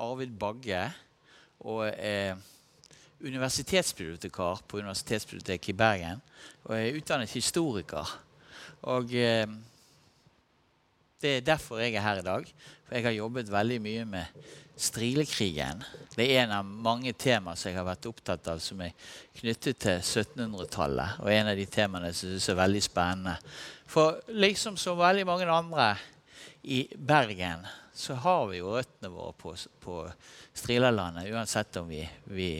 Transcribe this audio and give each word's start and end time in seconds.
Arvid 0.00 0.34
Bagge 0.38 0.86
og 1.62 1.86
er 1.86 2.36
universitetsbibliotekar 3.22 4.64
på 4.66 4.80
Universitetsbiblioteket 4.82 5.70
i 5.70 5.78
Bergen. 5.78 6.22
Og 6.66 6.74
er 6.76 6.96
utdannet 6.98 7.30
historiker. 7.30 8.08
Og 8.90 9.14
eh, 9.14 9.46
det 11.22 11.36
er 11.36 11.46
derfor 11.46 11.78
jeg 11.78 11.94
er 11.94 12.02
her 12.02 12.18
i 12.18 12.26
dag. 12.26 12.48
For 12.86 12.96
jeg 12.98 13.06
har 13.06 13.14
jobbet 13.14 13.52
veldig 13.52 13.78
mye 13.82 14.06
med 14.10 14.48
strilekrigen. 14.82 15.84
Det 16.16 16.24
er 16.26 16.42
en 16.42 16.54
av 16.56 16.66
mange 16.66 17.12
temaer 17.14 17.58
som 17.58 17.70
jeg 17.70 17.78
har 17.78 17.86
vært 17.86 18.08
opptatt 18.10 18.48
av 18.50 18.62
som 18.62 18.80
er 18.82 18.96
knyttet 19.38 19.78
til 19.84 20.00
1700-tallet. 20.00 21.20
Og 21.22 21.30
en 21.30 21.52
av 21.52 21.58
de 21.58 21.68
temaene 21.70 22.10
som 22.10 22.26
jeg 22.32 22.40
synes 22.40 22.48
er 22.50 22.58
veldig 22.58 22.82
spennende. 22.82 23.36
For 23.86 24.18
liksom 24.34 24.80
som 24.80 24.98
veldig 24.98 25.28
mange 25.28 25.46
andre 25.46 25.92
i 26.62 26.84
Bergen 26.96 27.66
så 27.94 28.14
har 28.14 28.46
vi 28.50 28.60
jo 28.62 28.72
røttene 28.72 29.10
våre 29.12 29.34
på, 29.36 29.54
på 29.82 29.98
Strilalandet, 30.56 31.28
uansett 31.32 31.76
om 31.80 31.90
vi, 31.90 32.00
vi 32.32 32.52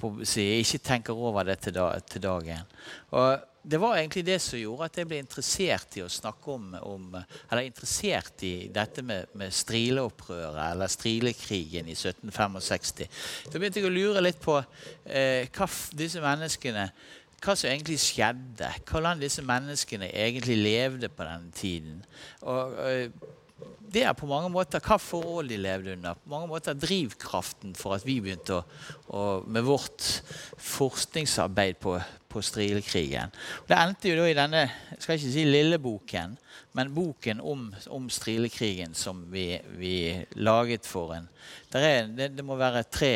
på, 0.00 0.16
ikke 0.24 0.82
tenker 0.82 1.14
over 1.14 1.46
det 1.46 1.60
til, 1.66 1.76
da, 1.76 1.92
til 2.02 2.24
dagen. 2.24 2.66
Og 3.14 3.46
det 3.62 3.76
var 3.80 3.98
egentlig 3.98 4.24
det 4.24 4.38
som 4.40 4.58
gjorde 4.58 4.86
at 4.88 4.98
jeg 4.98 5.08
ble 5.08 5.18
interessert 5.20 5.96
i 6.00 6.02
å 6.02 6.08
snakke 6.08 6.54
om, 6.54 6.70
om 6.80 7.16
Eller 7.18 7.66
interessert 7.66 8.40
i 8.48 8.70
dette 8.72 9.04
med, 9.04 9.28
med 9.36 9.52
strileopprøret, 9.52 10.62
eller 10.70 10.88
strilekrigen 10.88 11.90
i 11.90 11.96
1765. 11.96 13.04
Da 13.52 13.58
begynte 13.60 13.82
jeg 13.82 13.90
å 13.90 13.92
lure 13.92 14.24
litt 14.24 14.40
på 14.40 14.56
eh, 15.04 15.46
hva 15.52 15.68
disse 15.92 16.22
menneskene 16.24 16.88
hva 17.40 17.54
som 17.56 17.70
egentlig 17.70 17.96
skjedde. 18.02 18.68
Hvordan 18.88 19.20
disse 19.20 19.42
menneskene 19.44 20.10
egentlig 20.12 20.58
levde 20.60 21.08
på 21.08 21.24
denne 21.24 21.52
tiden. 21.56 22.02
Og, 22.42 22.74
og 22.76 23.30
det 23.90 24.04
er 24.06 24.14
på 24.14 24.28
mange 24.30 24.50
måter 24.52 24.82
hva 24.84 24.96
forhold 25.02 25.50
de 25.50 25.58
levde 25.58 25.96
under. 25.96 26.18
På 26.22 26.30
mange 26.30 26.48
måter 26.52 26.78
drivkraften 26.78 27.74
for 27.78 27.96
at 27.96 28.04
vi 28.06 28.20
begynte 28.22 28.60
å, 28.60 28.64
å, 29.10 29.22
med 29.50 29.66
vårt 29.66 30.04
forskningsarbeid 30.62 31.80
på, 31.82 31.96
på 32.30 32.42
strilekrigen. 32.44 33.34
Det 33.66 33.78
endte 33.78 34.12
jo 34.12 34.20
da 34.20 34.28
i 34.30 34.36
denne 34.38 34.62
jeg 34.68 35.00
skal 35.02 35.18
ikke 35.18 35.32
si 35.34 35.46
lille 35.48 35.80
boken, 35.82 36.36
men 36.78 36.92
boken 36.94 37.42
om, 37.42 37.64
om 37.90 38.06
strilekrigen 38.12 38.94
som 38.94 39.24
vi, 39.32 39.48
vi, 39.80 39.94
laget 40.38 40.86
for 40.86 41.16
en 41.16 41.26
er, 41.74 42.06
det, 42.06 42.30
det, 42.36 42.46
må 42.46 42.58
være 42.60 42.84
tre, 42.86 43.14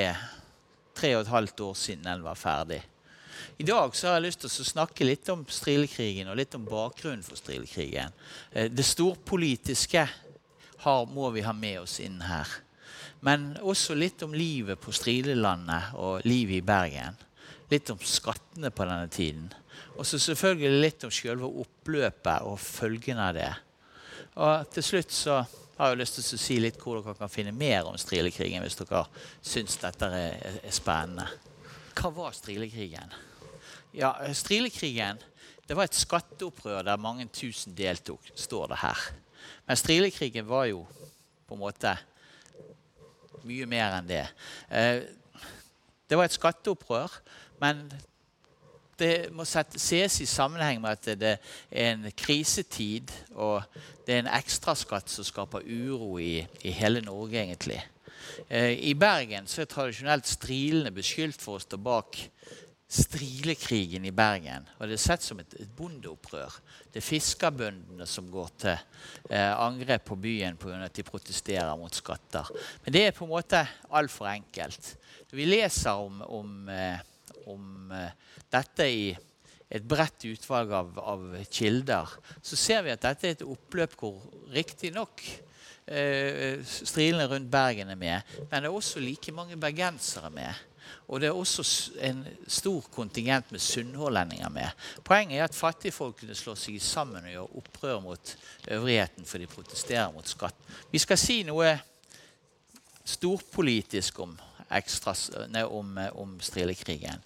tre 0.94 1.14
og 1.14 1.22
et 1.22 1.32
halvt 1.36 1.64
år 1.68 1.78
siden 1.78 2.10
den 2.10 2.26
var 2.26 2.38
ferdig. 2.38 2.80
I 3.62 3.66
dag 3.66 3.94
så 3.94 4.08
har 4.08 4.18
jeg 4.18 4.26
lyst 4.26 4.42
til 4.42 4.50
å 4.50 4.66
snakke 4.66 5.06
litt 5.06 5.28
om 5.30 5.44
strilekrigen 5.46 6.26
og 6.30 6.38
litt 6.40 6.54
om 6.58 6.66
bakgrunnen 6.66 7.22
for 7.22 7.38
strilekrigen. 7.38 8.10
Eh, 8.50 8.66
det 8.70 8.86
storpolitiske 8.86 10.02
har, 10.84 11.06
må 11.10 11.30
vi 11.34 11.44
ha 11.44 11.52
med 11.56 11.80
oss 11.82 11.98
inn 12.04 12.20
her. 12.24 12.48
Men 13.24 13.54
også 13.64 13.96
litt 13.96 14.22
om 14.26 14.34
livet 14.36 14.80
på 14.80 14.92
Strilelandet 14.92 15.94
og 15.96 16.24
livet 16.28 16.60
i 16.60 16.66
Bergen. 16.66 17.16
Litt 17.70 17.90
om 17.90 18.00
skattene 18.04 18.70
på 18.70 18.84
denne 18.84 19.08
tiden. 19.08 19.48
Og 19.96 20.04
så 20.06 20.20
selvfølgelig 20.20 20.82
litt 20.82 21.06
om 21.06 21.12
selve 21.14 21.48
oppløpet 21.64 22.44
og 22.44 22.58
følgene 22.60 23.28
av 23.30 23.38
det. 23.38 23.52
Og 24.34 24.72
til 24.74 24.84
slutt 24.84 25.14
så 25.14 25.38
har 25.78 25.90
jeg 25.90 26.00
lyst 26.02 26.18
til 26.18 26.36
å 26.36 26.42
si 26.44 26.58
litt 26.60 26.78
hvor 26.82 27.00
dere 27.00 27.16
kan 27.18 27.32
finne 27.32 27.54
mer 27.54 27.88
om 27.88 27.96
strilekrigen 27.98 28.62
hvis 28.62 28.78
dere 28.78 29.04
syns 29.42 29.78
dette 29.82 30.10
er, 30.10 30.36
er 30.60 30.74
spennende. 30.74 31.26
Hva 31.94 32.10
var 32.14 32.34
strilekrigen? 32.34 33.14
Ja, 33.94 34.10
Strilekrigen 34.34 35.20
det 35.64 35.76
var 35.78 35.88
et 35.88 35.96
skatteopprør 35.96 36.82
der 36.84 37.00
mange 37.00 37.24
tusen 37.32 37.76
deltok, 37.78 38.26
står 38.36 38.74
det 38.74 38.80
her. 38.82 39.04
Men 39.66 39.80
strilekrigen 39.80 40.48
var 40.48 40.68
jo 40.70 40.84
på 41.48 41.56
en 41.56 41.62
måte 41.62 41.94
mye 43.44 43.68
mer 43.68 43.98
enn 43.98 44.08
det. 44.08 44.24
Eh, 44.72 45.04
det 46.08 46.18
var 46.18 46.28
et 46.28 46.36
skatteopprør, 46.36 47.12
men 47.60 47.86
det 48.98 49.32
må 49.34 49.46
ses 49.46 50.20
i 50.22 50.28
sammenheng 50.28 50.80
med 50.82 50.94
at 50.94 51.18
det 51.18 51.32
er 51.70 51.92
en 51.92 52.06
krisetid, 52.16 53.10
og 53.32 53.64
det 54.06 54.14
er 54.14 54.22
en 54.22 54.34
ekstraskatt 54.36 55.10
som 55.10 55.26
skaper 55.26 55.66
uro 55.66 56.18
i, 56.22 56.44
i 56.62 56.74
hele 56.74 57.02
Norge, 57.04 57.40
egentlig. 57.42 57.80
Eh, 58.48 58.72
I 58.90 58.94
Bergen 58.94 59.48
så 59.50 59.62
er 59.62 59.70
tradisjonelt 59.70 60.28
strilene 60.28 60.94
beskyldt 60.94 61.42
for 61.42 61.58
å 61.58 61.64
stå 61.64 61.80
bak 61.80 62.20
strilekrigen 62.88 64.04
i 64.04 64.12
Bergen. 64.14 64.66
Og 64.78 64.88
det 64.88 64.98
er 64.98 65.02
sett 65.02 65.24
som 65.24 65.40
et, 65.40 65.56
et 65.60 65.70
bondeopprør. 65.76 66.58
Det 66.92 67.00
er 67.00 67.06
fiskerbøndene 67.06 68.06
som 68.08 68.28
går 68.30 68.50
til 68.60 68.74
eh, 69.30 69.50
angrep 69.50 70.04
på 70.10 70.18
byen 70.20 70.58
pga. 70.60 70.84
at 70.84 70.94
de 70.94 71.06
protesterer 71.06 71.72
mot 71.80 71.94
skatter. 71.94 72.50
Men 72.84 72.96
det 72.96 73.06
er 73.06 73.16
på 73.16 73.24
en 73.26 73.34
måte 73.34 73.64
altfor 73.90 74.28
enkelt. 74.30 74.94
Vi 75.34 75.48
leser 75.48 75.98
om, 75.98 76.20
om, 76.22 76.68
eh, 76.68 77.00
om 77.50 77.90
eh, 77.92 78.12
dette 78.52 78.86
i 78.86 79.08
et 79.74 79.82
bredt 79.82 80.26
utvalg 80.28 80.70
av, 80.76 80.92
av, 81.00 81.24
kilder, 81.50 82.12
så 82.44 82.58
ser 82.58 82.84
vi 82.86 82.92
at 82.92 83.02
dette 83.02 83.26
er 83.26 83.34
et 83.34 83.48
oppløp 83.48 83.96
hvor 83.98 84.20
riktignok 84.54 85.24
eh, 85.88 86.60
strilene 86.62 87.26
rundt 87.32 87.50
Bergen 87.50 87.90
er 87.90 87.98
med, 87.98 88.36
men 88.44 88.62
det 88.62 88.68
er 88.68 88.76
også 88.76 89.02
like 89.02 89.34
mange 89.34 89.58
bergensere 89.58 90.30
med. 90.30 90.62
Og 91.08 91.20
det 91.20 91.28
er 91.28 91.36
også 91.36 91.64
en 92.06 92.22
stor 92.48 92.86
kontingent 92.94 93.52
med 93.52 93.60
sunnhordlendinger 93.60 94.48
med. 94.48 94.86
Poenget 95.04 95.38
er 95.38 95.44
at 95.48 95.56
fattigfolk 95.56 96.16
kunne 96.20 96.36
slå 96.38 96.54
seg 96.58 96.80
sammen 96.82 97.26
og 97.26 97.34
gjøre 97.34 97.58
opprør 97.60 98.00
mot 98.04 98.36
øvrigheten, 98.68 99.28
for 99.28 99.38
de 99.38 99.50
protesterer 99.50 100.12
mot 100.14 100.28
skatt. 100.28 100.56
Vi 100.92 101.02
skal 101.02 101.20
si 101.20 101.42
noe 101.46 101.74
storpolitisk 103.04 104.22
om, 104.24 104.32
ekstras, 104.74 105.28
nei, 105.52 105.64
om, 105.68 105.92
om 106.16 106.38
strilekrigen. 106.42 107.20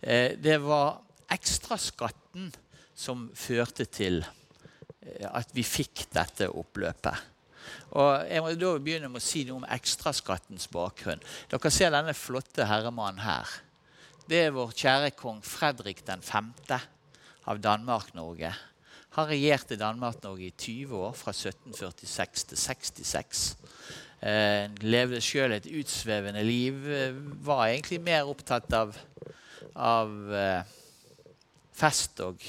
Eh, 0.00 0.36
det 0.36 0.58
var 0.62 1.00
ekstraskatten 1.32 2.52
som 2.94 3.30
førte 3.34 3.88
til 3.88 4.20
eh, 4.22 5.28
at 5.32 5.54
vi 5.56 5.64
fikk 5.66 6.06
dette 6.12 6.50
oppløpet. 6.52 7.31
Og 7.92 8.24
Jeg 8.28 8.40
må 8.40 8.54
da 8.56 8.72
begynne 8.80 9.10
med 9.12 9.20
å 9.20 9.24
si 9.24 9.44
noe 9.44 9.60
om 9.60 9.68
ekstraskattens 9.68 10.68
bakgrunn. 10.72 11.20
Dere 11.50 11.72
ser 11.72 11.92
denne 11.92 12.14
flotte 12.16 12.64
herremannen 12.68 13.20
her. 13.24 13.48
Det 14.28 14.46
er 14.46 14.54
vår 14.54 14.72
kjære 14.72 15.10
kong 15.18 15.42
Fredrik 15.44 16.00
5. 16.06 16.52
av 17.44 17.58
Danmark-Norge. 17.60 18.52
Han 19.18 19.28
regjerte 19.28 19.76
Danmark-Norge 19.76 20.46
i 20.46 20.54
20 20.56 20.96
år, 20.96 21.12
fra 21.12 21.34
1746 21.36 22.46
til 22.48 22.60
66. 22.62 23.42
Eh, 24.22 24.70
levde 24.80 25.20
sjøl 25.20 25.52
et 25.52 25.68
utsvevende 25.68 26.44
liv. 26.46 26.78
Var 27.44 27.66
egentlig 27.66 28.00
mer 28.00 28.30
opptatt 28.30 28.72
av, 28.72 28.96
av 29.76 30.14
eh, 30.32 30.72
fest 31.76 32.22
og 32.24 32.40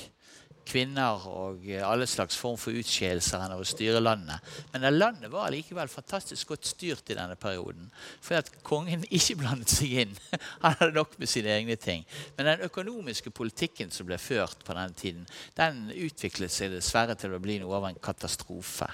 kvinner 0.67 1.25
og 1.29 1.63
eh, 1.67 1.83
alle 1.85 2.07
slags 2.09 2.37
form 2.39 2.57
for 2.59 2.75
utskeielser 2.75 3.43
enn 3.43 3.55
å 3.55 3.65
styre 3.67 4.01
landet. 4.01 4.43
Men 4.73 4.87
landet 4.95 5.31
var 5.33 5.51
likevel 5.53 5.91
fantastisk 5.91 6.53
godt 6.53 6.67
styrt 6.69 7.11
i 7.11 7.17
denne 7.17 7.37
perioden. 7.39 7.89
For 8.23 8.39
at 8.39 8.51
kongen 8.65 9.05
ikke 9.17 9.39
blandet 9.41 9.73
seg 9.73 9.97
inn. 10.05 10.15
Han 10.63 10.77
hadde 10.79 10.97
nok 10.97 11.17
med 11.21 11.31
sine 11.31 11.53
egne 11.55 11.77
ting. 11.79 12.05
Men 12.37 12.51
den 12.51 12.65
økonomiske 12.67 13.33
politikken 13.35 13.91
som 13.93 14.07
ble 14.09 14.19
ført 14.21 14.63
på 14.65 14.75
denne 14.75 14.97
tiden, 14.97 15.25
den 15.57 15.85
utviklet 15.93 16.53
seg 16.53 16.73
dessverre 16.73 17.17
til 17.19 17.35
å 17.35 17.41
bli 17.43 17.59
noe 17.61 17.79
av 17.79 17.89
en 17.89 18.01
katastrofe. 18.03 18.89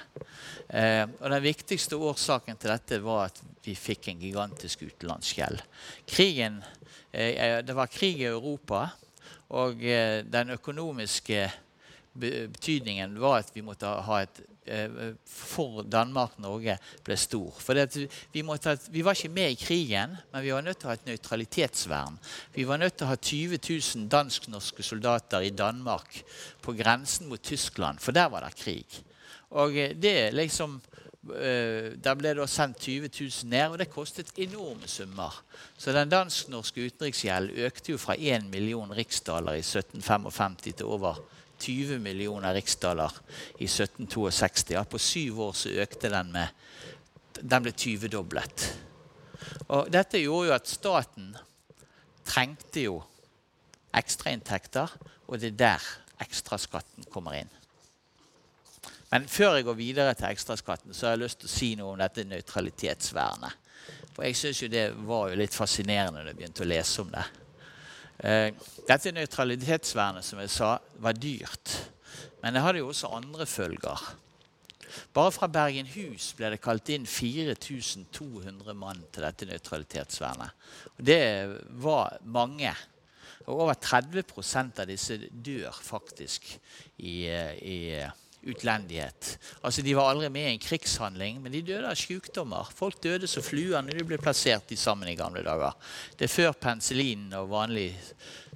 Eh, 0.68 1.04
og 1.06 1.28
Den 1.30 1.46
viktigste 1.46 1.98
årsaken 1.98 2.58
til 2.60 2.74
dette 2.74 3.00
var 3.04 3.28
at 3.28 3.40
vi 3.64 3.76
fikk 3.76 4.10
en 4.10 4.22
gigantisk 4.22 4.82
utenlandsgjeld. 4.86 5.62
Krigen, 6.08 6.62
eh, 7.12 7.60
det 7.64 7.76
var 7.76 7.92
krig 7.92 8.20
i 8.22 8.30
Europa. 8.30 8.88
Og 9.50 9.82
eh, 9.82 10.20
den 10.26 10.54
økonomiske 10.56 11.48
betydningen 12.20 13.14
var 13.22 13.40
at 13.40 13.52
vi 13.54 13.62
måtte 13.62 13.86
ha 13.86 14.16
et 14.24 14.40
eh, 14.66 15.12
for 15.26 15.84
Danmark-Norge 15.86 16.76
ble 17.06 17.16
stor. 17.18 17.54
For 17.62 17.78
vi, 17.78 18.42
vi, 18.42 19.02
var 19.06 19.14
ikke 19.14 19.32
med 19.32 19.54
i 19.54 19.58
krigen, 19.60 20.16
men 20.32 20.44
vi 20.44 20.52
var 20.54 20.66
nødt 20.66 20.80
til 20.80 20.88
å 20.88 20.92
ha 20.92 20.98
et 20.98 21.06
nøytralitetsvern. 21.06 22.18
Vi 22.56 22.66
var 22.66 22.82
nødt 22.82 22.98
til 22.98 23.06
å 23.06 23.12
ha 23.12 23.18
20 23.18 23.60
000 23.62 24.08
dansk-norske 24.10 24.86
soldater 24.86 25.46
i 25.46 25.54
Danmark 25.54 26.22
på 26.62 26.74
grensen 26.78 27.30
mot 27.30 27.42
Tyskland, 27.42 28.02
for 28.02 28.16
der 28.16 28.30
var 28.32 28.46
det 28.46 28.58
krig. 28.58 29.02
Og 29.54 29.78
eh, 29.78 29.94
det 29.94 30.32
liksom 30.34 30.80
der 31.20 32.16
ble 32.16 32.32
det 32.32 32.46
sendt 32.48 32.80
20 32.80 33.10
000 33.12 33.50
ned, 33.52 33.66
og 33.68 33.78
det 33.78 33.90
kostet 33.92 34.32
enorme 34.40 34.88
summer. 34.88 35.34
Så 35.76 35.92
den 35.92 36.08
dansk-norske 36.08 36.86
utenriksgjeld 36.88 37.52
økte 37.66 37.92
jo 37.92 38.00
fra 38.00 38.16
1 38.16 38.48
million 38.48 38.92
riksdaler 38.96 39.58
i 39.58 39.64
1755 39.64 40.56
til 40.78 40.88
over 40.88 41.20
20 41.60 41.98
millioner 42.00 42.56
riksdaler 42.56 43.12
i 43.58 43.68
1762. 43.68 44.70
Ja, 44.72 44.84
på 44.84 44.98
syv 44.98 45.40
år 45.50 45.52
så 45.52 45.76
økte 45.84 46.12
den 46.12 46.32
med 46.32 46.48
Den 47.40 47.62
ble 47.64 47.72
20-doblet. 47.72 48.64
Og 49.72 49.86
dette 49.92 50.20
gjorde 50.20 50.50
jo 50.50 50.56
at 50.56 50.68
staten 50.68 51.30
trengte 52.26 52.82
jo 52.82 52.98
ekstrainntekter, 53.96 54.92
og 55.28 55.40
det 55.40 55.54
er 55.54 55.60
der 55.62 55.86
ekstraskatten 56.20 57.08
kommer 57.12 57.38
inn. 57.38 57.59
Men 59.10 59.26
før 59.26 59.56
jeg 59.58 59.66
går 59.66 59.78
videre 59.78 60.14
til 60.14 60.30
ekstraskatten, 60.30 60.94
så 60.94 61.08
har 61.08 61.16
jeg 61.16 61.24
lyst 61.24 61.40
til 61.42 61.50
å 61.50 61.52
si 61.52 61.70
noe 61.78 61.94
om 61.94 61.98
dette 61.98 62.24
nøytralitetsvernet. 62.30 63.68
For 64.14 64.26
jeg 64.26 64.38
syns 64.38 64.62
jo 64.62 64.70
det 64.70 64.86
var 65.06 65.30
jo 65.30 65.38
litt 65.40 65.56
fascinerende 65.56 66.22
da 66.22 66.30
jeg 66.30 66.38
begynte 66.38 66.64
å 66.66 66.70
lese 66.70 67.02
om 67.02 67.10
det. 67.14 67.26
Eh, 68.20 68.48
dette 68.86 69.14
nøytralitetsvernet, 69.16 70.26
som 70.26 70.42
jeg 70.42 70.52
sa, 70.54 70.74
var 71.02 71.18
dyrt. 71.18 71.74
Men 72.42 72.54
det 72.54 72.62
hadde 72.64 72.82
jo 72.82 72.90
også 72.92 73.10
andre 73.16 73.46
følger. 73.48 74.06
Bare 75.14 75.32
fra 75.34 75.48
Bergenhus 75.50 76.30
ble 76.38 76.52
det 76.54 76.62
kalt 76.62 76.90
inn 76.92 77.06
4200 77.08 78.74
mann 78.78 79.02
til 79.12 79.26
dette 79.26 79.48
nøytralitetsvernet. 79.48 80.56
Og 80.96 81.04
det 81.06 81.22
var 81.82 82.18
mange. 82.30 82.72
Og 83.46 83.64
over 83.64 83.78
30% 83.78 84.82
av 84.82 84.90
disse 84.90 85.16
dør 85.32 85.74
faktisk 85.82 86.46
i, 86.98 87.24
i 87.26 87.78
utlendighet. 88.42 89.38
Altså 89.62 89.82
De 89.82 89.94
var 89.96 90.10
aldri 90.10 90.30
med 90.32 90.48
i 90.48 90.52
en 90.54 90.62
krigshandling, 90.62 91.40
men 91.42 91.52
de 91.52 91.62
døde 91.66 91.88
av 91.90 91.98
sykdommer. 91.98 92.70
Folk 92.76 93.00
døde 93.02 93.28
som 93.28 93.44
fluer 93.44 93.82
når 93.84 94.00
de 94.00 94.06
ble 94.08 94.20
plassert 94.20 94.72
sammen 94.78 95.10
i 95.10 95.16
gamle 95.18 95.42
dager. 95.44 95.76
Det 96.16 96.26
er 96.26 96.32
før 96.32 96.56
penicillin 96.56 97.28
og 97.38 97.50
vanlig 97.52 97.90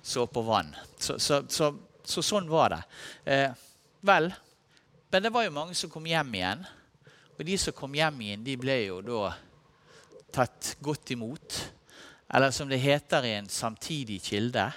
såpe 0.04 0.40
og 0.40 0.48
vann. 0.48 0.72
Så, 0.98 1.18
så, 1.18 1.42
så, 1.48 1.72
så, 2.04 2.24
sånn 2.24 2.48
var 2.50 2.74
det. 2.74 2.80
Eh, 3.24 3.50
vel, 4.04 4.30
men 5.12 5.24
det 5.24 5.32
var 5.32 5.46
jo 5.46 5.54
mange 5.54 5.76
som 5.78 5.92
kom 5.92 6.06
hjem 6.08 6.32
igjen. 6.40 6.64
Og 7.34 7.44
de 7.46 7.58
som 7.58 7.76
kom 7.76 7.94
hjem 7.96 8.20
igjen, 8.24 8.44
de 8.46 8.56
ble 8.60 8.78
jo 8.86 9.00
da 9.04 9.34
tatt 10.34 10.74
godt 10.82 11.12
imot. 11.14 11.60
Eller 12.34 12.54
som 12.54 12.70
det 12.70 12.82
heter 12.82 13.26
i 13.26 13.36
en 13.38 13.50
samtidig 13.52 14.20
kilde 14.24 14.70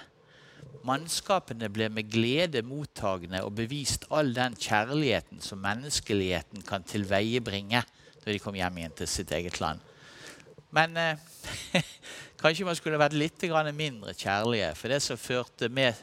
Mannskapene 0.88 1.68
ble 1.72 1.88
med 1.92 2.08
glede 2.08 2.62
mottagende 2.64 3.42
og 3.44 3.56
bevist 3.58 4.06
all 4.14 4.30
den 4.36 4.56
kjærligheten 4.56 5.42
som 5.44 5.60
menneskeligheten 5.60 6.64
kan 6.66 6.86
tilveiebringe 6.86 7.82
når 8.24 8.32
de 8.32 8.40
kom 8.42 8.56
hjem 8.56 8.78
igjen 8.80 8.96
til 8.96 9.10
sitt 9.10 9.32
eget 9.32 9.60
land. 9.60 9.80
Men 10.70 10.96
eh, 11.00 11.16
kanskje 12.42 12.66
man 12.68 12.76
skulle 12.76 13.00
vært 13.00 13.16
litt 13.16 13.44
mindre 13.74 14.14
kjærlige. 14.14 14.74
For 14.74 14.88
det 14.88 15.00
som, 15.02 15.18
med, 15.70 15.94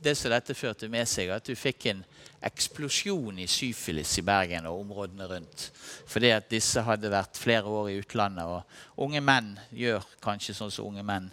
det 0.00 0.16
som, 0.16 0.30
dette 0.30 0.54
førte 0.54 0.88
med 0.88 1.08
seg, 1.08 1.30
at 1.30 1.46
du 1.46 1.54
fikk 1.56 1.86
en 1.86 2.04
eksplosjon 2.42 3.38
i 3.38 3.46
syfilis 3.46 4.18
i 4.18 4.22
Bergen 4.22 4.66
og 4.66 4.80
områdene 4.80 5.26
rundt. 5.26 5.70
Fordi 6.06 6.30
at 6.30 6.50
disse 6.50 6.80
hadde 6.82 7.10
vært 7.10 7.36
flere 7.36 7.64
år 7.64 7.90
i 7.90 7.98
utlandet. 8.00 8.44
Og 8.44 9.04
unge 9.08 9.20
menn 9.20 9.58
gjør 9.72 10.04
kanskje 10.22 10.56
sånn 10.56 10.72
som 10.72 10.88
unge 10.88 11.04
menn 11.04 11.30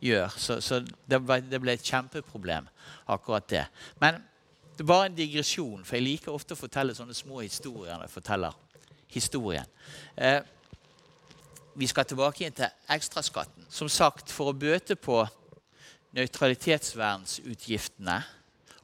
gjør. 0.00 0.28
Så, 0.36 0.60
så 0.60 0.80
det, 0.84 1.24
ble, 1.24 1.40
det, 1.50 1.60
ble, 1.62 1.72
et 1.76 1.86
kjempeproblem, 1.86 2.68
akkurat 3.12 3.50
det. 3.50 3.66
Men 4.02 4.14
det 4.76 4.88
var 4.88 5.04
en 5.06 5.16
digresjon, 5.16 5.84
for 5.84 5.96
jeg 5.96 6.04
liker 6.04 6.34
ofte 6.34 6.54
å 6.54 6.60
fortelle 6.60 6.94
sånne 6.96 7.14
små 7.16 7.40
historier 7.40 8.02
jeg 8.02 8.10
forteller 8.12 8.52
historien. 9.12 9.66
Eh, 10.16 10.40
vi 11.76 11.86
skal 11.88 12.04
tilbake 12.08 12.40
igjen 12.42 12.56
til 12.56 12.68
ekstraskatten. 12.92 13.66
Som 13.72 13.88
sagt, 13.92 14.32
for 14.32 14.46
å 14.50 14.56
bøte 14.56 14.96
på 14.96 15.26
nøytralitetsvernsutgiftene 16.16 18.22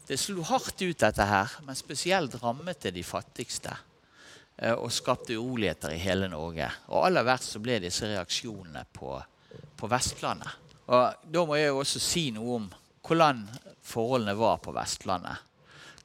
det 0.07 0.19
slo 0.23 0.45
hardt 0.47 0.79
ut, 0.85 0.99
dette 1.01 1.25
her, 1.27 1.57
men 1.67 1.79
spesielt 1.79 2.37
rammet 2.43 2.85
det 2.85 2.95
de 2.95 3.03
fattigste. 3.03 3.75
Eh, 4.57 4.73
og 4.73 4.93
skapte 4.95 5.37
uroligheter 5.37 5.93
i 5.93 6.01
hele 6.01 6.31
Norge. 6.33 6.69
Og 6.89 7.09
aller 7.09 7.27
verst 7.27 7.57
så 7.57 7.63
ble 7.63 7.81
disse 7.83 8.09
reaksjonene 8.09 8.87
på, 8.93 9.17
på 9.77 9.91
Vestlandet. 9.91 10.63
Og 10.87 11.27
Da 11.33 11.43
må 11.45 11.59
jeg 11.59 11.75
også 11.75 12.01
si 12.01 12.29
noe 12.31 12.61
om 12.61 12.71
hvordan 13.07 13.43
forholdene 13.87 14.37
var 14.39 14.63
på 14.63 14.73
Vestlandet. 14.75 15.43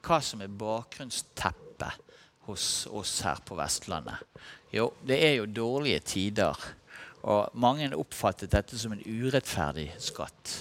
Hva 0.02 0.18
som 0.26 0.42
er 0.42 0.54
bakgrunnsteppet 0.62 2.18
hos 2.48 2.88
oss 2.90 3.20
her 3.26 3.42
på 3.46 3.58
Vestlandet? 3.60 4.24
Jo, 4.74 4.92
det 5.06 5.20
er 5.26 5.36
jo 5.40 5.50
dårlige 5.50 6.00
tider. 6.00 6.68
Og 7.22 7.54
mange 7.54 7.92
oppfattet 7.94 8.52
dette 8.52 8.80
som 8.80 8.96
en 8.96 9.04
urettferdig 9.06 9.92
skatt. 10.02 10.56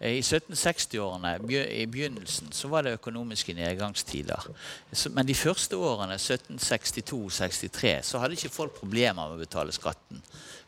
I 0.00 0.22
1760-årene 0.24 1.34
i 1.76 1.84
begynnelsen 1.88 2.52
så 2.56 2.68
var 2.72 2.86
det 2.86 2.94
økonomiske 2.96 3.52
nedgangstider. 3.52 4.46
Men 5.12 5.28
de 5.28 5.34
første 5.36 5.76
årene, 5.76 6.16
1762-63, 6.16 7.98
så 8.08 8.18
hadde 8.18 8.38
ikke 8.38 8.52
folk 8.54 8.78
problemer 8.78 9.28
med 9.28 9.36
å 9.36 9.42
betale 9.42 9.74
skatten. 9.76 10.22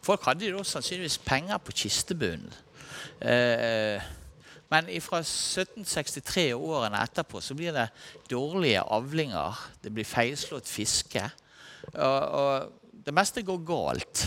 Folk 0.04 0.26
hadde 0.28 0.50
jo 0.50 0.60
sannsynligvis 0.66 1.16
penger 1.24 1.62
på 1.64 1.72
kistebunnen. 1.80 2.52
Eh, 3.24 4.04
men 4.72 4.88
fra 5.04 5.20
1763 5.20 6.46
og 6.56 6.64
årene 6.78 7.02
etterpå 7.04 7.42
så 7.44 7.56
blir 7.58 7.74
det 7.76 7.90
dårlige 8.30 8.80
avlinger. 8.82 9.58
Det 9.84 9.92
blir 9.92 10.08
feilslått 10.08 10.70
fiske. 10.70 11.24
Og, 11.92 12.22
og 12.40 13.02
det 13.04 13.14
meste 13.14 13.44
går 13.44 13.64
galt. 13.68 14.26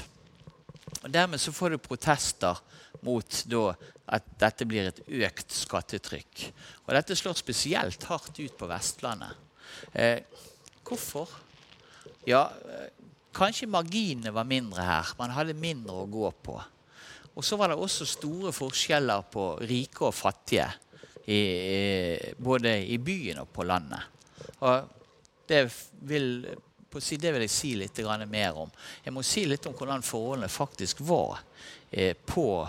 Og 1.01 1.09
Dermed 1.13 1.41
så 1.41 1.53
får 1.55 1.75
du 1.75 1.81
protester 1.81 2.61
mot 3.05 3.41
da, 3.49 3.63
at 4.17 4.27
dette 4.41 4.67
blir 4.69 4.89
et 4.89 5.01
økt 5.25 5.53
skattetrykk. 5.53 6.45
Og 6.85 6.93
dette 6.97 7.17
slår 7.17 7.37
spesielt 7.39 8.05
hardt 8.09 8.37
ut 8.39 8.55
på 8.57 8.69
Vestlandet. 8.69 9.33
Eh, 9.93 10.21
hvorfor? 10.85 11.31
Ja, 12.29 12.47
eh, 12.69 12.89
kanskje 13.35 13.69
marginene 13.69 14.33
var 14.33 14.47
mindre 14.49 14.85
her. 14.85 15.13
Man 15.19 15.33
hadde 15.33 15.57
mindre 15.57 16.03
å 16.03 16.09
gå 16.09 16.29
på. 16.45 16.59
Og 17.35 17.43
så 17.43 17.57
var 17.59 17.71
det 17.71 17.79
også 17.79 18.07
store 18.07 18.53
forskjeller 18.55 19.25
på 19.31 19.47
rike 19.67 20.07
og 20.07 20.15
fattige, 20.15 20.69
i, 21.25 22.35
både 22.37 22.77
i 22.85 22.97
byen 23.01 23.41
og 23.41 23.49
på 23.53 23.65
landet. 23.65 23.99
Og 24.61 24.83
det 25.49 25.65
vil, 26.05 26.45
det 26.93 27.33
vil 27.33 27.45
jeg 27.45 27.51
si 27.51 27.73
litt 27.75 27.99
mer 28.29 28.57
om. 28.57 28.71
Jeg 29.03 29.13
må 29.13 29.23
si 29.25 29.45
litt 29.45 29.65
om 29.65 29.73
hvordan 29.73 30.05
forholdene 30.05 30.49
faktisk 30.49 31.01
var 31.01 31.39
eh, 31.91 32.15
på, 32.15 32.67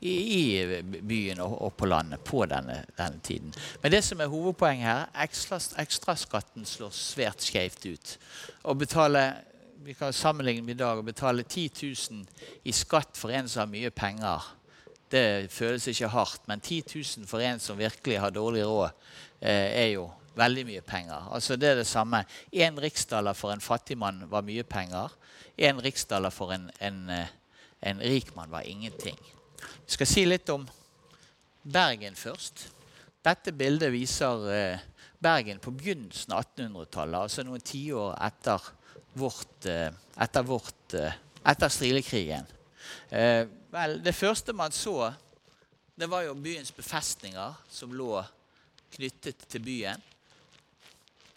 i, 0.00 0.14
i, 0.14 0.82
byen 0.82 1.42
og, 1.44 1.74
på 1.76 1.86
landet 1.86 2.24
på 2.24 2.46
denne, 2.46 2.84
denne, 2.96 3.20
tiden. 3.20 3.52
Men 3.82 3.92
det 3.92 4.04
som 4.04 4.20
er 4.20 4.30
hovedpoenget 4.30 4.86
her, 4.86 5.04
ekstra, 5.26 5.60
ekstraskatten 5.82 6.64
slår 6.64 6.94
svært 6.94 7.44
skjevt 7.44 7.86
ut. 7.90 8.16
Å 8.62 8.74
betale 8.78 9.26
vi 9.86 9.94
kan 9.94 10.12
sammenligne 10.12 10.66
med 10.66 10.74
i 10.74 10.78
dag. 10.80 10.98
Å 10.98 11.06
betale 11.06 11.44
10 11.46 11.70
000 12.10 12.24
i 12.66 12.72
skatt 12.74 13.14
for 13.14 13.30
en 13.30 13.46
som 13.46 13.62
har 13.62 13.70
mye 13.70 13.92
penger, 13.94 14.42
det 15.14 15.46
føles 15.54 15.84
ikke 15.92 16.08
hardt. 16.10 16.46
Men 16.50 16.60
10 16.60 16.88
000 16.90 17.28
for 17.30 17.42
en 17.44 17.60
som 17.62 17.78
virkelig 17.78 18.16
har 18.18 18.34
dårlig 18.34 18.64
råd, 18.66 18.96
eh, 19.38 19.68
er 19.84 19.92
jo 19.92 20.08
veldig 20.34 20.64
mye 20.66 20.82
penger. 20.82 21.28
Altså 21.30 21.56
Det 21.56 21.68
er 21.68 21.78
det 21.78 21.86
samme. 21.86 22.24
Én 22.52 22.80
riksdaler 22.82 23.32
for 23.32 23.52
en 23.52 23.62
fattig 23.62 23.98
mann 23.98 24.24
var 24.30 24.42
mye 24.42 24.64
penger. 24.64 25.14
Én 25.56 25.78
riksdaler 25.78 26.34
for 26.34 26.50
en, 26.52 26.66
en, 26.80 27.10
eh, 27.10 27.28
en 27.82 28.00
rik 28.00 28.34
mann 28.34 28.50
var 28.50 28.66
ingenting. 28.66 29.18
Vi 29.86 29.94
skal 29.94 30.06
si 30.06 30.24
litt 30.26 30.50
om 30.50 30.66
Bergen 31.62 32.16
først. 32.16 32.72
Dette 33.22 33.52
bildet 33.52 33.92
viser 33.92 34.50
eh, 34.50 34.82
Bergen 35.22 35.62
på 35.62 35.70
begynnelsen 35.70 36.32
av 36.32 36.42
1800-tallet, 36.42 37.20
altså 37.20 37.46
noen 37.46 37.62
tiår 37.62 38.18
etter 38.26 38.66
vårt, 39.16 39.66
eh, 39.66 39.92
etter, 40.16 40.42
vårt, 40.42 40.94
eh, 40.94 41.12
etter 41.44 41.68
strilekrigen. 41.68 42.46
Eh, 43.08 43.46
vel, 43.70 44.02
det 44.02 44.14
første 44.14 44.52
man 44.52 44.72
så, 44.72 45.12
det 45.96 46.08
var 46.10 46.26
jo 46.26 46.34
byens 46.34 46.72
befestninger 46.76 47.54
som 47.72 47.94
lå 47.96 48.20
knyttet 48.96 49.46
til 49.48 49.64
byen. 49.64 50.02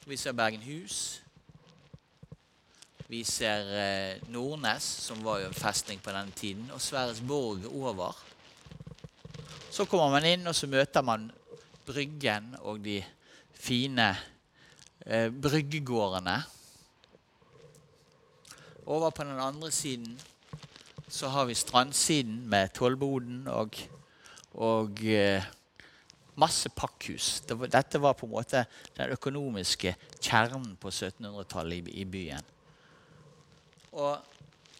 Vi 0.05 0.17
ser 0.17 0.36
Bergenhus. 0.36 1.21
Vi 3.09 3.24
ser 3.25 4.19
Nordnes, 4.29 4.83
som 4.83 5.24
var 5.24 5.39
jo 5.39 5.48
en 5.48 5.57
festning 5.57 6.01
på 6.03 6.12
denne 6.13 6.36
tiden, 6.36 6.67
og 6.71 6.81
Sverresborg 6.81 7.65
over. 7.71 8.17
Så 9.71 9.86
kommer 9.89 10.12
man 10.13 10.27
inn, 10.29 10.45
og 10.48 10.55
så 10.55 10.67
møter 10.69 11.01
man 11.01 11.31
Bryggen 11.89 12.51
og 12.62 12.83
de 12.86 13.00
fine 13.59 14.12
eh, 15.05 15.29
bryggegårdene 15.33 16.38
over 18.89 19.13
på 19.13 19.24
den 19.24 19.39
andre 19.39 19.72
siden 19.72 20.19
så 21.10 21.29
har 21.29 21.46
vi 21.46 21.53
strandsiden 21.58 22.41
med 22.50 22.74
tollboden 22.74 23.48
og, 23.50 23.77
og 24.53 25.01
eh, 25.05 25.46
masse 26.38 26.69
pakkhus. 26.69 27.41
Dette 27.50 28.01
var 28.01 28.17
på 28.17 28.27
en 28.27 28.34
måte 28.34 28.63
den 28.98 29.13
økonomiske 29.13 29.96
kjernen 30.22 30.75
på 30.81 30.89
1700-tallet 30.89 31.89
i, 31.89 32.01
i, 32.01 32.05
byen. 32.05 32.51
Og 33.93 34.17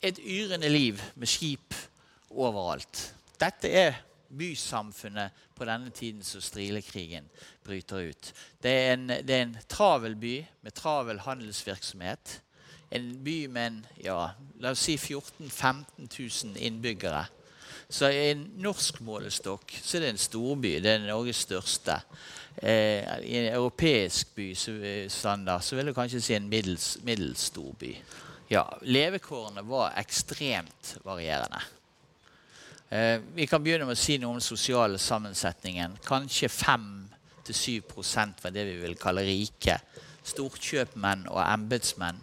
et 0.02 0.20
yrende 0.22 0.70
liv 0.70 1.02
med 1.16 1.30
skip 1.30 1.78
overalt. 2.30 3.10
Dette 3.42 3.70
er 3.70 4.04
bysamfunnet 4.30 5.34
på 5.58 5.66
denne 5.66 5.90
tiden 5.90 6.22
som 6.26 6.42
strilekrigen 6.42 7.26
bryter 7.66 8.12
ut. 8.12 8.34
Det 8.62 8.74
er 8.74 8.94
en, 8.94 9.08
det 9.10 9.36
er 9.36 9.48
en 9.48 9.58
travel 9.70 10.16
by 10.18 10.36
med 10.62 10.78
travel 10.78 11.26
handelsvirksomhet 11.26 12.40
en 12.92 13.10
by 13.24 13.48
med 13.48 13.68
en, 13.68 13.82
ja, 14.04 14.20
la 14.60 14.74
oss 14.74 14.86
si 14.88 14.98
14 14.98 15.48
000-15 15.48 15.84
000 16.46 16.58
innbyggere. 16.58 17.26
Så 17.90 18.10
i 18.14 18.30
en 18.32 18.44
norsk 18.62 19.00
målestokk 19.02 19.74
så 19.82 19.98
er 19.98 20.04
det 20.04 20.10
en 20.14 20.22
storby. 20.22 20.76
Det 20.84 20.92
er 20.94 21.08
Norges 21.08 21.42
største. 21.48 21.96
Eh, 22.62 23.02
I 23.26 23.38
en 23.40 23.54
europeisk 23.54 24.36
bystandard 24.36 25.64
så 25.66 25.76
vil 25.78 25.90
du 25.90 25.94
kanskje 25.98 26.22
si 26.22 26.36
en 26.38 26.50
middels, 26.50 26.98
middels 27.08 27.48
storby. 27.50 27.96
Ja, 28.50 28.66
levekårene 28.82 29.64
var 29.66 29.94
ekstremt 29.98 30.98
varierende. 31.06 31.62
Eh, 32.90 33.22
vi 33.36 33.46
kan 33.50 33.64
begynne 33.64 33.86
med 33.86 33.98
å 33.98 34.02
si 34.02 34.18
noe 34.18 34.34
om 34.34 34.40
den 34.40 34.46
sosiale 34.46 34.98
sammensetningen. 35.02 35.98
Kanskje 36.06 36.50
5-7% 36.50 38.44
var 38.44 38.54
det 38.54 38.66
vi 38.70 38.80
vil 38.82 38.98
kalle 39.02 39.26
rike. 39.26 39.78
Storkjøpmenn 40.30 41.28
og 41.30 41.42
embetsmenn 41.46 42.22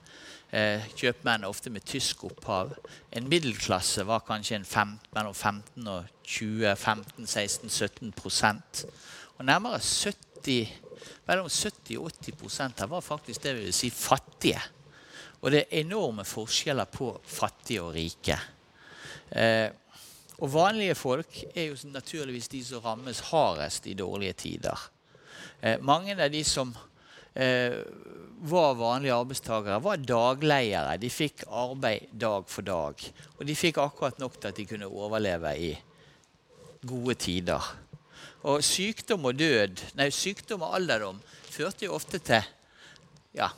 eh, 0.53 0.85
kjøpmenn 0.97 1.47
ofte 1.49 1.71
med 1.73 1.87
tysk 1.87 2.25
opphav. 2.29 2.75
En 3.13 3.29
middelklasse 3.31 4.07
var 4.07 4.25
kanskje 4.27 4.63
fem, 4.65 4.97
mellom 5.15 5.35
15 5.35 5.89
og 5.93 6.11
20, 6.23 6.77
15, 6.77 7.27
16, 7.27 7.71
17 7.71 8.13
prosent. 8.17 8.85
Og 9.39 9.45
nærmere 9.45 9.81
70, 9.81 10.73
mellom 11.27 11.49
70 11.51 11.99
og 11.99 12.11
80 12.23 12.81
her 12.81 12.91
var 12.91 13.05
faktisk 13.05 13.43
det 13.43 13.57
vi 13.57 13.67
vil 13.69 13.77
si 13.77 13.91
fattige. 13.91 14.63
Og 15.43 15.53
det 15.53 15.65
er 15.65 15.83
enorme 15.85 16.25
forskjeller 16.25 16.89
på 16.91 17.11
fattige 17.25 17.83
og 17.83 17.95
rike. 17.95 18.39
Eh, 19.31 19.69
og 20.39 20.53
vanlige 20.53 20.95
folk 20.95 21.39
er 21.55 21.71
jo 21.71 21.77
naturligvis 21.89 22.49
de 22.53 22.65
som 22.65 22.83
rammes 22.85 23.21
hardest 23.31 23.87
i 23.87 23.95
dårlige 23.95 24.33
tider. 24.33 24.91
Eh, 25.63 25.81
mange 25.81 26.17
av 26.17 26.31
de 26.31 26.43
som 26.45 26.75
eh, 27.35 27.81
var 28.41 28.75
vanlige 28.75 29.15
arbeidstakere, 29.15 29.81
var 29.83 30.03
dagleiere. 30.03 30.97
De 31.01 31.11
fikk 31.11 31.47
arbeid 31.49 32.11
dag 32.13 32.49
for 32.51 32.67
dag. 32.67 33.03
Og 33.39 33.45
de 33.49 33.57
fikk 33.57 33.81
akkurat 33.83 34.19
nok 34.21 34.39
til 34.41 34.51
at 34.51 34.61
de 34.61 34.67
kunne 34.69 34.89
overleve 34.91 35.53
i 35.59 35.73
gode 36.87 37.17
tider. 37.21 37.71
Og 38.47 38.63
sykdom 38.65 39.27
og 39.27 39.39
død, 39.39 39.83
nei, 39.99 40.11
sykdom 40.15 40.67
og 40.67 40.77
alderdom 40.79 41.23
førte 41.51 41.89
jo 41.89 41.97
ofte 41.97 42.21
til 42.23 42.45
ja, 43.37 43.49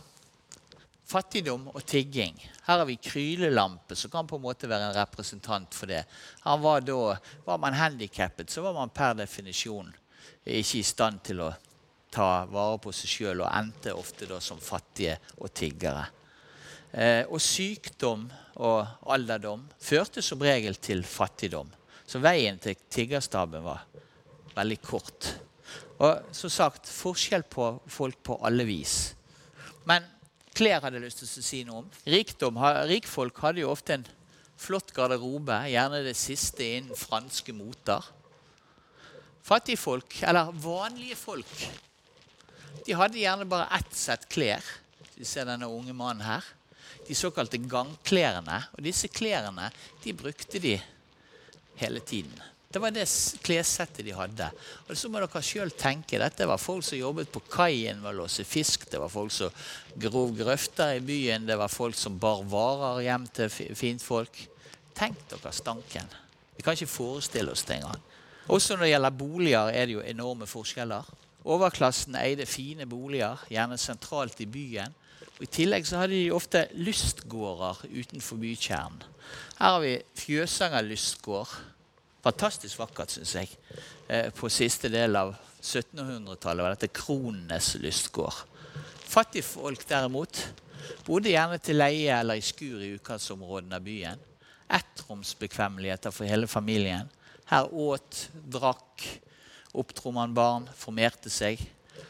fattigdom 1.09 1.69
og 1.75 1.83
tigging. 1.89 2.39
Her 2.67 2.83
har 2.83 2.89
vi 2.89 2.99
Krylelampe, 3.01 3.97
som 3.97 4.13
kan 4.13 4.29
på 4.29 4.39
en 4.39 4.45
måte 4.45 4.69
være 4.71 4.91
en 4.91 4.97
representant 4.97 5.75
for 5.75 5.91
det. 5.91 6.05
Var, 6.45 6.85
da, 6.87 7.17
var 7.47 7.61
man 7.63 7.77
handikappet, 7.77 8.51
så 8.51 8.65
var 8.65 8.77
man 8.77 8.93
per 8.95 9.17
definisjon 9.19 9.91
ikke 10.49 10.79
i 10.81 10.87
stand 10.87 11.21
til 11.27 11.43
å 11.45 11.53
ta 12.13 12.45
vare 12.51 12.79
på 12.83 12.93
seg 12.95 13.13
sjøl, 13.13 13.43
og 13.45 13.53
endte 13.53 13.95
ofte 13.97 14.29
da 14.29 14.41
som 14.43 14.61
fattige 14.63 15.19
og 15.39 15.53
tiggere. 15.57 16.07
Eh, 16.93 17.25
og 17.29 17.41
sykdom 17.43 18.27
og 18.65 19.11
alderdom 19.13 19.67
førte 19.83 20.25
som 20.25 20.41
regel 20.43 20.79
til 20.81 21.05
fattigdom. 21.05 21.69
Så 22.09 22.21
veien 22.25 22.57
til 22.63 22.79
tiggerstaben 22.89 23.65
var 23.65 23.85
veldig 24.57 24.79
kort. 24.81 25.35
Og 26.01 26.31
som 26.33 26.51
sagt, 26.51 26.89
forskjell 26.89 27.45
på 27.51 27.71
folk 27.91 28.23
på 28.25 28.39
alle 28.47 28.65
vis. 28.65 29.13
Men 29.89 30.07
klær 30.57 30.81
hadde 30.85 30.99
jeg 30.99 31.05
lyst 31.05 31.21
til 31.23 31.29
å 31.29 31.49
si 31.49 31.65
noe 31.67 31.83
om. 31.83 31.91
Rikdom, 32.09 32.61
Rikfolk 32.89 33.43
hadde 33.45 33.65
jo 33.65 33.73
ofte 33.75 33.99
en 33.99 34.07
flott 34.59 34.91
garderobe, 34.95 35.59
gjerne 35.71 36.01
det 36.07 36.17
siste 36.19 36.65
innen 36.79 36.99
franske 36.99 37.55
moter. 37.55 38.07
Fattigfolk, 39.49 40.19
eller 40.29 40.51
vanlige 40.61 41.17
folk, 41.17 41.53
de 42.87 42.97
hadde 42.99 43.21
gjerne 43.21 43.49
bare 43.49 43.69
ett 43.79 43.95
sett 43.97 44.29
klær. 44.33 44.65
Du 45.17 45.25
ser 45.27 45.49
denne 45.49 45.67
unge 45.67 45.95
mannen 45.97 46.27
her. 46.27 46.45
De 47.09 47.17
såkalte 47.17 47.59
gangklærne. 47.59 48.61
Og 48.77 48.85
disse 48.85 49.09
klærne 49.11 49.71
de 50.05 50.15
brukte 50.17 50.61
de 50.63 50.77
hele 51.81 52.01
tiden. 52.01 52.35
Det 52.69 52.83
var 52.85 52.93
det 52.93 53.07
klessettet 53.41 54.05
de 54.05 54.13
hadde. 54.13 54.51
Og 54.89 54.97
så 54.99 55.09
må 55.09 55.23
dere 55.23 55.41
sjøl 55.43 55.71
tenke. 55.73 56.19
Dette 56.21 56.47
var 56.47 56.61
folk 56.61 56.85
som 56.85 57.01
jobbet 57.01 57.31
på 57.33 57.41
kaien 57.49 58.03
med 58.03 58.11
å 58.13 58.19
låse 58.21 58.45
fisk. 58.45 58.85
Det 58.93 59.01
var 59.01 59.09
folk 59.09 59.33
som 59.33 59.55
grov 59.97 60.35
grøfter 60.37 60.99
i 60.99 61.05
byen. 61.05 61.47
Det 61.49 61.57
var 61.57 61.73
folk 61.73 61.97
som 61.97 62.19
bar 62.21 62.43
varer 62.45 63.07
hjem 63.07 63.25
til 63.39 63.49
fintfolk. 63.79 64.43
Tenk 64.99 65.25
dere 65.31 65.55
stanken. 65.57 66.13
Vi 66.59 66.67
kan 66.67 66.77
ikke 66.77 66.91
forestille 66.93 67.55
oss 67.55 67.65
det 67.65 67.79
engang. 67.79 68.05
Også 68.53 68.77
når 68.77 68.85
det 68.85 68.93
gjelder 68.93 69.17
boliger, 69.17 69.73
er 69.73 69.89
det 69.89 69.97
jo 69.97 70.05
enorme 70.05 70.49
forskjeller. 70.49 71.09
Overklassen 71.49 72.17
eide 72.21 72.45
fine 72.47 72.85
boliger, 72.89 73.41
gjerne 73.49 73.79
sentralt 73.81 74.41
i 74.45 74.49
byen. 74.51 74.95
Og 75.39 75.47
I 75.47 75.51
tillegg 75.55 75.87
så 75.87 76.03
hadde 76.03 76.17
de 76.17 76.35
ofte 76.35 76.67
lystgårder 76.77 77.85
utenfor 77.89 78.41
bykjernen. 78.43 79.05
Her 79.59 79.75
har 79.75 79.83
vi 79.83 79.95
Fjøsanger 80.19 80.85
lystgård. 80.87 81.53
Fantastisk 82.25 82.81
vakkert, 82.81 83.15
syns 83.15 83.35
jeg. 83.39 83.53
Eh, 84.09 84.29
på 84.35 84.51
siste 84.53 84.91
del 84.93 85.17
av 85.17 85.35
1700-tallet 85.63 86.65
var 86.65 86.75
dette 86.75 86.91
kronenes 86.95 87.75
lystgård. 87.83 88.45
Fattigfolk 89.09 89.87
derimot 89.89 90.43
bodde 91.07 91.33
gjerne 91.33 91.59
til 91.63 91.81
leie 91.81 92.19
eller 92.19 92.39
i 92.39 92.45
skur 92.45 92.83
i 92.83 92.93
utkantsområdene 92.99 93.79
av 93.79 93.87
byen. 93.87 94.27
Ettromsbekvemmeligheter 94.79 96.13
for 96.13 96.29
hele 96.29 96.51
familien. 96.51 97.09
Her 97.49 97.71
åt, 97.73 98.27
drakk, 98.53 99.07
oppdro 99.79 100.13
man 100.15 100.35
barn, 100.37 100.69
formerte 100.77 101.31
seg. 101.33 101.61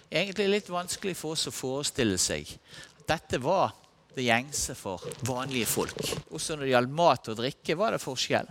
Egentlig 0.09 0.49
litt 0.49 0.71
vanskelig 0.73 1.17
for 1.19 1.37
oss 1.37 1.49
å 1.51 1.55
forestille 1.55 2.19
seg 2.21 2.49
at 2.49 3.05
dette 3.09 3.41
var 3.41 3.75
det 4.17 4.27
gjengse 4.27 4.75
for 4.77 5.03
vanlige 5.29 5.69
folk. 5.71 6.01
Også 6.35 6.57
når 6.57 6.67
det 6.67 6.73
gjaldt 6.73 6.97
mat 6.99 7.29
og 7.31 7.39
drikke, 7.39 7.77
var 7.79 7.95
det 7.95 8.03
forskjell. 8.03 8.49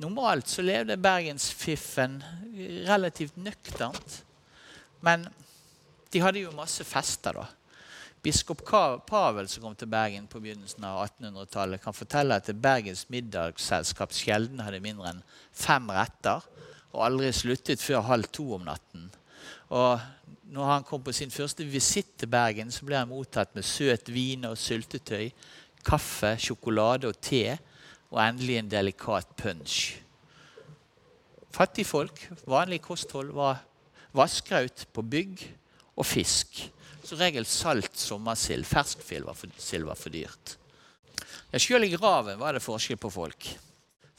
Normalt 0.00 0.48
så 0.48 0.64
levde 0.64 0.98
bergensfiffen 1.00 2.18
relativt 2.88 3.38
nøkternt. 3.40 4.20
Men 5.04 5.26
de 6.12 6.22
hadde 6.22 6.44
jo 6.44 6.52
masse 6.56 6.84
fester, 6.84 7.36
da. 7.40 7.46
Biskop 8.20 8.60
Pavel, 9.08 9.48
som 9.48 9.64
kom 9.64 9.76
til 9.80 9.88
Bergen 9.88 10.26
på 10.28 10.42
begynnelsen 10.44 10.84
av 10.84 11.06
1800-tallet, 11.06 11.80
kan 11.80 11.96
fortelle 11.96 12.36
at 12.36 12.50
Bergens 12.52 13.06
middagsselskap 13.08 14.12
sjelden 14.12 14.60
hadde 14.60 14.82
mindre 14.84 15.14
enn 15.14 15.22
fem 15.56 15.88
retter 15.96 16.44
og 16.90 17.04
aldri 17.06 17.30
sluttet 17.34 17.82
før 17.82 18.04
halv 18.08 18.30
to 18.34 18.46
om 18.56 18.66
natten. 18.66 19.08
Og 19.70 20.00
når 20.50 20.70
han 20.72 20.86
kom 20.86 21.02
på 21.06 21.14
sin 21.14 21.30
første 21.30 21.64
visitt 21.64 22.16
til 22.18 22.30
Bergen, 22.30 22.72
så 22.74 22.86
ble 22.86 22.98
han 22.98 23.10
mottatt 23.10 23.54
med 23.54 23.66
søt 23.66 24.10
vin 24.10 24.48
og 24.48 24.58
syltetøy, 24.58 25.30
kaffe, 25.86 26.34
sjokolade 26.42 27.08
og 27.08 27.20
te, 27.22 27.54
og 28.10 28.18
endelig 28.24 28.58
en 28.58 28.70
delikat 28.72 29.30
punch. 29.38 30.00
Fattigfolk, 31.54 32.18
vanlig 32.50 32.80
kosthold, 32.82 33.30
var 33.34 33.62
vasskraut 34.14 34.88
på 34.94 35.06
bygg 35.06 35.46
og 35.94 36.06
fisk. 36.06 36.64
Som 37.06 37.18
regel 37.22 37.46
salt 37.48 37.96
sommersild. 37.98 38.66
ferskfil 38.66 39.24
var, 39.26 39.38
var 39.86 39.98
for 39.98 40.14
dyrt. 40.14 40.56
Ja, 41.50 41.58
Sjøl 41.58 41.86
i 41.86 41.94
graven 41.94 42.38
var 42.38 42.54
det 42.54 42.62
forskjell 42.62 42.98
på 43.00 43.10
folk. 43.10 43.48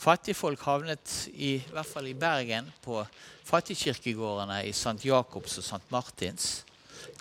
Fattigfolk 0.01 0.63
havnet 0.65 1.11
i, 1.29 1.59
i 1.59 1.73
hvert 1.75 1.85
fall 1.85 2.07
i 2.09 2.17
Bergen 2.17 2.71
på 2.81 3.03
fattigkirkegårdene 3.45 4.63
i 4.65 4.71
St. 4.73 4.97
Jakobs 5.05 5.59
og 5.61 5.65
St. 5.67 5.83
Martins. 5.93 6.47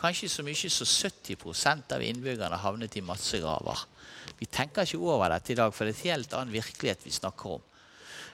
Kanskje 0.01 0.31
så 0.33 0.45
mye 0.47 0.71
som 0.73 0.89
70 0.89 1.93
av 1.93 2.05
innbyggerne 2.05 2.61
havnet 2.63 2.97
i 2.97 3.03
massegraver. 3.05 3.83
Vi 4.39 4.49
tenker 4.49 4.89
ikke 4.89 5.03
over 5.03 5.29
dette 5.29 5.53
i 5.53 5.59
dag, 5.61 5.75
for 5.77 5.85
det 5.85 5.93
er 5.93 5.99
et 5.99 6.09
helt 6.09 6.39
annen 6.39 6.57
virkelighet 6.57 7.05
vi 7.05 7.13
snakker 7.13 7.59
om. 7.59 7.69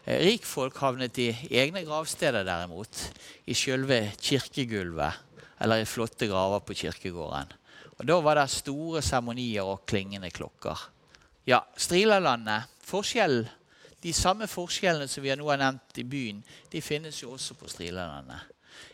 Eh, 0.04 0.22
rikfolk 0.28 0.78
havnet 0.78 1.18
i 1.18 1.32
egne 1.50 1.82
gravsteder, 1.82 2.46
derimot. 2.46 3.02
I 3.50 3.58
sjølve 3.58 4.12
kirkegulvet 4.14 5.24
eller 5.58 5.82
i 5.82 5.90
flotte 5.90 6.30
graver 6.30 6.62
på 6.62 6.78
kirkegården. 6.84 7.50
Og 7.98 8.06
Da 8.06 8.22
var 8.22 8.38
det 8.38 8.50
store 8.54 9.02
seremonier 9.02 9.66
og 9.66 9.86
klingende 9.90 10.30
klokker. 10.30 10.78
Ja, 11.46 11.64
Strilalandet 11.74 12.70
Forskjellen 12.86 13.48
de 14.06 14.12
samme 14.14 14.46
forskjellene 14.46 15.08
som 15.10 15.24
vi 15.24 15.34
nå 15.34 15.48
har 15.50 15.58
nevnt 15.58 15.98
i 15.98 16.04
byen, 16.06 16.42
de 16.70 16.82
finnes 16.84 17.16
jo 17.22 17.32
også 17.34 17.56
på 17.58 17.70
strilandene. 17.70 18.38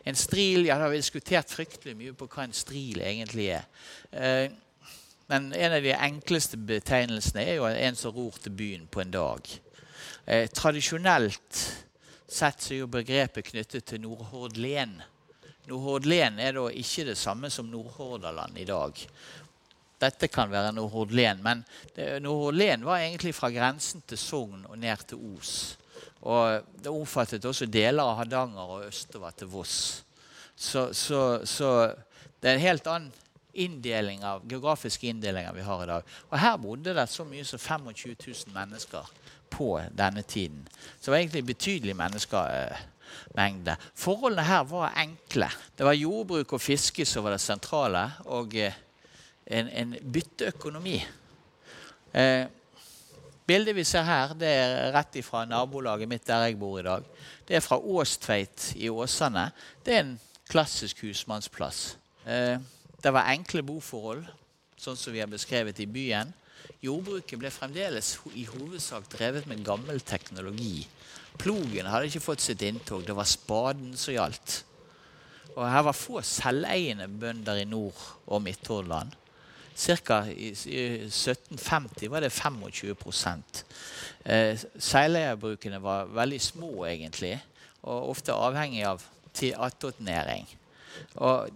En 0.09 0.17
stril, 0.17 0.65
ja, 0.65 0.79
da 0.79 0.87
har 0.87 0.95
vi 0.95 1.03
diskutert 1.03 1.53
fryktelig 1.53 1.95
mye 1.99 2.15
på 2.17 2.29
hva 2.33 2.47
en 2.47 2.57
stril 2.57 3.03
egentlig 3.05 3.51
er. 3.59 3.67
Eh, 4.11 4.47
men 5.29 5.51
en 5.53 5.77
av 5.77 5.85
de 5.85 5.93
enkleste 5.93 6.57
betegnelsene 6.57 7.45
er 7.45 7.59
jo 7.59 7.69
en 7.69 7.99
som 7.99 8.15
ror 8.17 8.41
til 8.41 8.57
byen 8.57 8.89
på 8.89 9.03
en 9.05 9.13
dag. 9.13 9.53
Eh, 10.25 10.49
tradisjonelt 10.49 11.63
sett 12.33 12.65
så 12.65 12.73
er 12.73 12.83
jo 12.83 12.91
begrepet 12.91 13.51
knyttet 13.53 13.91
til 13.91 14.03
Nordhordlen. 14.07 14.97
Nordhordlen 15.69 16.41
er 16.43 16.57
da 16.57 16.67
ikke 16.73 17.11
det 17.11 17.19
samme 17.21 17.53
som 17.53 17.69
Nordhordaland 17.71 18.57
i 18.59 18.67
dag. 18.67 19.05
Dette 20.03 20.29
kan 20.33 20.51
være 20.51 20.73
Nordhordlen, 20.75 21.43
men 21.45 21.63
Nordhordlen 22.25 22.85
var 22.87 23.05
egentlig 23.05 23.35
fra 23.37 23.53
grensen 23.55 24.03
til 24.07 24.19
Sogn 24.19 24.67
og 24.69 24.79
ned 24.83 25.07
til 25.07 25.23
Os. 25.33 25.55
Og 26.23 26.63
det 26.83 26.91
omfattet 26.91 27.45
også 27.47 27.67
deler 27.71 28.03
av 28.05 28.21
Hardanger 28.21 28.77
og 28.77 28.87
østover 28.87 29.35
til 29.39 29.51
Voss. 29.51 29.77
Så, 30.55 30.93
så, 30.95 31.43
så 31.49 31.93
det 32.43 32.51
er 32.51 32.59
en 32.59 32.67
helt 32.67 32.87
annen 32.91 33.13
inndeling 33.53 34.23
av, 34.25 34.45
geografiske 34.49 35.11
inndelinger 35.11 35.53
vi 35.53 35.65
har 35.67 35.83
i 35.83 35.89
dag. 35.91 36.15
Og 36.31 36.39
her 36.41 36.61
bodde 36.61 36.95
det 36.97 37.09
så 37.11 37.27
mye 37.29 37.45
som 37.45 37.61
25 37.61 38.15
000 38.15 38.55
mennesker 38.55 39.11
på 39.53 39.75
denne 39.93 40.23
tiden. 40.23 40.63
Så 40.99 41.05
det 41.05 41.13
var 41.13 41.19
egentlig 41.19 41.45
betydelig 41.51 41.97
menneskemengde. 41.99 43.77
Forholdene 43.95 44.47
her 44.49 44.65
var 44.71 44.97
enkle. 45.03 45.51
Det 45.77 45.85
var 45.87 45.99
jordbruk 45.99 46.57
og 46.57 46.65
fiske 46.65 47.05
som 47.09 47.27
var 47.27 47.37
det 47.37 47.45
sentrale, 47.45 48.07
og 48.33 48.57
eh, 48.57 48.79
en, 49.47 49.69
en 49.69 49.95
bytteøkonomi. 50.15 50.99
Eh, 52.13 52.45
bildet 53.47 53.77
vi 53.77 53.85
ser 53.85 54.07
her, 54.07 54.35
det 54.39 54.51
er 54.51 54.93
rett 54.95 55.17
ifra 55.21 55.45
nabolaget 55.49 56.11
mitt 56.11 56.27
der 56.29 56.47
jeg 56.47 56.59
bor 56.61 56.79
i 56.81 56.87
dag. 56.87 57.09
Det 57.49 57.57
er 57.59 57.65
fra 57.65 57.79
Åstveit 57.79 58.73
i 58.77 58.91
Åsane. 58.93 59.49
Det 59.85 59.97
er 59.97 60.05
en 60.05 60.15
klassisk 60.49 61.03
husmannsplass. 61.07 61.97
Eh, 62.27 62.59
det 63.03 63.13
var 63.13 63.33
enkle 63.33 63.65
boforhold, 63.67 64.25
sånn 64.79 64.99
som 64.99 65.15
vi 65.15 65.23
har 65.23 65.31
beskrevet 65.31 65.81
i 65.83 65.89
byen. 65.91 66.33
Jordbruket 66.83 67.39
ble 67.39 67.51
fremdeles 67.51 68.17
i 68.39 68.45
hovedsak 68.47 69.09
drevet 69.11 69.49
med 69.51 69.65
gammel 69.67 70.01
teknologi. 70.07 70.85
Plogen 71.39 71.89
hadde 71.89 72.11
ikke 72.11 72.23
fått 72.23 72.45
sitt 72.45 72.63
inntog. 72.67 73.05
Det 73.07 73.17
var 73.17 73.29
spaden 73.29 73.97
som 73.99 74.15
gjaldt. 74.15 74.63
Og 75.57 75.65
her 75.69 75.85
var 75.85 75.97
få 75.97 76.23
selveiende 76.25 77.09
bønder 77.09 77.61
i 77.63 77.69
Nord- 77.69 78.07
og 78.27 78.43
Midt-Hordaland. 78.45 79.15
Ca. 79.77 80.19
i 80.31 80.53
1750 80.53 82.11
var 82.11 82.21
det 82.21 82.33
25 82.33 83.43
eh, 84.25 84.59
Seileierbrukene 84.79 85.83
var 85.83 86.11
veldig 86.13 86.41
små, 86.41 86.85
egentlig, 86.87 87.37
og 87.83 88.11
ofte 88.13 88.33
avhengig 88.33 88.85
av 88.87 89.03
attåtnæring. 89.57 90.47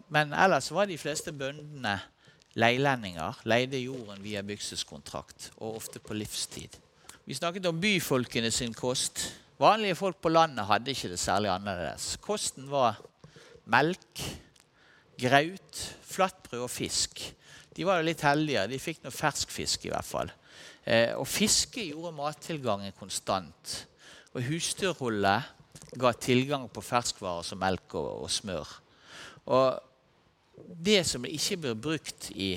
Men 0.09 0.33
ellers 0.33 0.71
var 0.73 0.89
de 0.89 0.99
fleste 0.99 1.33
bøndene 1.33 1.99
leilendinger. 2.57 3.41
Leide 3.45 3.81
jorden 3.83 4.23
via 4.25 4.43
bykseskontrakt, 4.43 5.51
og 5.57 5.77
ofte 5.77 6.01
på 6.01 6.17
livstid. 6.17 6.79
Vi 7.27 7.35
snakket 7.35 7.67
om 7.69 7.81
byfolkene 7.81 8.51
sin 8.51 8.75
kost. 8.75 9.27
Vanlige 9.59 9.97
folk 9.99 10.21
på 10.23 10.31
landet 10.33 10.67
hadde 10.69 10.93
ikke 10.93 11.11
det 11.13 11.21
særlig 11.21 11.51
annerledes. 11.51 12.17
Kosten 12.23 12.69
var 12.71 13.01
melk, 13.73 14.23
graut, 15.21 15.81
flatbrød 16.07 16.67
og 16.67 16.71
fisk. 16.71 17.23
De 17.77 17.85
var 17.85 18.05
litt 18.05 18.25
heldige. 18.25 18.65
De 18.71 18.81
fikk 18.81 19.03
noe 19.05 19.15
ferskfisk 19.15 19.85
i 19.87 19.93
hvert 19.93 20.09
fall. 20.09 20.33
Eh, 20.87 21.13
og 21.19 21.27
fiske 21.29 21.85
gjorde 21.91 22.15
mattilgangen 22.17 22.95
konstant. 22.97 23.75
Og 24.33 24.45
husdyrholdet 24.49 25.53
ga 26.01 26.13
tilgang 26.21 26.67
på 26.73 26.85
ferskvarer 26.85 27.45
som 27.47 27.61
melk 27.61 27.97
og, 27.99 28.25
og 28.25 28.33
smør. 28.33 28.73
Og 29.53 29.77
det 30.57 31.03
som 31.09 31.27
ikke 31.29 31.61
blir 31.63 31.77
brukt 31.79 32.31
i, 32.33 32.55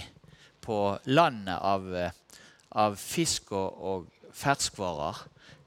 på 0.64 0.78
landet 1.10 1.56
av, 1.56 1.86
av 2.78 2.96
fisk 3.00 3.52
og, 3.58 3.84
og 3.92 4.34
ferskvarer, 4.36 5.20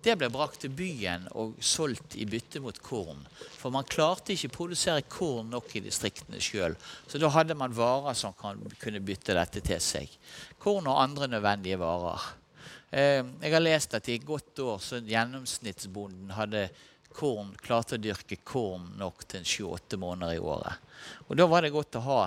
det 0.02 0.16
ble 0.18 0.28
brakt 0.34 0.64
til 0.64 0.72
byen 0.74 1.28
og 1.38 1.54
solgt 1.62 2.16
i 2.18 2.26
bytte 2.26 2.60
mot 2.62 2.78
korn. 2.82 3.20
For 3.54 3.70
man 3.74 3.86
klarte 3.86 4.34
ikke 4.34 4.50
å 4.50 4.54
produsere 4.56 5.04
korn 5.06 5.52
nok 5.52 5.76
i 5.78 5.84
distriktene 5.84 6.40
sjøl. 6.42 6.74
Så 7.06 7.20
da 7.22 7.30
hadde 7.30 7.54
man 7.58 7.74
varer 7.76 8.16
som 8.18 8.34
kunne 8.34 9.02
bytte 9.04 9.36
dette 9.38 9.62
til 9.62 9.82
seg. 9.82 10.10
Korn 10.62 10.90
og 10.90 10.98
andre 11.04 11.30
nødvendige 11.30 11.78
varer. 11.78 12.24
Eh, 12.90 13.22
jeg 13.22 13.54
har 13.54 13.62
lest 13.62 13.94
at 13.96 14.10
i 14.10 14.18
et 14.18 14.26
godt 14.26 14.58
år 14.64 14.82
så 14.82 14.98
gjennomsnittsbonden 15.06 16.34
hadde 16.34 16.66
korn, 17.14 17.52
klarte 17.62 17.96
å 17.96 18.02
dyrke 18.02 18.40
korn 18.44 18.90
nok 18.98 19.22
til 19.30 19.46
28 19.46 20.00
måneder 20.02 20.34
i 20.36 20.42
året. 20.42 20.90
Og 21.28 21.38
da 21.38 21.46
var 21.46 21.62
det 21.62 21.72
godt 21.72 22.00
å 22.00 22.06
ha 22.08 22.22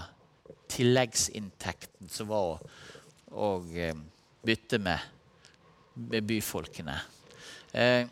tilleggsinntekten 0.72 2.10
som 2.10 2.32
var 2.32 2.56
å, 2.56 2.72
å 3.36 3.52
eh, 3.76 3.94
bytte 4.46 4.80
med, 4.80 5.12
med 6.08 6.26
byfolkene. 6.26 6.98
Eh, 7.76 8.08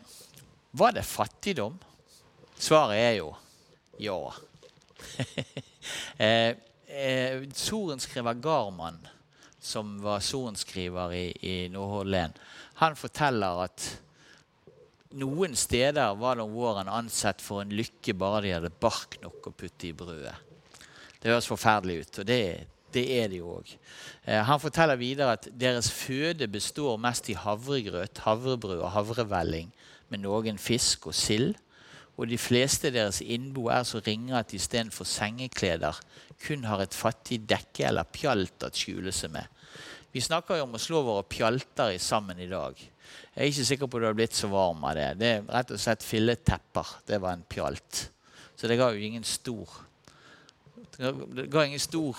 var 0.70 0.92
det 0.92 1.02
fattigdom? 1.02 1.78
Svaret 2.58 2.98
er 3.00 3.14
jo 3.16 3.30
ja. 3.96 4.18
eh, 6.18 6.56
eh, 6.86 7.46
sorenskriver 7.52 8.34
Garman, 8.34 8.98
som 9.60 9.96
var 10.02 10.20
sorenskriver 10.20 11.14
i, 11.16 11.24
i 11.40 11.68
Nordhordland, 11.72 12.36
han 12.74 12.96
forteller 12.96 13.64
at 13.64 13.86
noen 15.16 15.56
steder 15.56 16.12
var 16.20 16.42
om 16.44 16.52
våren 16.52 16.90
ansett 16.92 17.40
for 17.40 17.62
en 17.62 17.72
lykke 17.72 18.16
bare 18.20 18.42
de 18.44 18.52
hadde 18.58 18.74
bark 18.84 19.16
nok 19.22 19.48
å 19.48 19.54
putte 19.56 19.88
i 19.88 19.96
brødet. 19.96 20.36
Det 21.22 21.32
høres 21.32 21.48
forferdelig 21.48 22.02
ut, 22.02 22.20
og 22.20 22.28
det, 22.28 22.42
det 22.94 23.04
er 23.18 23.28
det 23.32 23.40
jo 23.40 23.56
òg. 23.58 23.74
Eh, 24.24 24.40
han 24.46 24.60
forteller 24.62 25.00
videre 25.00 25.36
at 25.36 25.48
deres 25.50 25.90
føde 25.92 26.48
består 26.48 26.96
mest 27.02 27.28
i 27.32 27.36
havregrøt, 27.38 28.22
havrebrød 28.24 28.80
og 28.80 28.92
havrevelling 28.94 29.72
med 30.12 30.24
noen 30.24 30.58
fisk 30.58 31.08
og 31.10 31.16
sild. 31.18 31.54
Og 32.14 32.28
de 32.30 32.38
fleste 32.38 32.92
deres 32.94 33.18
innbo 33.20 33.66
er 33.74 33.82
så 33.82 33.98
ringe 34.06 34.36
at 34.38 34.52
de 34.52 34.60
istedenfor 34.60 35.06
sengekleder 35.08 35.98
kun 36.44 36.66
har 36.68 36.84
et 36.84 36.94
fattig 36.94 37.40
dekke 37.50 37.88
eller 37.88 38.06
pjalt 38.06 38.66
å 38.66 38.70
skjule 38.70 39.12
seg 39.14 39.34
med. 39.34 39.50
Vi 40.14 40.22
snakker 40.22 40.60
jo 40.60 40.68
om 40.68 40.76
å 40.78 40.82
slå 40.82 41.00
våre 41.02 41.24
pjalter 41.26 41.96
sammen 41.98 42.38
i 42.38 42.46
dag. 42.46 42.78
Jeg 42.78 43.40
er 43.40 43.50
ikke 43.50 43.66
sikker 43.66 43.88
på 43.90 43.98
at 43.98 44.04
du 44.04 44.06
har 44.06 44.14
blitt 44.14 44.36
så 44.38 44.50
varm 44.52 44.84
av 44.86 44.94
det. 44.94 45.08
Det 45.18 45.30
er 45.32 45.48
rett 45.50 45.72
og 45.74 45.80
slett 45.82 46.06
filletepper. 46.06 46.92
Det 47.08 47.18
var 47.22 47.34
en 47.34 47.42
pjalt. 47.50 48.04
Så 48.54 48.70
det 48.70 48.78
ga 48.78 48.92
jo 48.94 49.02
ingen 49.02 49.26
stor 49.26 49.72
ga 50.98 51.64
ingen 51.64 51.80
stor 51.82 52.18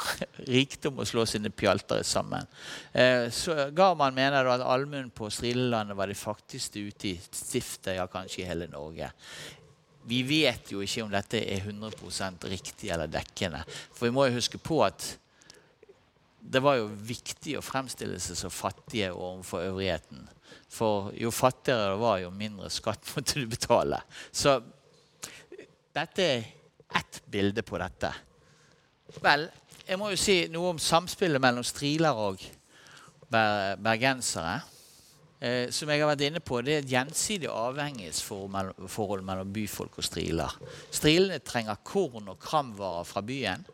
rikdom 0.50 1.00
å 1.00 1.08
slå 1.08 1.26
sine 1.30 1.52
pjalter 1.54 2.04
sammen. 2.04 2.48
Eh, 2.92 3.28
så 3.34 3.70
Garman 3.76 4.16
mener 4.16 4.48
at 4.52 4.64
allmuen 4.66 5.12
på 5.16 5.30
Strilelandet 5.32 5.98
var 5.98 6.12
de 6.12 6.18
faktiske 6.18 6.82
ute 6.82 7.14
i 7.14 7.16
stiftet, 7.24 7.96
ja, 8.00 8.08
kanskje 8.12 8.44
i 8.44 8.50
hele 8.50 8.68
Norge. 8.72 9.12
Vi 10.06 10.22
vet 10.28 10.72
jo 10.74 10.84
ikke 10.86 11.06
om 11.06 11.14
dette 11.14 11.42
er 11.42 11.66
100% 11.66 12.46
riktig 12.52 12.92
eller 12.94 13.10
dekkende. 13.10 13.64
For 13.66 14.08
vi 14.08 14.14
må 14.14 14.28
jo 14.28 14.38
huske 14.38 14.62
på 14.62 14.84
at 14.86 15.16
det 16.46 16.62
var 16.62 16.78
jo 16.78 16.92
viktig 17.08 17.56
å 17.58 17.64
fremstille 17.66 18.20
seg 18.22 18.38
så 18.38 18.52
fattige 18.54 19.10
overfor 19.16 19.66
øvrigheten. 19.66 20.28
For 20.70 21.10
jo 21.18 21.32
fattigere 21.34 21.96
det 21.96 22.02
var, 22.04 22.20
jo 22.22 22.30
mindre 22.34 22.70
skatt 22.74 23.10
måtte 23.16 23.42
du 23.42 23.50
betale. 23.50 24.02
Så 24.30 24.60
dette 25.96 26.30
er 26.30 26.48
ett 26.96 27.22
bilde 27.32 27.64
på 27.66 27.80
dette. 27.82 28.12
Vel, 29.24 29.48
jeg 29.86 30.00
må 30.02 30.10
jo 30.12 30.20
si 30.20 30.38
noe 30.52 30.74
om 30.74 30.80
samspillet 30.82 31.42
mellom 31.42 31.66
striler 31.66 32.18
og 32.20 32.42
bergensere. 33.30 34.60
Eh, 35.46 35.70
som 35.76 35.90
jeg 35.92 36.02
har 36.02 36.10
vært 36.10 36.24
inne 36.26 36.40
på, 36.40 36.62
Det 36.62 36.74
er 36.74 36.80
et 36.80 36.90
gjensidig 36.90 37.50
avhengighetsforhold 37.52 39.22
mellom 39.22 39.54
byfolk 39.54 39.98
og 40.00 40.04
striler. 40.04 40.52
Strilene 40.92 41.40
trenger 41.40 41.76
korn 41.84 42.30
og 42.30 42.40
kramvarer 42.40 43.04
fra 43.06 43.22
byen. 43.22 43.66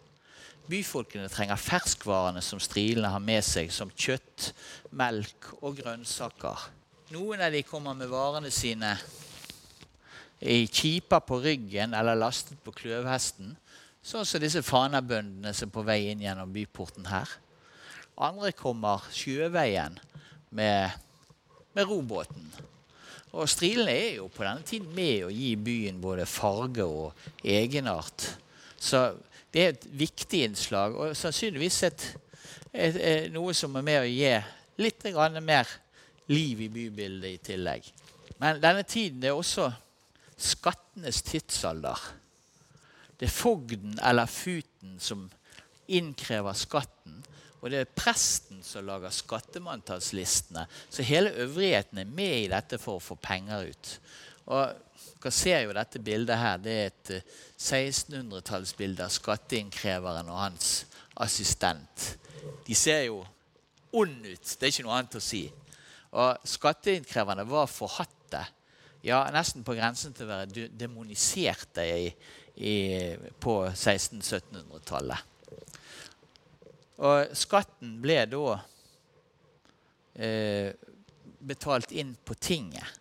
Byfolkene 0.68 1.30
trenger 1.30 1.56
ferskvarene 1.56 2.42
som 2.42 2.60
strilene 2.60 3.10
har 3.10 3.20
med 3.20 3.44
seg, 3.44 3.72
som 3.72 3.92
kjøtt, 3.92 4.54
melk 4.92 5.54
og 5.62 5.78
grønnsaker. 5.78 6.70
Noen 7.12 7.42
av 7.42 7.52
de 7.52 7.64
kommer 7.64 7.94
med 7.94 8.08
varene 8.08 8.52
sine 8.52 8.98
i 10.42 10.66
kjiper 10.68 11.20
på 11.20 11.42
ryggen 11.44 11.94
eller 11.94 12.16
lastet 12.16 12.58
på 12.64 12.72
kløvhesten. 12.72 13.56
Sånn 14.02 14.26
som 14.26 14.42
disse 14.42 14.64
fanabøndene 14.66 15.54
som 15.54 15.70
er 15.70 15.76
på 15.76 15.86
vei 15.86 16.00
inn 16.10 16.24
gjennom 16.24 16.54
byporten 16.54 17.06
her. 17.12 17.30
Andre 18.22 18.52
kommer 18.58 19.04
sjøveien 19.14 20.00
med, 20.58 20.96
med 21.78 21.90
robåten. 21.90 22.50
Og 23.32 23.48
strilene 23.48 23.94
er 23.94 24.16
jo 24.18 24.28
på 24.34 24.44
denne 24.44 24.66
tiden 24.68 24.90
med 24.96 25.28
å 25.28 25.32
gi 25.32 25.54
byen 25.56 26.02
både 26.04 26.26
farge 26.28 26.84
og 26.84 27.28
egenart. 27.46 28.26
Så 28.76 29.06
det 29.54 29.62
er 29.62 29.76
et 29.76 29.86
viktig 30.02 30.44
innslag, 30.48 30.98
og 30.98 31.16
sannsynligvis 31.16 31.78
et, 31.88 32.08
et, 32.74 32.98
et, 32.98 33.30
noe 33.32 33.54
som 33.56 33.76
er 33.78 33.86
med 33.86 34.02
å 34.02 34.10
gi 34.10 34.34
litt 34.82 35.06
mer 35.46 35.70
liv 36.32 36.66
i 36.66 36.70
bybildet 36.72 37.32
i 37.32 37.42
tillegg. 37.52 37.88
Men 38.42 38.60
denne 38.64 38.84
tiden 38.84 39.24
er 39.24 39.38
også 39.38 39.70
skattenes 40.42 41.22
tidsalder. 41.22 42.00
Det 43.22 43.28
er 43.28 43.34
fogden 43.34 44.00
eller 44.02 44.26
futen 44.26 44.96
som 44.98 45.28
innkrever 45.94 46.56
skatten. 46.58 47.20
Og 47.62 47.70
det 47.70 47.84
er 47.84 47.92
presten 47.94 48.64
som 48.66 48.88
lager 48.88 49.14
skattemanntalslistene. 49.14 50.64
Så 50.90 51.06
hele 51.06 51.30
øvrigheten 51.44 52.02
er 52.02 52.10
med 52.10 52.38
i 52.40 52.50
dette 52.50 52.80
for 52.82 52.98
å 52.98 53.04
få 53.04 53.20
penger 53.22 53.70
ut. 53.70 53.92
Og 54.50 54.72
dere 55.22 55.34
ser 55.38 55.68
jo 55.68 55.76
dette 55.78 56.02
bildet 56.02 56.42
her. 56.42 56.58
Det 56.58 56.74
er 56.74 56.90
et 56.90 57.12
1600-tallsbilde 57.62 59.06
av 59.06 59.14
skatteinnkreveren 59.14 60.32
og 60.34 60.42
hans 60.42 60.72
assistent. 61.22 62.08
De 62.66 62.74
ser 62.74 63.06
jo 63.12 63.22
ond 63.94 64.26
ut. 64.26 64.42
Det 64.58 64.66
er 64.66 64.74
ikke 64.74 64.88
noe 64.88 64.98
annet 64.98 65.20
å 65.20 65.24
si. 65.24 65.44
Og 66.18 66.50
skatteinnkreverne 66.50 67.46
var 67.46 67.70
forhatte. 67.70 68.42
Ja, 69.06 69.22
nesten 69.34 69.62
på 69.66 69.78
grensen 69.78 70.14
til 70.14 70.26
å 70.26 70.34
være 70.34 70.68
demoniserte 70.78 71.86
i, 71.86 72.10
i, 72.62 72.78
på 73.42 73.58
1600-1700-tallet. 73.72 75.28
Og 77.02 77.34
skatten 77.38 77.96
ble 78.04 78.20
da 78.30 78.58
eh, 80.22 80.70
betalt 81.42 81.94
inn 81.98 82.14
på 82.14 82.38
tinget. 82.38 83.00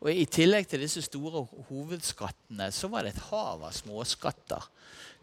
Og 0.00 0.12
I 0.12 0.26
tillegg 0.28 0.68
til 0.68 0.84
disse 0.84 1.02
store 1.04 1.46
hovedskattene 1.68 2.70
så 2.72 2.88
var 2.92 3.04
det 3.04 3.14
et 3.14 3.24
hav 3.30 3.64
av 3.64 3.72
småskatter. 3.76 4.68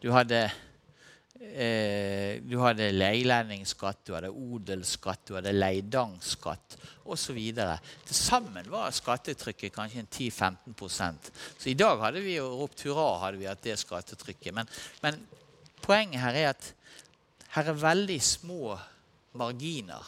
Du 0.01 0.11
hadde, 0.13 0.47
eh, 1.41 2.39
du 2.43 2.58
hadde 2.62 2.89
leilendingsskatt, 2.93 4.04
du 4.08 4.13
hadde 4.15 4.32
odelsskatt, 4.32 5.26
du 5.28 5.36
hadde 5.38 5.54
leidangskatt 5.56 6.78
osv. 7.08 7.39
Til 7.54 8.17
sammen 8.17 8.69
var 8.71 8.93
skattetrykket 8.95 9.76
kanskje 9.76 10.06
10-15% 10.06 11.32
Så 11.58 11.71
i 11.71 11.78
dag 11.80 12.02
hadde 12.04 12.23
vi 12.26 12.38
jo 12.38 12.50
ropt 12.63 12.84
hurra 12.88 13.23
hadde 13.26 13.41
vi 13.41 13.50
hatt 13.50 13.63
det 13.63 13.78
skattetrykket. 13.80 14.54
Men, 14.56 14.69
men 15.06 15.19
poenget 15.84 16.21
her 16.23 16.41
er 16.41 16.52
at 16.54 16.71
her 17.56 17.71
er 17.71 17.82
veldig 17.82 18.19
små 18.21 18.78
marginer. 19.38 20.04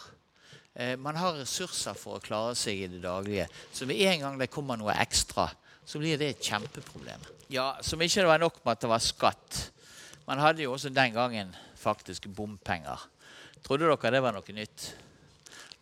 Eh, 0.76 0.96
man 1.00 1.18
har 1.20 1.40
ressurser 1.40 1.98
for 1.98 2.20
å 2.20 2.24
klare 2.24 2.54
seg 2.58 2.86
i 2.86 2.92
det 2.92 3.02
daglige. 3.04 3.48
Så 3.74 3.88
med 3.90 4.02
en 4.06 4.26
gang 4.26 4.40
det 4.40 4.52
kommer 4.54 4.80
noe 4.80 4.96
ekstra, 5.02 5.50
så 5.86 6.02
blir 6.02 6.20
det 6.22 6.34
et 6.34 6.46
kjempeproblem. 6.46 7.26
Ja, 7.50 7.74
Som 7.82 8.02
ikke 8.02 8.22
det 8.22 8.30
var 8.30 8.42
nok 8.42 8.60
med 8.64 8.76
at 8.76 8.82
det 8.86 8.92
var 8.92 9.02
skatt. 9.04 9.60
Man 10.30 10.38
hadde 10.38 10.62
jo 10.62 10.76
også 10.76 10.92
den 10.94 11.14
gangen 11.14 11.56
faktisk 11.74 12.28
bompenger. 12.30 13.02
Trodde 13.66 13.88
dere 13.90 14.12
det 14.14 14.20
var 14.22 14.36
noe 14.36 14.54
nytt? 14.54 14.84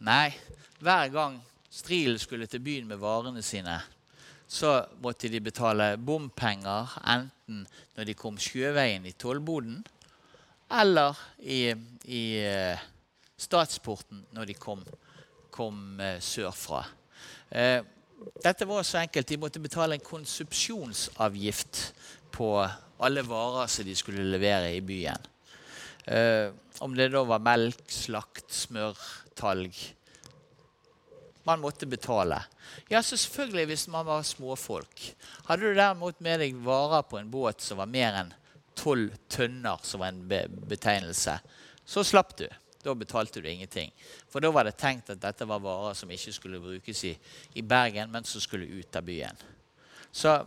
Nei. 0.07 0.31
Hver 0.79 1.09
gang 1.11 1.35
Stril 1.67 2.15
skulle 2.15 2.47
til 2.47 2.63
byen 2.63 2.87
med 2.87 3.01
varene 3.01 3.43
sine, 3.43 3.75
så 4.47 4.85
måtte 5.03 5.27
de 5.27 5.41
betale 5.43 5.89
bompenger 5.99 6.95
enten 7.03 7.65
når 7.97 8.07
de 8.07 8.15
kom 8.15 8.39
sjøveien 8.39 9.03
i 9.03 9.11
tollboden, 9.19 9.83
eller 10.79 11.19
i, 11.43 11.75
i 12.07 12.23
uh, 12.47 12.87
statsporten 13.35 14.23
når 14.31 14.47
de 14.47 14.55
kom, 14.55 14.87
kom 15.51 15.99
uh, 15.99 16.21
sørfra. 16.23 16.85
Uh, 17.51 17.83
dette 18.47 18.65
var 18.69 18.87
så 18.87 19.03
enkelt. 19.03 19.27
De 19.27 19.43
måtte 19.43 19.59
betale 19.59 19.99
en 19.99 20.07
konsepsjonsavgift 20.07 21.89
på 22.31 22.53
alle 23.03 23.23
varer 23.27 23.69
som 23.71 23.85
de 23.85 23.95
skulle 23.95 24.25
levere 24.31 24.73
i 24.75 24.81
byen. 24.81 25.33
om 26.79 26.93
det 26.95 27.09
da 27.11 27.23
var 27.27 27.43
melk, 27.43 27.81
slakt, 27.91 28.45
smør, 28.53 28.95
talg 29.35 29.75
Man 31.43 31.59
måtte 31.59 31.85
betale. 31.85 32.41
Ja, 32.89 33.01
selvfølgelig 33.01 33.65
hvis 33.65 33.87
man 33.87 34.05
var 34.05 34.23
småfolk. 34.23 35.03
Hadde 35.47 35.63
du 35.63 35.75
derimot 35.75 36.19
med 36.19 36.41
deg 36.43 36.57
varer 36.59 37.05
på 37.07 37.19
en 37.19 37.31
båt 37.31 37.63
som 37.63 37.79
var 37.79 37.87
mer 37.87 38.17
enn 38.19 38.33
tolv 38.75 39.15
tønner, 39.31 39.79
som 39.83 40.03
var 40.03 40.11
en 40.11 40.51
betegnelse, 40.67 41.37
så 41.85 42.03
slapp 42.03 42.35
du. 42.37 42.47
Da 42.83 42.93
betalte 42.95 43.41
du 43.41 43.49
ingenting. 43.49 43.91
For 44.29 44.43
da 44.43 44.51
var 44.53 44.67
det 44.67 44.77
tenkt 44.79 45.09
at 45.11 45.21
dette 45.23 45.47
var 45.49 45.63
varer 45.63 45.95
som 45.97 46.11
ikke 46.13 46.35
skulle 46.35 46.61
brukes 46.61 47.03
i, 47.09 47.13
i 47.57 47.63
Bergen, 47.65 48.11
men 48.11 48.27
som 48.27 48.43
skulle 48.43 48.67
ut 48.67 48.95
av 48.95 49.07
byen. 49.07 49.39
Så 50.11 50.37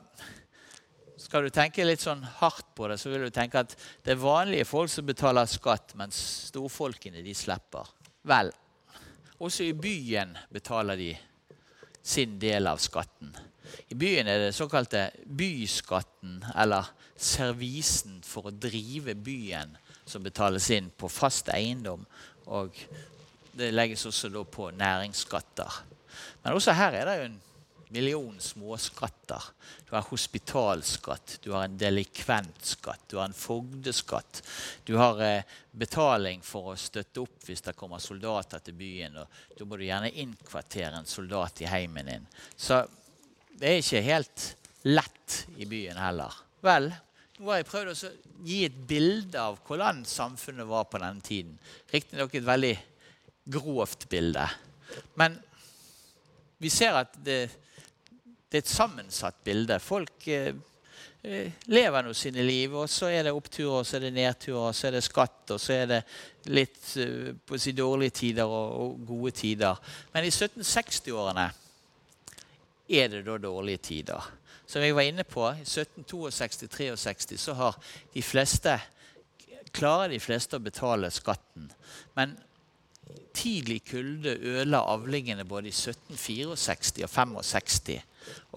skal 1.21 1.45
du 1.45 1.53
tenke 1.53 1.85
litt 1.85 2.03
sånn 2.03 2.23
hardt 2.41 2.71
på 2.77 2.89
det, 2.89 2.97
så 3.01 3.13
vil 3.13 3.27
du 3.27 3.35
tenke 3.35 3.61
at 3.61 3.75
det 4.05 4.15
er 4.15 4.23
vanlige 4.23 4.69
folk 4.69 4.91
som 4.93 5.07
betaler 5.09 5.49
skatt, 5.51 5.95
mens 6.01 6.19
storfolkene 6.49 7.23
de 7.25 7.35
slipper. 7.37 7.91
Vel, 8.31 8.53
også 9.41 9.67
i 9.69 9.77
byen 9.77 10.33
betaler 10.53 11.01
de 11.01 11.13
sin 12.03 12.39
del 12.41 12.69
av 12.71 12.81
skatten. 12.81 13.35
I 13.93 13.97
byen 13.99 14.29
er 14.29 14.47
det 14.47 14.57
såkalte 14.57 15.11
byskatten, 15.25 16.41
eller 16.57 16.89
servisen 17.21 18.21
for 18.27 18.49
å 18.49 18.57
drive 18.57 19.15
byen, 19.15 19.77
som 20.09 20.25
betales 20.25 20.67
inn 20.75 20.89
på 20.91 21.11
fast 21.13 21.53
eiendom. 21.55 22.03
Og 22.51 22.75
det 23.55 23.71
legges 23.75 24.07
også 24.09 24.45
på 24.51 24.71
næringsskatter. 24.75 25.81
Men 26.43 26.57
også 26.57 26.75
her 26.75 26.97
er 26.97 27.07
det 27.07 27.17
jo 27.19 27.29
en 27.29 27.41
million 27.91 28.37
småskatter. 28.41 29.43
Du 29.89 29.95
har 29.95 30.07
hospitalskatt, 30.07 31.39
du 31.43 31.51
har 31.53 31.65
en 31.65 31.79
delikventskatt, 31.79 33.03
du 33.11 33.17
har 33.17 33.25
en 33.29 33.37
fogdeskatt. 33.37 34.43
Du 34.85 34.97
har 34.97 35.23
eh, 35.25 35.43
betaling 35.71 36.43
for 36.47 36.73
å 36.73 36.79
støtte 36.79 37.25
opp 37.25 37.47
hvis 37.49 37.65
det 37.67 37.77
kommer 37.79 38.03
soldater 38.03 38.63
til 38.65 38.79
byen. 38.79 39.21
og 39.23 39.59
Da 39.59 39.67
må 39.67 39.79
du 39.79 39.87
gjerne 39.89 40.13
innkvartere 40.23 41.03
en 41.03 41.11
soldat 41.11 41.63
i 41.65 41.71
heimen 41.71 42.11
din. 42.13 42.27
Så 42.57 42.85
det 43.59 43.69
er 43.69 43.83
ikke 43.83 44.07
helt 44.07 44.47
lett 44.89 45.43
i 45.61 45.67
byen 45.69 45.99
heller. 46.01 46.35
Vel, 46.65 46.91
nå 47.41 47.51
har 47.51 47.61
jeg 47.61 47.69
prøvd 47.71 47.93
å 47.93 48.15
gi 48.45 48.63
et 48.67 48.81
bilde 48.89 49.41
av 49.41 49.61
hvordan 49.67 50.05
samfunnet 50.09 50.69
var 50.69 50.87
på 50.93 51.01
denne 51.03 51.25
tiden. 51.25 51.59
Riktignok 51.93 52.35
et 52.37 52.47
veldig 52.47 52.75
grovt 53.51 54.09
bilde. 54.13 54.45
Men 55.19 55.39
vi 56.61 56.71
ser 56.73 56.99
at 57.01 57.15
det, 57.25 57.49
det 58.51 58.59
er 58.59 58.65
et 58.65 58.73
sammensatt 58.73 59.39
bilde. 59.47 59.79
Folk 59.79 60.27
eh, 60.29 60.57
eh, 61.23 61.53
lever 61.71 62.03
nå 62.03 62.15
sine 62.19 62.43
liv, 62.43 62.75
og 62.75 62.91
så 62.91 63.13
er 63.15 63.29
det 63.29 63.35
oppturer, 63.37 63.79
og 63.79 63.87
så 63.87 63.99
er 64.01 64.09
det 64.09 64.17
nedturer, 64.17 64.73
og 64.73 64.75
så 64.75 64.89
er 64.89 64.97
det 64.97 65.05
skatt, 65.07 65.55
og 65.55 65.63
så 65.63 65.77
er 65.77 65.87
det 65.93 66.01
litt 66.51 66.97
eh, 66.99 67.31
på 67.47 67.61
si 67.63 67.77
dårlige 67.79 68.17
tider 68.23 68.51
og, 68.51 68.75
og 68.83 69.07
gode 69.07 69.35
tider. 69.39 69.79
Men 70.15 70.27
i 70.27 70.35
1760-årene 70.35 71.47
er 72.91 73.11
det 73.15 73.23
da 73.29 73.39
dårlige 73.39 73.85
tider. 73.87 74.31
Som 74.67 74.83
jeg 74.83 74.95
var 74.95 75.07
inne 75.07 75.27
på, 75.27 75.47
i 75.51 75.65
1762-63 75.67 77.39
så 77.39 77.55
har 77.59 77.79
de 78.15 78.23
fleste, 78.23 78.77
klarer 79.75 80.11
de 80.11 80.21
fleste 80.23 80.59
å 80.59 80.63
betale 80.63 81.11
skatten. 81.15 81.71
Men 82.19 82.35
tidlig 83.35 83.81
kulde 83.91 84.35
ødela 84.35 84.83
avlingene 84.91 85.47
både 85.47 85.71
i 85.71 85.75
1764 85.75 86.51
og 87.07 87.11
65. 87.11 88.10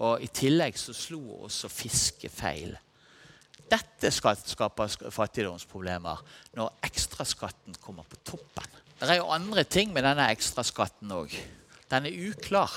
Og 0.04 0.22
i 0.24 0.30
tillegg 0.32 0.78
så 0.78 0.94
slo 0.96 1.20
også 1.44 1.70
fiske 1.72 2.30
feil. 2.32 2.74
Dette 3.70 4.10
skaper 4.12 5.10
fattigdomsproblemer 5.14 6.20
når 6.58 6.80
ekstraskatten 6.84 7.78
kommer 7.82 8.06
på 8.08 8.20
toppen. 8.24 8.80
Det 9.00 9.10
er 9.10 9.18
jo 9.20 9.32
andre 9.34 9.64
ting 9.66 9.92
med 9.92 10.04
denne 10.06 10.28
ekstraskatten 10.32 11.12
òg. 11.12 11.32
Den 11.90 12.06
er 12.08 12.18
uklar 12.30 12.72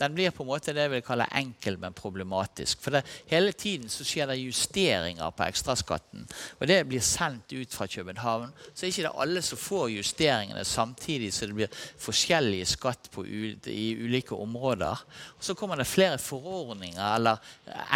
den 0.00 0.14
blir 0.16 0.32
på 0.34 0.42
en 0.44 0.48
måte 0.48 0.72
det 0.74 0.82
jeg 0.86 0.92
vil 0.94 1.02
kalle 1.04 1.26
enkel, 1.36 1.76
men 1.80 1.96
problematisk. 1.96 2.80
For 2.80 2.90
det, 2.96 3.02
hele 3.30 3.52
tiden 3.52 3.88
så 3.92 4.04
skjer 4.06 4.26
det 4.30 4.38
justeringer 4.40 5.30
på 5.36 5.42
ekstraskatten. 5.44 6.20
Og 6.58 6.68
det 6.70 6.88
blir 6.88 7.02
sendt 7.04 7.52
ut 7.52 7.74
fra 7.76 7.86
København. 7.90 8.50
Så 8.72 8.84
er 8.84 8.88
ikke 8.94 9.08
det 9.08 9.20
alle 9.24 9.40
som 9.44 9.58
får 9.60 9.86
justeringene 9.98 10.64
samtidig, 10.64 11.30
så 11.34 11.40
det 11.50 11.58
blir 11.58 11.70
forskjellig 12.00 12.62
skatt 12.72 13.04
i 13.68 13.96
ulike 14.00 14.34
områder. 14.36 14.96
Og 15.36 15.42
så 15.44 15.54
kommer 15.58 15.76
det 15.76 15.90
flere 15.90 16.18
forordninger 16.20 17.14
eller 17.16 17.36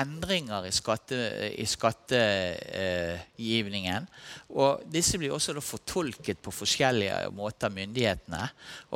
endringer 0.01 0.65
i, 0.69 0.73
skatte, 0.75 1.17
i 1.57 1.67
skattegivningen. 1.69 4.07
Og 4.55 4.83
disse 4.93 5.19
blir 5.19 5.33
også 5.35 5.61
fortolket 5.65 6.39
på 6.45 6.51
forskjellige 6.55 7.31
måter 7.35 7.67
av 7.71 7.75
myndighetene. 7.79 8.43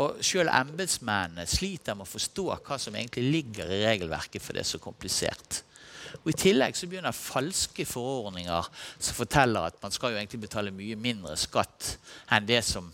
Og 0.03 0.09
sjøl 0.25 0.49
embetsmennene 0.53 1.47
sliter 1.49 1.95
med 1.97 2.05
å 2.07 2.13
forstå 2.13 2.47
hva 2.59 2.77
som 2.81 2.98
egentlig 2.99 3.33
ligger 3.33 3.73
i 3.73 3.83
regelverket, 3.87 4.43
for 4.43 4.57
det 4.57 4.65
er 4.65 4.71
så 4.71 4.81
komplisert. 4.83 5.63
Og 6.23 6.33
I 6.33 6.39
tillegg 6.39 6.77
så 6.77 6.89
begynner 6.89 7.17
falske 7.17 7.85
forordninger 7.89 8.71
som 8.97 9.17
forteller 9.17 9.69
at 9.69 9.77
man 9.83 9.93
skal 9.95 10.15
jo 10.15 10.21
egentlig 10.21 10.41
betale 10.47 10.73
mye 10.75 10.97
mindre 10.99 11.37
skatt 11.39 11.95
enn 12.33 12.49
det 12.49 12.63
som 12.67 12.89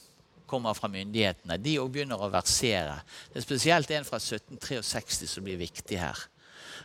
kommer 0.51 0.77
fra 0.77 0.91
myndighetene. 0.93 1.59
De 1.63 1.79
òg 1.81 1.91
begynner 1.95 2.21
å 2.21 2.31
versere. 2.33 3.01
Det 3.33 3.41
er 3.41 3.47
spesielt 3.47 3.91
en 3.95 4.07
fra 4.07 4.21
1763 4.21 5.31
som 5.31 5.47
blir 5.47 5.61
viktig 5.61 5.99
her. 5.99 6.27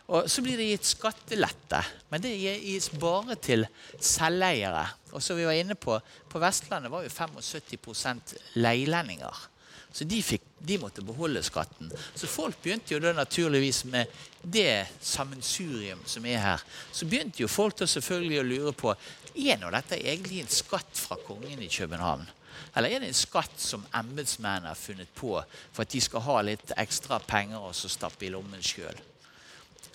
Og 0.09 0.29
Så 0.29 0.41
blir 0.41 0.57
det 0.57 0.71
gitt 0.71 0.87
skattelette, 0.89 1.83
men 2.09 2.21
det 2.23 2.31
gis 2.33 2.89
bare 2.97 3.35
til 3.37 3.67
selveiere. 4.01 4.87
Og 5.13 5.21
som 5.21 5.37
vi 5.37 5.45
var 5.45 5.57
inne 5.57 5.77
På 5.77 5.99
på 6.29 6.41
Vestlandet 6.41 6.91
var 6.91 7.03
jo 7.03 7.09
75% 7.09 8.35
leilendinger. 8.55 9.48
Så 9.91 10.05
de, 10.05 10.19
fikk, 10.23 10.43
de, 10.61 10.77
måtte 10.77 11.01
beholde 11.01 11.41
skatten. 11.43 11.89
Så 12.15 12.29
folk 12.29 12.59
begynte 12.61 12.93
jo 12.93 12.99
da 13.01 13.13
naturligvis 13.17 13.83
med 13.89 14.11
det 14.43 14.85
sammensurium 15.01 16.03
som 16.05 16.25
er 16.29 16.43
her. 16.43 16.65
Så 16.93 17.07
begynte 17.09 17.41
jo 17.41 17.49
folk 17.49 17.79
da 17.79 17.87
selvfølgelig 17.89 18.39
å 18.39 18.47
lure 18.47 18.75
på 18.77 18.93
er 19.39 19.57
nå 19.61 19.69
dette 19.73 19.97
egentlig 19.97 20.43
en 20.43 20.51
skatt 20.51 20.99
fra 20.99 21.17
kongen 21.25 21.61
i 21.63 21.71
København. 21.71 22.27
Eller 22.75 22.93
er 22.93 23.01
det 23.01 23.09
en 23.09 23.17
skatt 23.17 23.55
som 23.61 23.85
embetsmennene 23.95 24.69
har 24.69 24.77
funnet 24.77 25.09
på 25.15 25.31
for 25.71 25.83
at 25.83 25.93
de 25.93 26.01
skal 26.03 26.25
ha 26.25 26.37
litt 26.45 26.73
ekstra 26.77 27.19
penger 27.23 27.63
og 27.69 27.73
så 27.77 27.89
stappe 27.89 28.27
i 28.27 28.31
lommen 28.33 28.61
sjøl? 28.63 28.97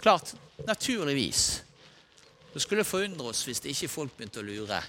Klart, 0.01 0.35
naturligvis. 0.67 1.63
Det 2.53 2.63
skulle 2.63 2.87
forundre 2.87 3.31
oss 3.31 3.45
hvis 3.47 3.63
det 3.63 3.75
ikke 3.75 3.93
folk 3.93 4.17
begynte 4.17 4.43
å 4.43 4.47
lure. 4.47 4.81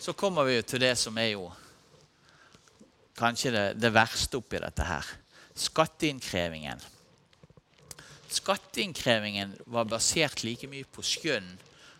Så 0.00 0.14
kommer 0.18 0.46
vi 0.46 0.58
jo 0.58 0.66
til 0.66 0.82
det 0.82 0.94
som 0.98 1.16
er 1.18 1.32
jo 1.34 1.48
kanskje 3.18 3.52
det, 3.54 3.66
det 3.82 3.90
verste 3.94 4.38
oppi 4.38 4.60
dette 4.62 4.86
her. 4.86 5.06
Skatteinnkrevingen. 5.58 6.80
Skatteinnkrevingen 8.30 9.56
var 9.72 9.88
basert 9.90 10.44
like 10.46 10.68
mye 10.70 10.86
på 10.92 11.02
skjønn 11.02 11.48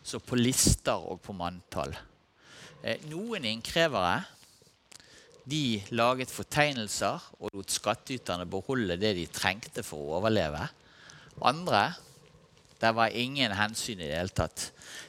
som 0.06 0.22
på 0.24 0.38
lister 0.38 0.96
og 0.96 1.20
på 1.24 1.34
manntall. 1.36 1.94
Eh, 2.82 3.00
noen 3.10 3.46
innkrevere 3.48 4.20
de 5.48 5.80
laget 5.96 6.30
fortegnelser 6.30 7.24
og 7.40 7.54
lot 7.56 7.72
skattyterne 7.72 8.44
beholde 8.50 8.98
det 9.00 9.14
de 9.16 9.24
trengte 9.32 9.84
for 9.86 10.04
å 10.04 10.18
overleve. 10.20 10.66
Andre 11.48 11.88
der 12.78 12.94
var 12.94 13.14
ingen 13.14 13.52
hensyn 13.58 14.00
i 14.00 14.06
det 14.06 14.18
hele 14.18 14.34
tatt. 14.34 14.68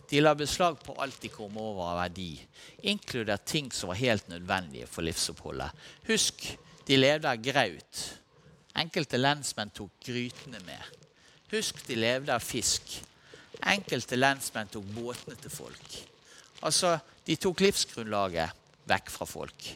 De 0.10 0.22
la 0.22 0.34
beslag 0.36 0.80
på 0.82 0.96
alt 1.02 1.20
de 1.22 1.30
kom 1.30 1.58
over 1.62 1.92
av 1.92 2.00
verdi, 2.04 2.32
inkludert 2.90 3.46
ting 3.46 3.70
som 3.74 3.92
var 3.92 4.00
helt 4.00 4.30
nødvendige 4.32 4.88
for 4.90 5.06
livsoppholdet. 5.06 5.70
Husk, 6.08 6.48
de 6.88 6.98
levde 6.98 7.30
av 7.30 7.44
graut. 7.46 8.02
Enkelte 8.80 9.20
lensmenn 9.20 9.70
tok 9.76 9.94
grytene 10.06 10.62
med. 10.66 10.98
Husk, 11.52 11.84
de 11.86 11.98
levde 11.98 12.34
av 12.34 12.42
fisk. 12.42 12.96
Enkelte 13.70 14.18
lensmenn 14.18 14.72
tok 14.72 14.88
båtene 14.96 15.38
til 15.38 15.54
folk. 15.54 16.00
Altså, 16.66 16.98
De 17.30 17.36
tok 17.38 17.60
livsgrunnlaget 17.62 18.56
vekk 18.90 19.12
fra 19.14 19.26
folk. 19.30 19.68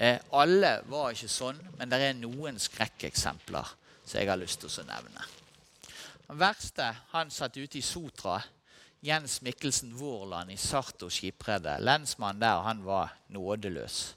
Eh, 0.00 0.16
alle 0.32 0.78
var 0.88 1.12
ikke 1.12 1.28
sånn, 1.28 1.58
men 1.76 1.90
det 1.92 1.98
er 2.00 2.14
noen 2.16 2.56
skrekkeksempler 2.60 3.74
som 4.00 4.16
jeg 4.16 4.30
har 4.30 4.40
lyst 4.40 4.62
til 4.62 4.72
å 4.72 4.86
nevne. 4.88 5.26
Den 6.26 6.38
verste 6.42 6.90
han 7.12 7.30
satt 7.30 7.56
ute 7.56 7.78
i 7.78 7.82
Sotra. 7.82 8.40
Jens 9.00 9.38
Mikkelsen 9.42 9.92
Vårland 9.94 10.50
i 10.50 10.56
Sarto 10.58 11.06
skipredde. 11.12 11.76
Lensmannen 11.78 12.40
der 12.42 12.64
han 12.66 12.82
var 12.84 13.12
nådeløs. 13.30 14.16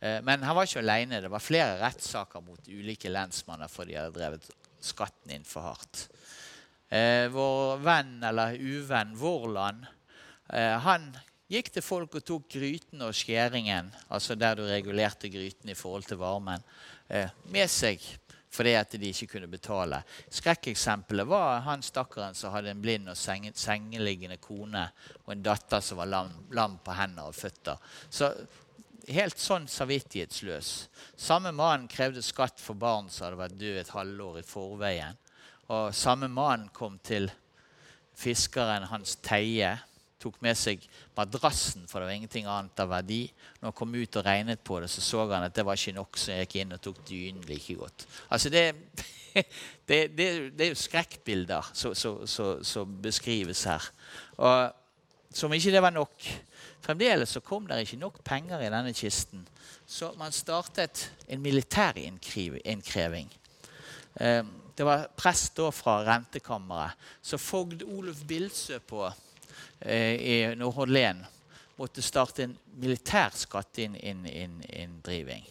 Eh, 0.00 0.20
men 0.22 0.42
han 0.46 0.54
var 0.56 0.68
ikke 0.68 0.84
alene. 0.84 1.22
Det 1.24 1.32
var 1.32 1.42
flere 1.42 1.80
rettssaker 1.82 2.44
mot 2.44 2.68
ulike 2.68 3.10
lensmanner 3.10 3.72
for 3.72 3.88
de 3.88 3.98
hadde 3.98 4.14
drevet 4.14 4.46
skatten 4.84 5.34
inn 5.34 5.48
for 5.48 5.66
hardt. 5.66 6.06
Eh, 6.86 7.26
vår 7.34 7.82
venn 7.82 8.18
eller 8.22 8.54
uvenn 8.60 9.16
Vårland 9.18 9.86
eh, 10.52 10.76
han 10.86 11.08
gikk 11.50 11.72
til 11.74 11.82
folk 11.82 12.14
og 12.20 12.26
tok 12.28 12.46
gryten 12.54 13.02
og 13.02 13.16
skjæringen, 13.16 13.90
altså 14.12 14.36
der 14.38 14.54
du 14.58 14.68
regulerte 14.68 15.32
gryten 15.32 15.72
i 15.72 15.76
forhold 15.78 16.06
til 16.08 16.18
varmen, 16.18 16.62
med 17.52 17.68
seg 17.70 18.00
fordi 18.54 18.74
at 18.78 18.94
de 18.94 19.10
ikke 19.10 19.32
kunne 19.34 19.50
betale. 19.50 20.00
Skrekkeksempelet 20.30 21.26
var 21.26 21.64
han 21.66 21.82
stakkaren 21.82 22.36
som 22.38 22.54
hadde 22.54 22.70
en 22.70 22.82
blind 22.82 23.10
og 23.10 23.18
seng 23.18 23.48
sengeliggende 23.58 24.38
kone 24.42 24.84
og 25.24 25.32
en 25.34 25.42
datter 25.42 25.82
som 25.82 25.98
var 25.98 26.10
lam, 26.10 26.30
lam 26.54 26.78
på 26.84 26.94
hender 26.94 27.30
og 27.30 27.34
føtter. 27.34 27.80
Så 28.10 28.30
helt 29.10 29.40
sånn 29.42 29.66
samvittighetsløs. 29.68 30.72
Samme 31.16 31.52
mann 31.56 31.88
krevde 31.90 32.22
skatt 32.24 32.62
for 32.62 32.78
barn 32.78 33.10
som 33.10 33.26
hadde 33.26 33.42
vært 33.42 33.58
død 33.58 33.80
et 33.80 33.94
halvår 33.96 34.40
i 34.40 34.46
forveien. 34.46 35.18
Og 35.74 35.94
samme 35.96 36.28
mann 36.28 36.68
kom 36.76 37.00
til 37.02 37.30
fiskeren 38.14 38.86
Hans 38.90 39.16
Teie 39.24 39.74
tok 40.24 40.40
med 40.44 40.58
seg 40.58 40.84
madrassen, 41.16 41.84
for 41.88 42.00
det 42.00 42.08
var 42.08 42.18
ingenting 42.18 42.48
annet 42.50 42.80
av 42.82 42.90
verdi. 42.90 43.22
Når 43.60 43.68
han 43.68 43.76
kom 43.78 43.94
ut 43.94 44.18
og 44.20 44.26
regnet 44.26 44.64
på 44.64 44.80
det, 44.82 44.90
så 44.92 45.04
så 45.04 45.26
han 45.30 45.46
at 45.46 45.56
det 45.56 45.66
var 45.66 45.78
ikke 45.78 45.96
nok, 45.98 46.18
så 46.18 46.32
jeg 46.32 46.46
gikk 46.46 46.56
inn 46.62 46.76
og 46.76 46.82
tok 46.84 47.02
dynen 47.08 47.44
like 47.48 47.76
godt. 47.78 48.06
Altså 48.32 48.52
det, 48.52 48.64
det, 49.88 50.00
det, 50.16 50.28
det 50.56 50.66
er 50.66 50.72
jo 50.72 50.80
skrekkbilder 50.80 51.70
som 51.74 52.98
beskrives 53.04 53.66
her. 53.68 53.92
Og 54.38 54.72
som 55.34 55.52
ikke 55.52 55.72
det 55.74 55.82
var 55.82 55.94
nok. 55.94 56.28
Fremdeles 56.84 57.32
så 57.32 57.40
kom 57.42 57.66
det 57.66 57.80
ikke 57.82 58.02
nok 58.02 58.20
penger 58.24 58.62
i 58.62 58.70
denne 58.72 58.92
kisten. 58.94 59.46
Så 59.86 60.12
man 60.18 60.32
startet 60.32 61.08
en 61.28 61.42
militær 61.42 61.96
innkreving. 61.98 63.32
Ehm, 64.20 64.52
det 64.76 64.86
var 64.86 65.08
prest 65.16 65.56
da 65.58 65.70
fra 65.74 66.00
rentekammeret. 66.06 66.94
Så 67.22 67.38
fogd 67.38 67.82
Oluf 67.86 68.24
Bildsø 68.28 68.78
på 68.78 69.06
Eh, 69.84 70.14
i 70.14 70.56
Nordhordlen 70.56 71.26
måtte 71.76 72.02
starte 72.02 72.46
en 72.46 72.54
militær 72.80 73.34
skatteinndriving. 73.36 75.44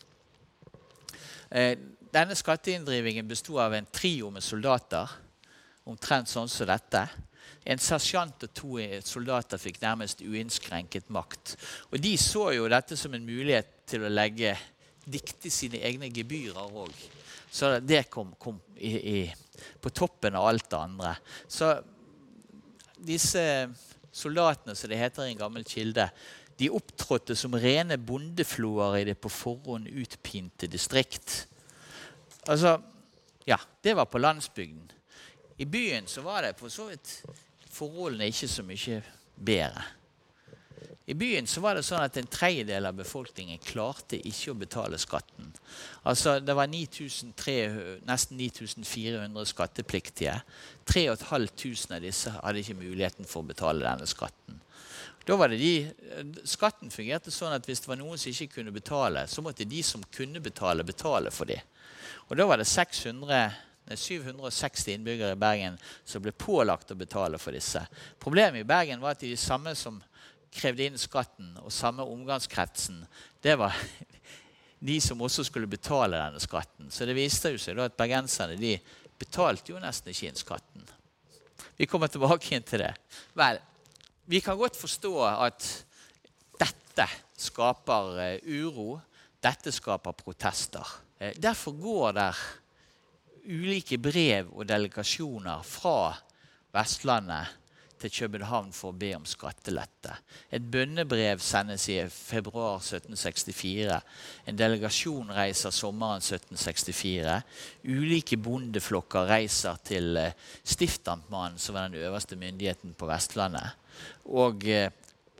Eh, 1.54 1.78
denne 2.14 2.36
skatteinndrivingen 2.36 3.28
besto 3.30 3.60
av 3.62 3.76
en 3.78 3.86
trio 3.94 4.32
med 4.34 4.44
soldater, 4.44 5.10
omtrent 5.86 6.32
sånn 6.32 6.50
som 6.50 6.68
dette. 6.70 7.06
En 7.64 7.80
sersjant 7.80 8.44
og 8.48 8.54
to 8.58 8.80
soldater 9.06 9.62
fikk 9.62 9.82
nærmest 9.84 10.24
uinnskrenket 10.26 11.10
makt. 11.14 11.56
Og 11.92 12.02
De 12.02 12.18
så 12.18 12.52
jo 12.58 12.70
dette 12.72 12.98
som 12.98 13.14
en 13.14 13.26
mulighet 13.26 13.86
til 13.86 14.04
å 14.04 14.12
legge 14.12 14.58
dikte 15.06 15.52
sine 15.52 15.78
egne 15.84 16.10
gebyrer 16.10 16.74
òg. 16.74 16.94
Så 17.52 17.80
det 17.86 18.10
kom, 18.10 18.34
kom 18.40 18.60
i, 18.78 18.98
i, 18.98 19.34
på 19.80 19.90
toppen 19.94 20.36
av 20.40 20.48
alt 20.50 20.70
det 20.72 20.80
andre. 20.80 21.16
Så 21.48 21.76
disse 22.98 23.68
soldatene, 24.14 24.76
som 24.78 24.92
det 24.92 25.00
heter 25.02 25.28
i 25.28 25.34
en 25.34 25.42
gammel 25.42 25.66
kilde, 25.68 26.08
de 26.60 26.70
opptrådte 26.70 27.36
som 27.36 27.56
rene 27.58 27.98
bondefloer 27.98 29.00
i 29.00 29.08
det 29.10 29.18
på 29.22 29.32
forhånd 29.34 29.90
utpinte 29.90 30.70
distrikt. 30.70 31.48
Altså, 32.48 32.78
ja, 33.48 33.58
Det 33.84 33.96
var 33.96 34.06
på 34.06 34.18
landsbygden. 34.18 34.92
I 35.58 35.66
byen 35.66 36.08
så 36.08 36.22
var 36.22 36.42
det 36.42 36.56
for 36.58 36.70
så 36.70 36.88
vidt 36.90 37.24
forholdene 37.70 38.30
ikke 38.32 38.48
så 38.48 38.64
mye 38.64 39.02
bedre. 39.36 39.84
I 41.06 41.14
byen 41.14 41.48
så 41.48 41.60
var 41.60 41.76
det 41.76 41.84
sånn 41.84 42.00
at 42.00 42.16
en 42.16 42.30
tredjedel 42.32 42.86
av 42.88 42.96
befolkningen 42.96 43.60
klarte 43.66 44.16
ikke 44.16 44.54
å 44.54 44.60
betale 44.60 45.00
skatten. 45.02 45.50
Altså 46.08 46.38
Det 46.40 46.56
var 46.56 46.70
9300, 46.72 47.98
nesten 48.08 48.40
9400 48.40 49.50
skattepliktige. 49.52 50.38
3500 50.88 51.98
av 51.98 52.06
disse 52.06 52.32
hadde 52.38 52.64
ikke 52.64 52.80
muligheten 52.80 53.28
for 53.28 53.44
å 53.44 53.50
betale 53.52 53.84
denne 53.84 54.08
skatten. 54.08 54.62
Da 55.28 55.36
var 55.40 55.52
det 55.52 55.60
de, 55.60 55.76
Skatten 56.48 56.92
fungerte 56.92 57.32
sånn 57.32 57.56
at 57.56 57.68
hvis 57.68 57.84
det 57.84 57.92
var 57.92 58.00
noen 58.00 58.20
som 58.20 58.32
ikke 58.32 58.60
kunne 58.62 58.74
betale, 58.76 59.26
så 59.28 59.44
måtte 59.44 59.68
de 59.68 59.84
som 59.84 60.04
kunne 60.16 60.40
betale, 60.44 60.88
betale 60.88 61.32
for 61.32 61.52
dem. 61.52 61.64
Og 62.30 62.40
da 62.40 62.48
var 62.48 62.64
det 62.64 62.68
600 62.72 63.44
760 63.84 64.94
innbyggere 64.94 65.36
i 65.36 65.40
Bergen 65.40 65.74
som 66.08 66.24
ble 66.24 66.32
pålagt 66.32 66.94
å 66.94 66.96
betale 66.96 67.36
for 67.36 67.52
disse. 67.52 67.82
Problemet 68.24 68.64
i 68.64 68.68
Bergen 68.68 69.02
var 69.04 69.18
at 69.18 69.26
de 69.26 69.36
samme 69.36 69.74
som 69.76 69.98
krevde 70.54 70.88
inn 70.88 71.00
skatten, 71.00 71.54
og 71.62 71.74
samme 71.74 72.06
omgangskretsen, 72.08 73.04
det 73.44 73.56
var 73.60 73.76
de 74.88 74.98
som 75.02 75.22
også 75.24 75.46
skulle 75.48 75.70
betale 75.70 76.20
denne 76.20 76.42
skatten. 76.44 76.92
Så 76.92 77.08
det 77.10 77.18
viste 77.18 77.54
jo 77.54 77.62
seg 77.62 77.80
at 77.82 77.98
bergenserne 77.98 78.60
de 78.60 78.76
betalte 79.20 79.74
jo 79.74 79.82
nesten 79.82 80.12
ikke 80.12 80.30
inn 80.30 80.40
skatten. 80.40 80.86
Vi 81.78 81.88
kommer 81.90 82.12
tilbake 82.12 82.54
inn 82.56 82.66
til 82.68 82.84
det. 82.84 82.92
Vel, 83.38 83.60
vi 84.30 84.42
kan 84.44 84.60
godt 84.60 84.78
forstå 84.78 85.14
at 85.32 85.70
dette 86.60 87.08
skaper 87.40 88.20
eh, 88.24 88.60
uro. 88.62 89.00
Dette 89.44 89.74
skaper 89.74 90.16
protester. 90.16 90.94
Eh, 91.20 91.34
derfor 91.40 91.76
går 91.80 92.14
der 92.20 92.44
ulike 93.44 93.98
brev 94.00 94.54
og 94.54 94.68
delegasjoner 94.70 95.66
fra 95.68 96.14
Vestlandet 96.74 97.63
til 98.04 98.12
København 98.12 98.72
for 98.76 98.92
å 98.92 98.98
be 99.00 99.14
om 99.16 99.26
skattelette. 99.28 100.16
Et 100.52 100.64
bønnebrev 100.64 101.42
sendes 101.44 101.86
i 101.92 102.00
februar 102.12 102.82
1764. 102.82 104.00
En 104.52 104.60
delegasjon 104.60 105.32
reiser 105.34 105.74
sommeren 105.76 106.24
1764. 106.24 107.38
Ulike 107.88 108.40
bondeflokker 108.44 109.30
reiser 109.32 109.80
til 109.88 110.20
eh, 110.20 110.36
stiftamtmannen, 110.68 111.62
som 111.62 111.78
var 111.78 111.90
den 111.90 112.04
øverste 112.04 112.40
myndigheten 112.40 112.96
på 113.00 113.08
Vestlandet, 113.10 113.80
og 114.28 114.68
eh, 114.68 114.92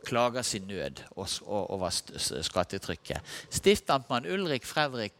klager 0.04 0.44
sin 0.44 0.68
nød 0.68 1.04
over 1.16 1.90
skattetrykket. 2.42 3.20
Stiftamtmann 3.50 4.28
Ulrik 4.28 4.66
Fredrik 4.68 5.16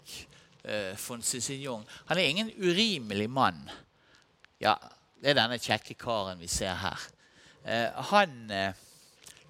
eh, 0.64 0.92
von 1.08 1.22
Cicignon 1.22 1.84
han 2.08 2.18
er 2.18 2.28
ingen 2.28 2.52
urimelig 2.60 3.30
mann. 3.30 3.64
Ja, 4.60 4.76
det 5.20 5.32
er 5.32 5.40
denne 5.40 5.60
kjekke 5.60 5.96
karen 5.96 6.40
vi 6.40 6.48
ser 6.52 6.76
her. 6.80 7.00
Eh, 7.64 8.04
han 8.10 8.50
eh, 8.52 8.84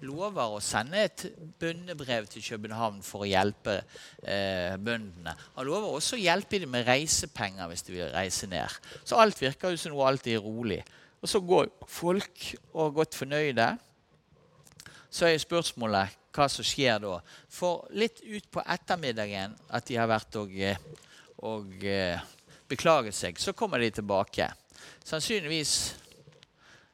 lover 0.03 0.55
å 0.55 0.61
sende 0.63 0.99
et 1.05 1.25
bønnebrev 1.59 2.27
til 2.31 2.43
København 2.43 3.01
for 3.05 3.23
å 3.23 3.29
hjelpe 3.29 3.77
eh, 4.23 4.75
bøndene. 4.75 5.35
Han 5.55 5.67
lover 5.67 5.95
også 5.95 6.17
å 6.17 6.21
hjelpe 6.21 6.59
dem 6.61 6.73
med 6.75 6.87
reisepenger 6.87 7.69
hvis 7.71 7.85
de 7.87 7.95
vil 7.95 8.13
reise 8.13 8.49
ned. 8.51 8.79
Så 9.03 9.19
alt 9.19 9.41
virker 9.41 9.73
jo 9.73 9.79
som 9.79 9.95
noe 9.95 10.07
alltid 10.09 10.37
er 10.37 10.45
rolig. 10.45 10.81
Og 11.21 11.31
så 11.31 11.41
går 11.41 11.71
folk 11.89 12.45
og 12.73 12.81
er 12.85 12.95
godt 12.99 13.17
fornøyde. 13.17 13.75
så 15.09 15.29
er 15.29 15.37
spørsmålet 15.39 16.15
hva 16.35 16.49
som 16.51 16.65
skjer 16.67 16.99
da. 16.99 17.21
For 17.47 17.87
litt 17.95 18.19
utpå 18.19 18.63
ettermiddagen 18.67 19.55
at 19.71 19.85
de 19.87 19.95
har 19.95 20.09
vært 20.11 20.35
og, 20.35 20.51
eh, 20.51 20.75
og 21.39 21.71
beklaget 22.67 23.15
seg, 23.15 23.39
så 23.39 23.53
kommer 23.53 23.79
de 23.79 23.91
tilbake. 23.95 24.49
Sannsynligvis 25.05 25.95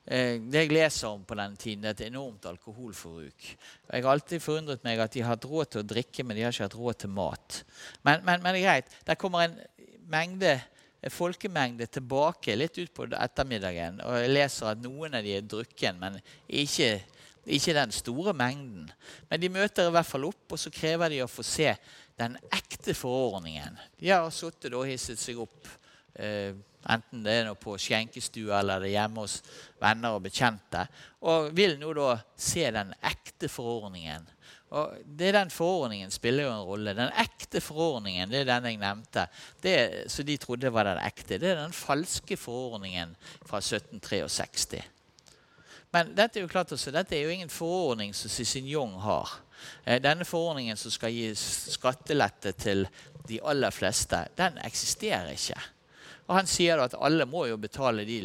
Det 0.01 0.63
jeg 0.63 0.71
leser 0.73 1.11
om 1.11 1.21
på 1.27 1.35
den 1.37 1.53
tiden, 1.61 1.83
det 1.83 1.91
er 1.91 1.97
et 1.99 2.07
enormt 2.07 2.47
alkoholforbruk. 2.49 3.45
Jeg 3.91 4.03
har 4.03 4.09
alltid 4.11 4.41
forundret 4.41 4.83
meg 4.83 4.99
at 4.99 5.13
de 5.13 5.21
har 5.21 5.35
hatt 5.35 5.45
råd 5.45 5.69
til 5.71 5.83
å 5.83 5.87
drikke, 5.91 6.25
men 6.25 6.35
de 6.35 6.45
har 6.45 6.55
ikke 6.55 6.65
hatt 6.65 6.77
råd 6.79 7.01
til 7.03 7.13
mat. 7.13 7.59
Men, 8.01 8.23
men, 8.25 8.41
men 8.41 8.57
det 8.57 8.63
er 8.63 8.65
greit. 8.65 8.95
Der 9.07 9.19
kommer 9.21 9.45
en 9.45 9.59
mengde 10.11 10.55
folkemengde 11.09 11.87
tilbake 11.89 12.57
litt 12.57 12.77
utpå 12.81 13.07
ettermiddagen. 13.13 14.01
Og 14.05 14.19
jeg 14.21 14.33
leser 14.33 14.73
at 14.73 14.81
noen 14.83 15.17
av 15.17 15.25
de 15.25 15.37
er 15.37 15.47
drukken, 15.53 16.01
men 16.01 16.19
ikke 16.49 16.95
ikke 17.45 17.73
den 17.73 17.91
store 17.91 18.33
mengden. 18.37 18.89
Men 19.29 19.41
de 19.41 19.49
møter 19.49 19.87
i 19.87 19.93
hvert 19.95 20.05
fall 20.05 20.27
opp, 20.27 20.43
og 20.53 20.59
så 20.61 20.69
krever 20.73 21.09
de 21.09 21.23
å 21.23 21.29
få 21.31 21.43
se 21.45 21.71
den 22.19 22.37
ekte 22.53 22.93
forordningen. 22.93 23.79
De 23.97 24.11
har 24.11 24.27
sittet 24.35 24.75
og 24.77 24.85
hisset 24.85 25.19
seg 25.19 25.39
opp, 25.41 25.65
eh, 26.15 26.53
enten 26.89 27.23
det 27.23 27.37
er 27.41 27.53
på 27.59 27.77
skjenkestua 27.79 28.59
eller 28.59 28.81
det 28.81 28.91
er 28.91 28.97
hjemme 28.99 29.25
hos 29.25 29.39
venner 29.81 30.17
og 30.17 30.23
bekjente, 30.25 30.85
og 31.29 31.51
vil 31.57 31.77
nå 31.81 31.93
da 31.97 32.15
se 32.35 32.65
den 32.73 32.93
ekte 33.05 33.49
forordningen. 33.51 34.29
Og 34.71 34.95
det 35.03 35.27
er 35.27 35.33
Den 35.33 35.49
forordningen 35.51 36.11
spiller 36.11 36.45
jo 36.45 36.53
en 36.53 36.67
rolle. 36.67 36.93
Den 36.95 37.11
ekte 37.19 37.59
forordningen 37.61 38.31
det 38.31 38.39
er 38.41 38.47
den 38.53 38.69
jeg 38.69 38.79
nevnte. 38.79 39.25
Det 39.61 40.05
som 40.07 40.25
de 40.25 40.37
trodde 40.39 40.71
var 40.71 40.87
den 40.87 41.01
ekte. 41.03 41.37
Det 41.37 41.49
er 41.49 41.59
den 41.59 41.75
falske 41.75 42.37
forordningen 42.39 43.11
fra 43.43 43.59
1763. 43.59 44.79
Men 45.91 46.13
dette 46.15 46.39
er 46.39 46.45
jo 46.45 46.51
klart 46.51 46.71
også, 46.71 46.93
dette 46.95 47.17
er 47.17 47.25
jo 47.25 47.33
ingen 47.33 47.51
forordning 47.51 48.15
som 48.15 48.31
Cicignon 48.31 48.93
har. 49.03 49.33
Eh, 49.83 49.99
denne 49.99 50.23
forordningen 50.25 50.79
som 50.79 50.91
skal 50.93 51.11
gi 51.11 51.33
skattelette 51.35 52.53
til 52.55 52.85
de 53.27 53.41
aller 53.43 53.75
fleste, 53.75 54.23
den 54.39 54.55
eksisterer 54.63 55.35
ikke. 55.35 55.59
Og 56.31 56.37
Han 56.37 56.47
sier 56.47 56.79
at 56.79 56.95
alle 56.95 57.27
må 57.27 57.43
jo 57.49 57.57
betale 57.59 58.05
de 58.07 58.21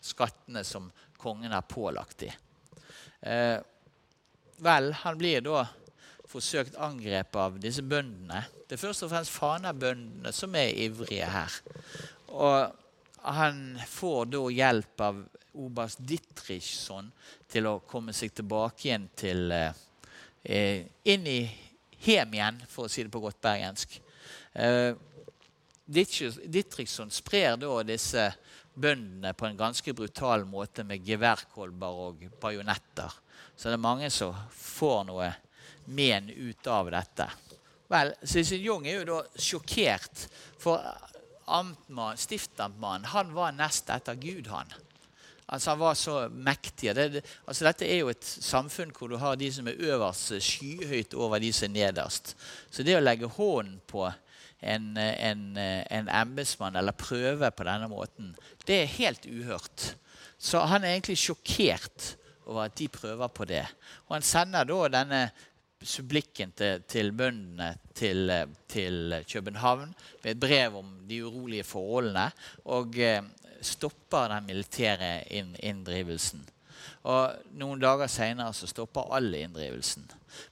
skattene 0.00 0.62
som 0.64 0.86
kongen 1.20 1.52
har 1.52 1.66
pålagt 1.68 2.22
dem. 2.24 2.32
Eh, 3.20 3.58
vel, 4.64 4.92
han 5.02 5.18
blir 5.20 5.44
da 5.44 5.66
forsøkt 6.30 6.78
angrepet 6.80 7.36
av 7.36 7.58
disse 7.60 7.84
bøndene. 7.84 8.46
Det 8.64 8.78
er 8.78 8.80
først 8.80 9.04
og 9.04 9.12
fremst 9.12 9.34
Fana-bøndene 9.34 10.32
som 10.32 10.56
er 10.56 10.72
ivrige 10.86 11.28
her. 11.28 11.58
Og 12.32 12.72
han 13.28 13.60
får 13.84 14.30
da 14.32 14.42
hjelp 14.56 15.04
av 15.04 15.20
oberst 15.60 16.00
Dittrichson 16.06 17.10
til 17.50 17.68
å 17.68 17.80
komme 17.84 18.14
seg 18.16 18.32
tilbake 18.40 18.88
igjen 18.88 19.08
til 19.18 19.50
eh, 19.52 19.82
eh 20.48 20.86
Inn 21.12 21.26
i 21.28 21.42
hjem 22.00 22.32
igjen, 22.38 22.62
for 22.70 22.86
å 22.86 22.88
si 22.88 23.04
det 23.04 23.12
på 23.12 23.20
godt 23.20 23.42
bergensk. 23.44 24.00
Eh, 24.54 24.94
Dittrichson 25.90 27.10
sprer 27.10 27.56
da 27.58 27.82
disse 27.86 28.28
bøndene 28.80 29.32
på 29.34 29.48
en 29.48 29.58
ganske 29.58 29.94
brutal 29.96 30.46
måte 30.48 30.84
med 30.86 31.02
geværkolber 31.04 32.02
og 32.06 32.26
bajonetter. 32.40 33.14
Så 33.56 33.68
det 33.68 33.76
er 33.76 33.82
mange 33.82 34.10
som 34.14 34.36
får 34.54 35.06
noe 35.10 35.30
men 35.90 36.30
ut 36.30 36.66
av 36.70 36.90
dette. 36.92 37.26
Vel, 37.90 38.12
Cecil 38.22 38.62
Jung 38.62 38.86
er 38.86 39.00
jo 39.00 39.08
da 39.08 39.22
sjokkert, 39.34 40.28
for 40.60 40.78
amtmann, 41.50 42.20
stiftamtmannen 42.20 43.10
han 43.10 43.34
var 43.34 43.56
nest 43.56 43.90
etter 43.90 44.14
Gud, 44.20 44.46
han. 44.52 44.70
Altså 45.50 45.70
Han 45.70 45.78
var 45.78 45.94
så 45.94 46.28
mektig. 46.30 46.94
Det, 46.94 47.24
altså 47.44 47.64
Dette 47.66 47.88
er 47.90 48.04
jo 48.04 48.10
et 48.12 48.22
samfunn 48.22 48.92
hvor 48.94 49.10
du 49.10 49.16
har 49.18 49.34
de 49.34 49.48
som 49.52 49.66
er 49.66 49.82
øverst, 49.82 50.36
skyhøyt 50.46 51.16
over 51.18 51.42
de 51.42 51.50
som 51.52 51.66
er 51.66 51.90
nederst. 51.90 52.36
Så 52.70 52.86
det 52.86 52.94
å 52.94 53.02
legge 53.02 53.26
hånden 53.26 53.80
på 53.90 54.06
en, 54.60 54.92
en, 54.96 55.44
en 55.56 56.08
embetsmann 56.08 56.76
eller 56.76 56.96
prøve 56.96 57.50
på 57.50 57.66
denne 57.66 57.88
måten, 57.90 58.34
det 58.66 58.82
er 58.82 58.96
helt 58.98 59.26
uhørt. 59.26 59.94
Så 60.40 60.62
han 60.68 60.84
er 60.84 60.94
egentlig 60.94 61.18
sjokkert 61.20 62.14
over 62.46 62.66
at 62.66 62.76
de 62.78 62.88
prøver 62.88 63.28
på 63.28 63.46
det. 63.48 63.64
Og 64.08 64.16
han 64.16 64.26
sender 64.26 64.68
da 64.68 64.88
denne 64.92 65.22
sublikken 65.80 66.52
til, 66.56 66.82
til 66.88 67.12
bøndene 67.16 67.72
til, 67.96 68.32
til, 68.68 69.14
København 69.32 69.94
med 70.22 70.30
et 70.30 70.40
brev 70.40 70.76
om 70.80 70.88
de 71.08 71.22
urolige 71.24 71.64
forholdene. 71.64 72.30
Og 72.64 72.98
eh, 72.98 73.22
stopper 73.62 74.28
den 74.28 74.46
militære 74.46 75.28
inndrivelsen. 75.62 76.46
Og 77.08 77.54
Noen 77.60 77.80
dager 77.82 78.10
seinere 78.10 78.54
stopper 78.54 79.12
all 79.14 79.32
inndrivelsen. 79.34 80.06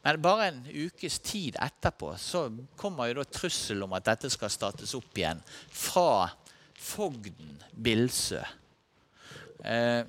Men 0.05 0.21
bare 0.23 0.49
en 0.51 0.63
ukes 0.67 1.19
tid 1.25 1.59
etterpå 1.63 2.15
så 2.19 2.49
kommer 2.79 3.11
jo 3.11 3.21
da 3.21 3.27
trussel 3.31 3.85
om 3.87 3.95
at 3.97 4.07
dette 4.09 4.31
skal 4.33 4.53
startes 4.53 4.95
opp 4.99 5.19
igjen 5.19 5.43
fra 5.71 6.29
fogden 6.79 7.59
Bilsø. 7.73 8.41
Eh, 9.65 10.03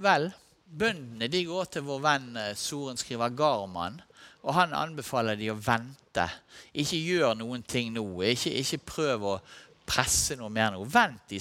vel, 0.00 0.28
bøndene 0.68 1.30
de 1.32 1.44
går 1.48 1.72
til 1.72 1.86
vår 1.88 2.04
venn 2.04 2.28
Soren 2.34 2.60
sorenskriver 2.60 3.34
Garman, 3.36 4.00
og 4.46 4.54
han 4.54 4.74
anbefaler 4.76 5.36
de 5.36 5.50
å 5.52 5.58
vente. 5.60 6.24
Ikke 6.72 7.00
gjør 7.00 7.34
noen 7.36 7.64
ting 7.66 7.90
nå. 7.94 8.04
Ikke, 8.22 8.52
ikke 8.54 8.84
prøv 8.86 9.26
å 9.26 9.34
presse 9.88 10.36
noe 10.38 10.52
mer 10.52 10.74
nå. 10.74 10.84
Vent 10.88 11.32
i, 11.34 11.40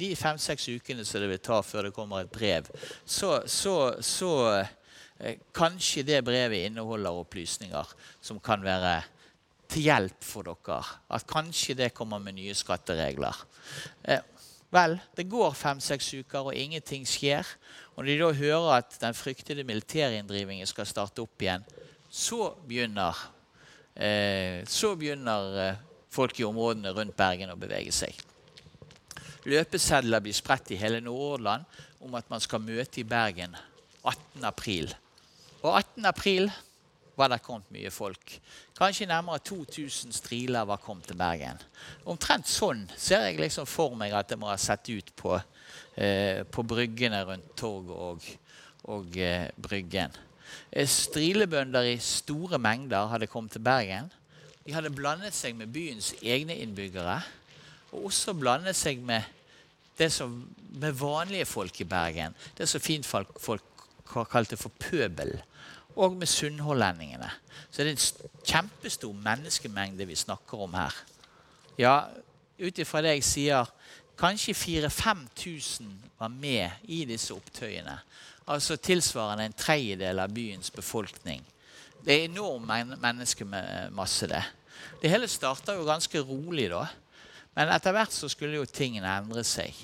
de 0.00 0.10
fem-seks 0.18 0.68
ukene 0.72 1.04
som 1.06 1.22
det 1.22 1.30
vil 1.34 1.44
ta 1.44 1.60
før 1.64 1.88
det 1.88 1.94
kommer 1.96 2.24
et 2.24 2.32
brev. 2.32 2.70
Så, 3.04 3.34
så, 3.50 3.74
så 4.04 4.32
eh, 4.56 5.38
kanskje 5.54 6.06
det 6.08 6.24
brevet 6.26 6.68
inneholder 6.68 7.20
opplysninger 7.20 7.94
som 8.24 8.40
kan 8.40 8.64
være 8.64 8.96
til 9.68 9.88
hjelp 9.88 10.24
for 10.24 10.48
dere. 10.48 10.80
At 11.12 11.26
kanskje 11.28 11.76
det 11.78 11.94
kommer 11.96 12.22
med 12.22 12.38
nye 12.38 12.56
skatteregler. 12.56 13.36
Eh, 14.08 14.22
vel, 14.72 14.96
det 15.16 15.28
går 15.28 15.56
fem-seks 15.56 16.14
uker, 16.22 16.48
og 16.48 16.56
ingenting 16.56 17.04
skjer. 17.08 17.46
Og 17.96 18.04
når 18.04 18.12
de 18.12 18.20
da 18.22 18.30
hører 18.40 18.70
at 18.78 18.96
den 19.02 19.16
fryktede 19.16 19.66
militærinndrivingen 19.68 20.68
skal 20.68 20.88
starte 20.88 21.24
opp 21.24 21.44
igjen, 21.44 21.66
så 22.08 22.54
begynner, 22.68 23.16
eh, 23.96 24.64
så 24.64 24.94
begynner 24.96 25.60
eh, 25.66 25.84
folk 26.18 26.40
i 26.40 26.46
områdene 26.46 26.92
rundt 26.96 27.16
Bergen 27.18 27.54
å 27.54 27.58
bevege 27.60 27.94
seg. 27.94 28.14
Løpesedler 29.48 30.22
blir 30.22 30.36
spredt 30.36 30.72
i 30.74 30.80
hele 30.80 31.00
Nordhordland 31.00 31.64
om 32.04 32.14
at 32.18 32.26
man 32.30 32.42
skal 32.42 32.62
møte 32.62 33.00
i 33.00 33.06
Bergen 33.08 33.54
18.4. 34.04 34.96
Og 35.62 35.70
18.4 35.74 36.50
var 37.18 37.32
det 37.32 37.40
kommet 37.42 37.70
mye 37.74 37.90
folk. 37.90 38.36
Kanskje 38.78 39.08
nærmere 39.10 39.42
2000 39.42 40.14
striler 40.14 40.66
var 40.68 40.78
kommet 40.82 41.08
til 41.10 41.18
Bergen. 41.18 41.58
Omtrent 42.06 42.46
sånn 42.46 42.84
ser 42.94 43.26
jeg 43.26 43.40
liksom 43.40 43.66
for 43.66 43.96
meg 43.98 44.14
at 44.14 44.30
det 44.30 44.38
må 44.38 44.50
ha 44.50 44.58
sett 44.60 44.86
ut 44.92 45.10
på, 45.18 45.34
eh, 45.96 46.44
på 46.46 46.62
bryggene 46.62 47.24
rundt 47.26 47.56
torget 47.58 47.96
og, 47.96 48.28
og 48.94 49.18
eh, 49.18 49.50
Bryggen. 49.58 50.14
Eh, 50.70 50.86
strilebønder 50.86 51.90
i 51.90 51.98
store 51.98 52.60
mengder 52.62 53.10
hadde 53.10 53.30
kommet 53.30 53.56
til 53.56 53.66
Bergen. 53.66 54.12
De 54.68 54.74
hadde 54.76 54.92
blandet 54.92 55.32
seg 55.32 55.54
med 55.56 55.70
byens 55.72 56.10
egne 56.20 56.52
innbyggere, 56.60 57.22
og 57.88 58.10
også 58.10 58.34
blandet 58.36 58.76
seg 58.76 59.00
med 59.00 59.24
som 60.12 60.34
med 60.76 60.92
vanlige 60.92 61.46
folk 61.48 61.80
i 61.80 61.86
Bergen. 61.88 62.34
Det 62.58 62.68
som 62.68 62.80
fint 62.84 63.06
folk, 63.06 63.32
folk 63.40 63.64
kalte 64.28 64.58
for 64.60 64.68
pøbel. 64.76 65.32
Og 65.96 66.12
med 66.20 66.28
sunnhordlendingene. 66.28 67.30
Så 67.70 67.82
det 67.82 67.88
er 67.88 67.96
en 67.96 68.44
kjempestor 68.44 69.16
menneskemengde 69.16 70.06
vi 70.06 70.14
snakker 70.14 70.60
om 70.68 70.76
her. 70.76 70.94
Ja, 71.80 71.96
ut 72.60 72.78
ifra 72.78 73.02
det 73.02 73.16
jeg 73.16 73.24
sier, 73.24 73.72
kanskje 74.20 74.52
4000-5000 74.52 75.88
var 76.20 76.28
med 76.28 76.84
i 76.84 77.06
disse 77.08 77.32
opptøyene. 77.34 77.96
Altså 78.52 78.76
tilsvarende 78.76 79.48
en 79.48 79.56
tredjedel 79.64 80.20
av 80.20 80.30
byens 80.36 80.70
befolkning. 80.70 81.40
Det 82.04 82.14
er 82.14 82.28
enorm 82.28 82.68
menneskemasse, 83.00 84.28
det. 84.30 84.44
Det 85.02 85.10
hele 85.12 85.28
starta 85.30 85.76
jo 85.76 85.86
ganske 85.86 86.22
rolig, 86.24 86.68
da. 86.72 86.86
Men 87.56 87.72
etter 87.74 87.94
hvert 87.94 88.14
så 88.14 88.30
skulle 88.30 88.60
jo 88.60 88.66
tingene 88.70 89.10
endre 89.18 89.44
seg. 89.46 89.74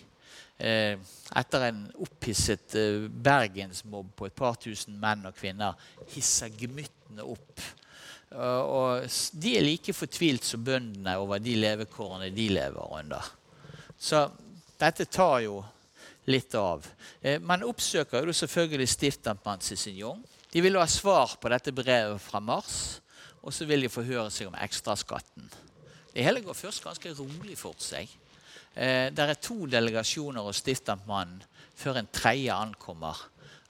Eh, 0.59 0.95
etter 1.34 1.68
en 1.68 1.80
opphisset 2.05 2.76
eh, 2.78 3.07
bergensmobb 3.09 4.12
på 4.14 4.28
et 4.28 4.36
par 4.38 4.59
tusen 4.62 4.95
menn 5.03 5.26
og 5.26 5.34
kvinner 5.34 5.74
hisser 6.14 6.53
gemyttene 6.55 7.26
opp. 7.26 7.64
og 8.34 9.05
de 9.38 9.51
er 9.55 9.62
like 9.62 9.92
fortvilt 9.95 10.45
som 10.47 10.62
bøndene 10.64 11.12
over 11.22 11.38
de 11.38 11.55
levekårene 11.55 12.32
de 12.34 12.49
lever 12.51 12.95
under. 12.99 13.28
Så 13.99 14.24
dette 14.78 15.07
tar 15.07 15.40
jo 15.45 15.61
litt 16.30 16.55
av. 16.55 16.86
Eh, 17.20 17.40
man 17.40 17.64
oppsøker 17.66 18.26
jo 18.26 18.34
selvfølgelig 18.34 18.88
stiftamtmann 18.88 19.62
jong. 19.95 20.22
De 20.53 20.62
vil 20.62 20.78
ha 20.78 20.86
svar 20.86 21.36
på 21.40 21.51
dette 21.51 21.72
brevet 21.72 22.20
fra 22.22 22.40
Mars 22.40 23.01
og 23.45 23.53
så 23.53 23.66
vil 23.68 23.84
de 23.84 23.92
få 23.92 24.05
høre 24.07 24.30
seg 24.32 24.49
om 24.49 24.57
ekstraskatten. 24.57 25.51
Det 26.14 26.24
hele 26.24 26.40
går 26.45 26.57
først 26.57 26.84
ganske 26.84 27.12
rolig 27.18 27.57
for 27.61 27.76
seg. 27.82 28.09
Eh, 28.74 29.11
det 29.12 29.24
er 29.24 29.38
to 29.38 29.66
delegasjoner 29.70 30.47
hos 30.47 30.62
stiftamtmannen 30.62 31.42
før 31.76 32.01
en 32.01 32.11
tredje 32.12 32.55
ankommer. 32.55 33.18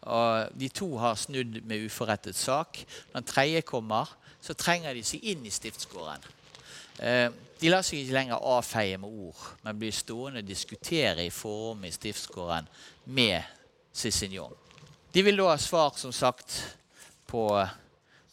Og 0.05 0.53
de 0.61 0.69
to 0.69 0.91
har 1.01 1.17
snudd 1.17 1.63
med 1.65 1.87
uforrettet 1.87 2.37
sak. 2.37 2.83
Når 3.13 3.21
en 3.21 3.29
tredje 3.29 3.65
kommer, 3.67 4.13
så 4.45 4.55
trenger 4.55 4.95
de 4.95 5.03
seg 5.07 5.25
inn 5.33 5.47
i 5.49 5.53
stiftsgården. 5.53 6.27
Eh, 7.01 7.31
de 7.61 7.71
lar 7.73 7.83
seg 7.87 8.03
ikke 8.03 8.19
lenger 8.19 8.45
avfeie 8.45 8.99
med 9.01 9.09
ord, 9.09 9.41
men 9.65 9.79
blir 9.81 9.95
stående 9.95 10.43
og 10.45 10.49
diskutere 10.49 11.25
i 11.25 11.33
forrommet 11.33 11.89
i 11.89 11.97
stiftsgården 11.97 12.69
med 13.17 13.41
Cicignon. 13.95 14.53
De 15.15 15.23
vil 15.23 15.39
da 15.39 15.49
ha 15.53 15.59
svar, 15.63 15.95
som 15.97 16.13
sagt, 16.13 16.59
på 17.31 17.47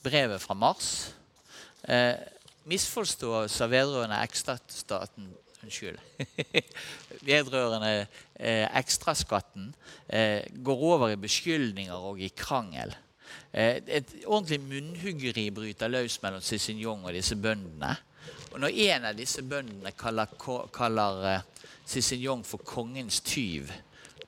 brevet 0.04 0.42
fra 0.42 0.58
Mars. 0.58 1.14
Eh, 1.90 2.16
misforståelser 2.70 3.72
vedrørende 3.72 4.20
ekstrastaten 4.22 5.32
Unnskyld. 5.62 5.98
Vedrørende 7.30 8.08
eh, 8.40 8.66
ekstraskatten 8.80 9.68
eh, 10.10 10.42
går 10.64 10.86
over 10.94 11.14
i 11.14 11.20
beskyldninger 11.22 11.94
og 11.94 12.22
i 12.22 12.32
krangel. 12.34 12.96
Eh, 13.54 13.78
et 13.86 14.16
ordentlig 14.26 14.58
munnhuggeri 14.64 15.50
bryter 15.54 15.92
løs 15.92 16.18
mellom 16.24 16.42
Cicignon 16.42 17.06
og 17.06 17.14
disse 17.14 17.38
bøndene. 17.38 17.94
Og 18.52 18.60
når 18.60 18.82
en 18.88 19.08
av 19.12 19.18
disse 19.18 19.46
bøndene 19.46 19.94
kaller, 19.98 20.34
kaller 20.74 21.46
Sissin 21.86 22.22
Jong 22.26 22.42
for 22.46 22.66
kongens 22.66 23.22
tyv, 23.22 23.70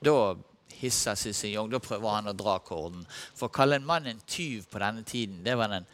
da 0.04 0.34
hisser 0.78 1.18
Cicignon. 1.18 1.70
Da 1.72 1.82
prøver 1.82 2.14
han 2.14 2.30
å 2.30 2.36
dra 2.36 2.60
korden. 2.62 3.02
For 3.34 3.50
å 3.50 3.54
kalle 3.54 3.80
en 3.80 3.88
mann 3.88 4.06
en 4.06 4.22
tyv 4.26 4.68
på 4.70 4.78
denne 4.82 5.02
tiden, 5.02 5.42
det 5.42 5.58
var 5.58 5.72
den 5.72 5.88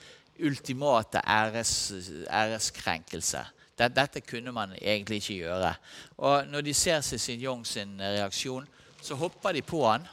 ultimate 0.47 1.22
æres, 1.26 1.93
æreskrenkelse. 2.30 3.45
Dette 3.80 4.20
kunne 4.20 4.53
man 4.53 4.74
egentlig 4.76 5.22
ikke 5.22 5.34
gjøre. 5.34 5.74
Og 6.18 6.47
når 6.47 6.61
de 6.61 6.74
ser 6.74 7.01
Cicignon 7.01 7.64
sin 7.64 7.97
reaksjon, 8.01 8.68
så 9.03 9.14
hopper 9.14 9.53
de 9.57 9.62
på 9.62 9.80
han. 9.86 10.05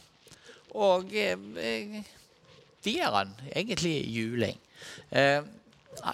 Og 0.70 1.12
eh, 1.16 2.00
de 2.84 2.94
gir 2.94 3.12
han 3.12 3.34
egentlig 3.56 4.06
juling. 4.08 4.60
Eh, 5.12 5.44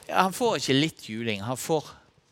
han 0.09 0.33
får 0.33 0.57
ikke 0.57 0.79
litt 0.79 1.09
juling, 1.09 1.43
han 1.43 1.59
får 1.59 1.91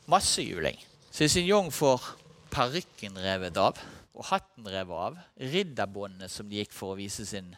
masse 0.09 0.41
juling. 0.41 0.79
Cicignon 1.11 1.71
får 1.71 2.15
parykken 2.51 3.17
revet 3.21 3.57
av 3.59 3.79
og 4.15 4.27
hatten 4.29 4.67
revet 4.69 4.97
av. 5.07 5.19
Ridderbåndene 5.53 6.29
som 6.31 6.49
de 6.49 6.61
gikk 6.61 6.73
for 6.75 6.93
å 6.93 6.99
vise 6.99 7.25
sin, 7.27 7.51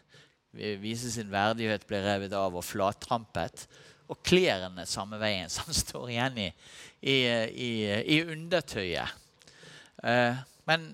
vise 0.54 1.12
sin 1.14 1.32
verdighet, 1.32 1.86
ble 1.90 2.02
revet 2.04 2.36
av 2.38 2.56
og 2.56 2.66
flattrampet. 2.66 3.68
Og 4.12 4.20
klærne 4.26 4.86
samme 4.90 5.20
veien, 5.22 5.50
som 5.50 5.74
står 5.84 6.10
igjen 6.12 6.38
i, 6.46 6.50
i, 7.02 7.18
i, 7.68 7.72
i 8.18 8.22
undertøyet. 8.26 9.20
Eh, 10.04 10.44
men 10.68 10.92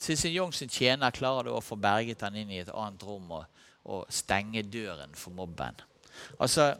Cicignon 0.00 0.52
sin 0.52 0.70
tjener 0.72 1.12
klarer 1.12 1.50
da 1.50 1.56
å 1.58 1.64
få 1.64 1.76
berget 1.76 2.22
han 2.24 2.36
inn 2.40 2.50
i 2.50 2.62
et 2.62 2.70
annet 2.72 3.02
rom 3.04 3.34
og, 3.36 3.64
og 3.84 4.06
stenge 4.12 4.62
døren 4.64 5.12
for 5.14 5.34
mobben. 5.36 5.76
Altså, 6.40 6.72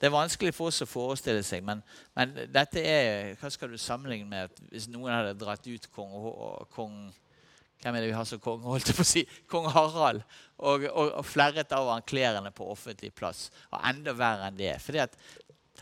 det 0.00 0.08
er 0.08 0.14
vanskelig 0.14 0.54
for 0.56 0.70
oss 0.70 0.80
å 0.80 0.88
forestille 0.88 1.42
seg, 1.44 1.64
men, 1.66 1.82
men, 2.16 2.32
dette 2.48 2.80
er 2.80 3.34
Hva 3.40 3.50
skal 3.52 3.72
du 3.72 3.76
sammenligne 3.78 4.28
med 4.30 4.62
hvis 4.70 4.88
noen 4.88 5.12
hadde 5.12 5.34
dratt 5.42 5.66
ut 5.66 5.88
kong, 5.92 6.14
kong 6.72 6.94
hvem 7.80 7.96
er 7.96 8.04
det 8.04 8.10
vi 8.10 8.16
har 8.16 8.26
som 8.28 8.40
konge? 8.42 8.68
holdt 8.68 8.92
på 8.96 9.04
å 9.04 9.08
si, 9.08 9.22
Kong 9.48 9.68
Harald. 9.72 10.24
Og, 10.60 10.84
og, 10.90 11.14
og 11.22 11.24
flerret 11.24 11.72
av 11.72 11.88
han 11.88 12.04
klærne 12.04 12.52
på 12.52 12.66
offentlig 12.68 13.12
plass. 13.16 13.48
Og 13.72 13.80
enda 13.88 14.12
verre 14.16 14.50
enn 14.50 14.58
det. 14.58 14.74
fordi 14.84 15.00
at 15.06 15.16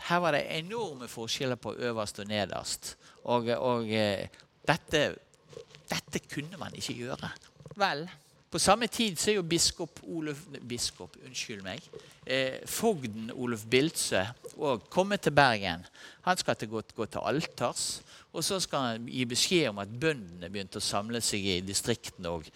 her 0.07 0.21
var 0.23 0.31
det 0.37 0.45
enorme 0.55 1.09
forskjeller 1.11 1.59
på 1.59 1.75
øverst 1.75 2.21
og 2.23 2.29
nederst. 2.29 2.93
Og, 3.27 3.51
og 3.59 3.91
eh, 3.91 4.29
dette, 4.67 5.03
dette 5.91 6.23
kunne 6.31 6.59
man 6.61 6.75
ikke 6.79 6.95
gjøre. 7.01 7.31
Vel, 7.79 8.05
på 8.49 8.61
samme 8.61 8.87
tid 8.87 9.19
så 9.19 9.29
er 9.29 9.35
jo 9.37 9.45
biskop 9.45 9.99
Olof 10.09 10.39
Biskop, 10.65 11.19
unnskyld 11.25 11.61
meg. 11.65 11.83
Eh, 12.25 12.63
fogden 12.65 13.29
Olof 13.35 13.65
Biltse 13.69 14.23
òg 14.57 14.87
kommet 14.89 15.21
til 15.25 15.35
Bergen. 15.35 15.83
Han 16.25 16.39
skal 16.39 16.57
til 16.57 16.71
gå, 16.71 16.81
gå, 16.95 17.05
til 17.05 17.27
alters. 17.29 17.99
Og 18.29 18.45
så 18.45 18.59
skal 18.61 18.85
han 18.85 19.07
gi 19.09 19.25
beskjed 19.29 19.71
om 19.71 19.81
at 19.81 19.93
bøndene 20.01 20.51
begynte 20.51 20.77
å 20.77 20.85
samle 20.85 21.21
seg 21.25 21.45
i 21.45 21.59
distriktene 21.65 22.35
og 22.35 22.49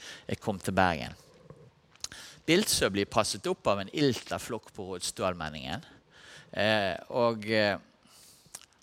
kom 0.43 0.59
til 0.61 0.75
Bergen. 0.77 1.15
Bildsø 2.45 2.89
blir 2.91 3.09
passet 3.09 3.47
opp 3.47 3.67
av 3.71 3.81
en 3.81 3.91
ilter 3.95 4.41
flokk 4.41 4.69
på 4.75 4.85
Rådstuallmenningen. 4.91 5.85
Eh, 6.51 6.93
og 7.15 7.47
eh, 7.49 7.79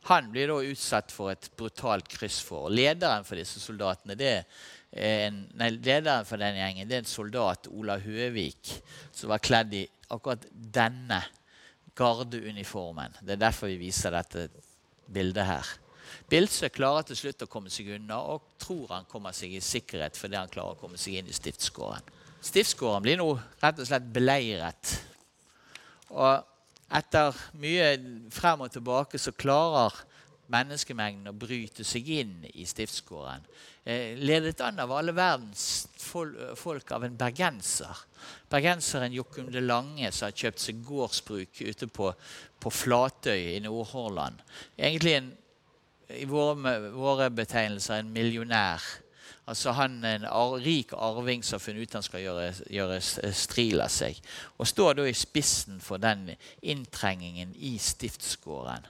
han 0.08 0.30
blir 0.32 0.48
da 0.50 0.56
utsatt 0.64 1.12
for 1.12 1.30
et 1.34 1.50
brutalt 1.60 2.08
kryssforhold. 2.10 2.74
Lederen 2.74 3.26
for 3.28 3.38
disse 3.38 3.60
soldatene 3.62 4.16
det 4.18 4.32
en, 4.90 5.44
nei, 5.60 5.68
lederen 5.76 6.26
for 6.26 6.40
den 6.40 6.56
gjengen 6.58 6.88
det 6.90 6.96
er 6.96 7.04
en 7.04 7.10
soldat, 7.10 7.68
Ola 7.70 8.00
Høvik, 8.02 8.72
som 9.14 9.30
var 9.30 9.44
kledd 9.44 9.76
i 9.78 9.84
akkurat 10.10 10.48
denne 10.50 11.20
gardeuniformen. 11.94 13.20
Det 13.20 13.36
er 13.36 13.44
derfor 13.44 13.70
vi 13.70 13.78
viser 13.84 14.16
dette 14.16 14.48
bildet 15.06 15.46
her. 15.46 15.70
Bildsø 16.30 16.68
klarer 16.70 17.08
til 17.08 17.18
slutt 17.18 17.42
å 17.42 17.50
komme 17.50 17.72
seg 17.72 17.88
unna 17.96 18.20
og 18.32 18.54
tror 18.62 18.92
han 18.94 19.08
kommer 19.10 19.34
seg 19.34 19.56
i 19.56 19.62
sikkerhet 19.64 20.18
fordi 20.18 20.38
han 20.38 20.52
klarer 20.52 20.76
å 20.76 20.80
komme 20.80 21.00
seg 21.00 21.18
inn 21.18 21.30
i 21.30 21.34
stiftsgården. 21.34 22.06
Stiftsgården 22.40 23.04
blir 23.04 23.18
nå 23.20 23.32
rett 23.60 23.82
og 23.82 23.88
slett 23.88 24.06
beleiret. 24.14 24.94
Og 26.14 26.46
etter 26.90 27.36
mye 27.60 27.90
frem 28.34 28.62
og 28.64 28.72
tilbake 28.74 29.18
så 29.20 29.34
klarer 29.36 29.98
menneskemengden 30.50 31.30
å 31.30 31.36
bryte 31.36 31.84
seg 31.86 32.08
inn 32.10 32.38
i 32.50 32.64
stiftsgården. 32.66 33.44
Eh, 33.84 34.16
ledet 34.18 34.60
an 34.64 34.80
av 34.82 34.92
alle 34.92 35.14
verdens 35.16 35.86
folk 36.00 36.90
av 36.94 37.06
en 37.06 37.18
bergenser. 37.18 38.02
Bergenseren 38.50 39.14
Jokum 39.14 39.50
de 39.52 39.62
Lange 39.62 40.10
som 40.12 40.28
har 40.28 40.36
kjøpt 40.36 40.64
seg 40.64 40.82
gårdsbruk 40.86 41.62
ute 41.62 41.88
på, 41.90 42.10
på 42.60 42.72
Flatøy 42.74 43.54
i 43.54 43.62
Nordhordland. 43.64 44.42
Egentlig 44.76 45.14
en, 45.20 45.30
i 46.16 46.24
våre, 46.24 46.78
våre, 46.90 47.30
betegnelser 47.30 48.00
en 48.00 48.12
millionær. 48.12 48.82
Altså 49.50 49.72
Han 49.74 50.04
en 50.04 50.24
ar 50.24 50.56
rik 50.62 50.92
arving 50.94 51.42
som 51.42 51.56
har 51.56 51.64
funnet 51.64 51.82
ut 51.82 51.94
han 51.98 52.06
skal 52.06 52.22
gjøre, 52.22 52.48
gjøre 52.70 53.00
stril 53.34 53.82
av 53.82 53.90
seg. 53.90 54.18
Og 54.58 54.68
står 54.68 54.98
da 54.98 55.06
i 55.08 55.16
spissen 55.16 55.80
for 55.82 56.02
den 56.02 56.30
inntrengingen 56.62 57.54
i 57.56 57.76
stiftsgården. 57.78 58.86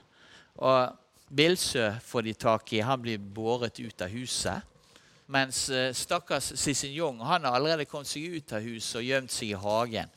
Og 0.61 0.97
Bilsø 1.31 1.87
får 2.03 2.27
de 2.27 2.33
tak 2.33 2.73
i. 2.73 2.83
Han 2.83 3.01
blir 3.01 3.17
båret 3.17 3.79
ut 3.79 4.01
av 4.01 4.11
huset. 4.11 4.67
Mens 5.31 5.69
stakkars 5.95 6.51
Sissin 6.59 6.91
Jong 6.93 7.21
han 7.23 7.45
har 7.47 7.55
allerede 7.55 7.87
kommet 7.87 8.09
seg 8.11 8.35
ut 8.35 8.51
av 8.51 8.65
huset 8.65 8.99
og 8.99 9.07
gjemt 9.07 9.31
seg 9.31 9.53
i 9.53 9.61
hagen. 9.63 10.11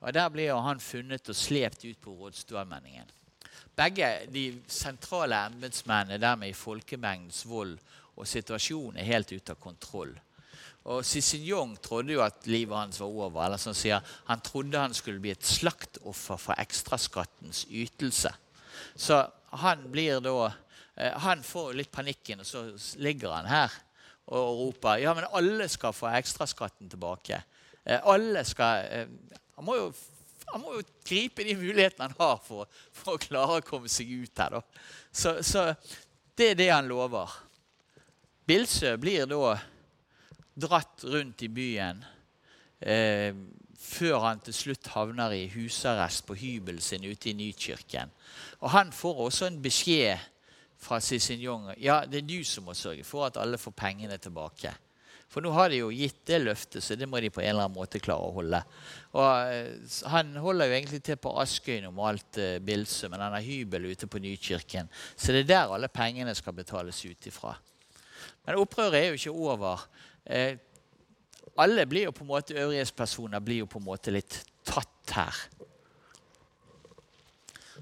Og 0.00 0.14
Der 0.14 0.28
blir 0.28 0.54
han 0.54 0.80
funnet 0.80 1.28
og 1.28 1.36
slept 1.36 1.84
ut 1.84 2.00
på 2.00 2.14
rådstuemenningen. 2.14 3.10
Begge 3.74 4.08
de 4.30 4.44
sentrale 4.70 5.40
embetsmennene 5.48 6.20
dermed 6.22 6.52
i 6.52 6.56
folkemengdens 6.56 7.42
vold, 7.50 7.74
og 8.14 8.28
situasjonen 8.30 9.00
er 9.00 9.08
helt 9.08 9.32
ute 9.34 9.54
av 9.54 9.58
kontroll. 9.58 10.12
Og 10.84 11.00
Cicignon 11.08 11.72
trodde 11.82 12.12
jo 12.12 12.20
at 12.22 12.46
livet 12.46 12.76
hans 12.76 13.00
var 13.00 13.08
over. 13.08 13.44
eller 13.44 13.56
som 13.56 13.74
sier, 13.74 14.00
Han 14.26 14.40
trodde 14.40 14.78
han 14.78 14.94
skulle 14.94 15.20
bli 15.20 15.30
et 15.30 15.46
slaktoffer 15.46 16.36
for 16.36 16.54
ekstraskattens 16.58 17.66
ytelse. 17.70 18.30
Så 18.96 19.26
han 19.52 19.90
blir 19.90 20.20
da 20.20 20.52
eh, 20.96 21.12
Han 21.18 21.42
får 21.42 21.72
litt 21.72 21.90
panikken, 21.90 22.40
og 22.40 22.46
så 22.46 22.96
ligger 22.96 23.32
han 23.32 23.46
her 23.46 23.72
og 24.26 24.58
roper 24.58 25.02
ja, 25.02 25.12
men 25.14 25.26
alle 25.36 25.68
skal 25.68 25.92
få 25.92 26.08
ekstraskatten 26.16 26.88
tilbake. 26.88 27.42
Eh, 27.84 28.00
alle 28.04 28.44
skal 28.44 28.86
eh, 28.88 29.08
han, 29.56 29.64
må 29.64 29.76
jo, 29.76 29.90
han, 30.52 30.62
må 30.62 30.76
jo, 30.76 30.84
gripe 31.06 31.46
de 31.46 31.56
mulighetene 31.58 32.08
han 32.08 32.16
har 32.18 32.38
for, 32.44 32.68
for, 32.92 33.16
å 33.16 33.22
klare 33.22 33.60
å 33.60 33.66
komme 33.66 33.90
seg 33.92 34.10
ut 34.24 34.42
her. 34.42 34.60
Så, 35.10 35.38
så, 35.46 35.70
det 36.38 36.52
er 36.52 36.60
det 36.60 36.70
han 36.72 36.90
lover. 36.90 37.32
Bilsø 38.46 38.96
blir 39.00 39.28
da 39.30 39.54
dratt 40.54 41.04
rundt 41.10 41.42
i 41.42 41.50
byen 41.50 42.02
eh, 42.84 43.34
før 43.84 44.20
han 44.24 44.42
til 44.44 44.56
slutt 44.56 44.92
havner 44.94 45.34
i 45.36 45.48
husarrest 45.52 46.24
på 46.28 46.36
hybelen 46.38 46.82
sin 46.82 47.04
ute 47.04 47.30
i 47.30 47.36
Nykirken. 47.36 48.12
Og 48.60 48.70
Han 48.70 48.92
får 48.92 49.20
også 49.26 49.48
en 49.48 49.60
beskjed 49.62 50.18
fra 50.84 51.00
Cicignon 51.00 51.72
ja, 51.80 52.02
det 52.06 52.22
er 52.22 52.28
du 52.28 52.44
som 52.44 52.68
må 52.68 52.74
sørge 52.76 53.04
for 53.04 53.26
at 53.26 53.40
alle 53.40 53.58
får 53.60 53.76
pengene 53.76 54.18
tilbake. 54.18 54.72
For 55.34 55.42
nå 55.42 55.50
har 55.50 55.72
de 55.72 55.80
jo 55.80 55.88
gitt 55.90 56.20
det 56.30 56.38
løftet, 56.44 56.78
så 56.84 56.94
det 56.94 57.08
må 57.10 57.18
de 57.18 57.32
på 57.34 57.42
en 57.42 57.48
eller 57.50 57.66
annen 57.66 57.74
måte 57.74 57.98
klare 57.98 58.28
å 58.28 58.34
holde. 58.36 58.60
Og 59.18 59.24
uh, 59.26 59.96
Han 60.12 60.30
holder 60.38 60.70
jo 60.70 60.76
egentlig 60.76 61.00
til 61.02 61.18
på 61.18 61.32
Askøy 61.42 61.80
normalt, 61.82 62.38
uh, 62.38 62.60
Bilse, 62.62 63.10
men 63.10 63.24
han 63.24 63.34
har 63.34 63.42
hybel 63.42 63.88
ute 63.90 64.06
på 64.06 64.22
Nykirken. 64.22 64.90
Så 65.16 65.34
det 65.34 65.42
er 65.42 65.50
der 65.50 65.74
alle 65.74 65.90
pengene 65.90 66.36
skal 66.38 66.54
betales 66.54 67.02
ut 67.02 67.26
ifra. 67.26 67.56
Men 68.46 68.62
opprøret 68.62 69.00
er 69.00 69.10
jo 69.10 69.18
ikke 69.18 69.34
over. 69.48 69.82
Uh, 70.22 70.54
alle 71.58 71.88
blir 71.90 72.06
jo 72.06 72.14
på 72.14 72.22
en 72.22 72.30
måte, 72.30 72.54
øvrighetspersoner 72.54 73.42
blir 73.42 73.64
jo 73.64 73.70
på 73.74 73.82
en 73.82 73.88
måte 73.90 74.14
litt 74.14 74.38
tatt 74.62 75.18
her. 75.18 75.44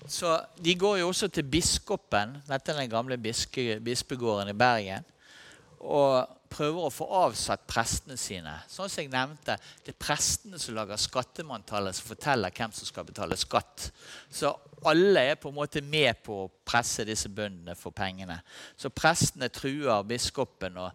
Så 0.09 0.39
De 0.57 0.73
går 0.75 1.03
jo 1.03 1.13
også 1.13 1.29
til 1.29 1.45
biskopen. 1.45 2.39
Dette 2.49 2.73
er 2.73 2.81
den 2.81 2.91
gamle 2.91 3.21
bispegården 3.21 4.57
i 4.57 4.57
Bergen. 4.57 5.12
Og 5.83 6.39
prøver 6.53 6.87
å 6.87 6.93
få 6.93 7.07
avsatt 7.23 7.65
prestene 7.69 8.17
sine. 8.21 8.53
Sånn 8.71 8.91
som 8.91 9.03
jeg 9.03 9.11
nevnte, 9.13 9.57
Det 9.85 9.95
er 9.95 9.99
prestene 9.99 10.59
som 10.61 10.75
lager 10.77 11.01
skattemanntallet 11.01 11.97
som 11.97 12.11
forteller 12.13 12.53
hvem 12.55 12.73
som 12.73 12.87
skal 12.87 13.07
betale 13.09 13.37
skatt. 13.37 13.91
Så 14.31 14.53
alle 14.85 15.21
er 15.33 15.35
på 15.41 15.49
en 15.49 15.57
måte 15.57 15.83
med 15.83 16.23
på 16.23 16.45
å 16.45 16.51
presse 16.65 17.05
disse 17.05 17.29
bøndene 17.29 17.75
for 17.79 17.91
pengene. 17.91 18.41
Så 18.77 18.91
prestene 18.91 19.49
truer 19.49 20.05
biskopen 20.05 20.77
og 20.77 20.93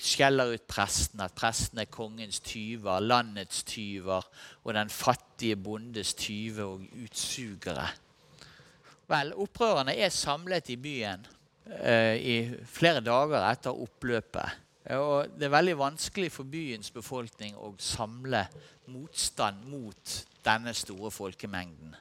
skjeller 0.00 0.54
ut 0.54 0.66
prestene. 0.66 1.28
At 1.28 1.36
prestene 1.36 1.84
er 1.84 1.92
kongens 1.92 2.40
tyver, 2.40 3.00
landets 3.00 3.62
tyver 3.62 4.24
og 4.64 4.74
den 4.74 4.88
fattige 4.88 5.56
bondes 5.56 6.14
tyve 6.14 6.64
og 6.64 6.88
utsugere. 7.04 7.88
Vel, 9.08 9.34
opprørerne 9.36 9.94
er 10.00 10.08
samlet 10.08 10.70
i 10.72 10.80
byen 10.80 11.26
i 11.64 12.36
flere 12.68 13.00
dager 13.00 13.40
etter 13.48 13.82
oppløpet. 13.84 14.60
Og 14.92 15.30
det 15.32 15.46
er 15.46 15.54
veldig 15.54 15.76
vanskelig 15.80 16.28
for 16.32 16.48
byens 16.48 16.90
befolkning 16.92 17.56
å 17.56 17.72
samle 17.80 18.42
motstand 18.92 19.62
mot 19.70 20.16
denne 20.44 20.74
store 20.76 21.08
folkemengden. 21.14 21.94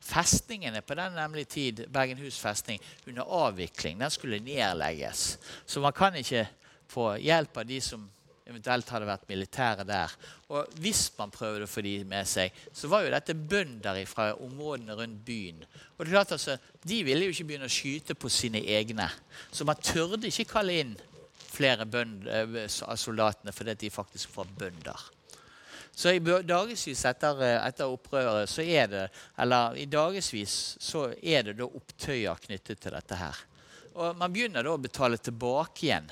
Festningene 0.00 0.80
på 0.84 0.96
den 0.96 1.12
nemlig 1.16 1.46
tid, 1.52 1.84
Bergenhus 1.92 2.38
festning, 2.40 2.80
under 3.06 3.28
avvikling, 3.28 4.00
den 4.00 4.12
skulle 4.12 4.40
nedlegges. 4.44 5.36
Så 5.66 5.84
man 5.84 5.92
kan 5.96 6.16
ikke 6.16 6.46
få 6.88 7.12
hjelp 7.20 7.60
av 7.60 7.68
de 7.68 7.80
som 7.84 8.08
eventuelt 8.50 8.88
hadde 8.92 9.08
vært 9.08 9.28
militære 9.30 9.86
der. 9.88 10.14
Og 10.50 10.80
hvis 10.82 11.04
man 11.18 11.32
prøvde 11.34 11.66
å 11.66 11.70
få 11.70 11.84
de 11.86 11.94
med 12.08 12.28
seg, 12.28 12.54
så 12.74 12.90
var 12.90 13.04
jo 13.04 13.12
dette 13.14 13.36
bønder 13.36 14.00
fra 14.10 14.32
områdene 14.36 14.96
rundt 14.98 15.22
byen. 15.26 15.62
Og 15.96 16.02
det 16.04 16.10
er 16.10 16.16
klart 16.16 16.34
altså, 16.36 16.58
De 16.82 17.02
ville 17.04 17.28
jo 17.28 17.34
ikke 17.34 17.46
begynne 17.50 17.68
å 17.68 17.72
skyte 17.72 18.16
på 18.16 18.32
sine 18.32 18.62
egne, 18.64 19.06
så 19.52 19.66
man 19.68 19.80
tørde 19.84 20.26
ikke 20.28 20.48
kalle 20.48 20.78
inn 20.80 20.94
flere 21.50 21.86
bønder, 21.86 22.54
av 22.86 22.96
soldatene 23.00 23.52
fordi 23.52 23.74
de 23.82 23.90
faktisk 23.92 24.36
var 24.36 24.52
bønder. 24.58 25.08
Så 26.00 26.14
i 26.14 26.20
dagevis 26.22 27.04
etter, 27.04 27.42
eh, 27.44 27.58
etter, 27.66 27.90
opprøret 27.90 28.48
så 28.48 28.62
er 28.62 28.86
det 28.88 29.06
eller 29.36 29.76
i 29.76 29.84
dagevis 29.90 30.76
så 30.80 31.10
er 31.20 31.50
det 31.50 31.58
da 31.58 31.66
opptøyer 31.66 32.40
knyttet 32.46 32.80
til 32.80 32.94
dette 32.94 33.18
her. 33.18 33.36
Og 33.94 34.16
Man 34.16 34.32
begynner 34.32 34.64
da 34.64 34.72
å 34.72 34.80
betale 34.80 35.18
tilbake 35.18 35.88
igjen 35.88 36.08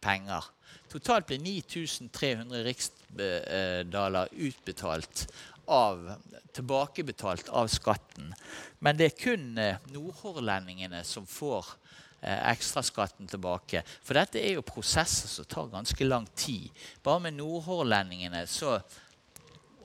penger. 0.00 0.48
Totalt 0.88 1.28
blir 1.28 1.40
9300 1.42 2.62
riksdaler 2.64 4.28
utbetalt 4.32 5.26
av, 5.68 6.14
tilbakebetalt 6.56 7.48
av 7.48 7.68
skatten. 7.68 8.32
Men 8.80 8.96
det 8.96 9.10
er 9.10 9.20
kun 9.20 9.58
eh, 9.60 9.82
nordhordlendingene 9.92 11.02
som 11.04 11.26
får 11.28 11.74
eh, 12.22 12.38
ekstraskatten 12.54 13.28
tilbake. 13.28 13.82
For 14.00 14.16
dette 14.16 14.40
er 14.40 14.56
jo 14.56 14.64
prosesser 14.64 15.28
som 15.28 15.48
tar 15.48 15.68
ganske 15.74 16.08
lang 16.08 16.26
tid. 16.34 16.70
Bare 17.04 17.26
med 17.26 17.36
nordhordlendingene 17.36 18.46
så 18.48 18.78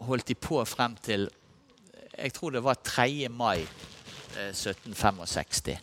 holdt 0.08 0.32
de 0.32 0.40
på 0.40 0.64
frem 0.68 0.96
til 1.04 1.30
jeg 2.14 2.34
tror 2.34 2.54
det 2.54 2.62
var 2.64 2.78
3. 2.84 3.28
mai 3.30 3.60
eh, 4.38 4.54
1765. 4.54 5.76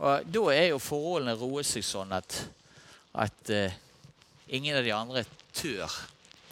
Og 0.00 0.26
Da 0.32 0.42
er 0.54 0.66
jo 0.70 0.80
forholdene 0.80 1.36
roet 1.36 1.66
seg 1.68 1.84
sånn 1.84 2.12
at, 2.16 2.36
at 3.20 3.50
eh, 3.52 3.74
ingen 4.56 4.76
av 4.76 4.86
de 4.86 4.94
andre 4.94 5.24
tør 5.54 5.98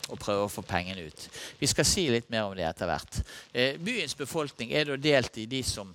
å 0.09 0.17
prøve 0.17 0.47
å 0.47 0.53
få 0.53 0.65
pengene 0.65 1.05
ut. 1.09 1.27
Vi 1.61 1.69
skal 1.69 1.87
si 1.87 2.07
litt 2.11 2.31
mer 2.33 2.49
om 2.49 2.57
det 2.57 2.65
etter 2.65 2.89
hvert. 2.89 3.21
Eh, 3.53 3.77
byens 3.77 4.17
befolkning 4.17 4.73
er 4.73 4.89
da 4.89 4.97
delt 4.97 5.37
i 5.39 5.49
de 5.51 5.61
som 5.67 5.93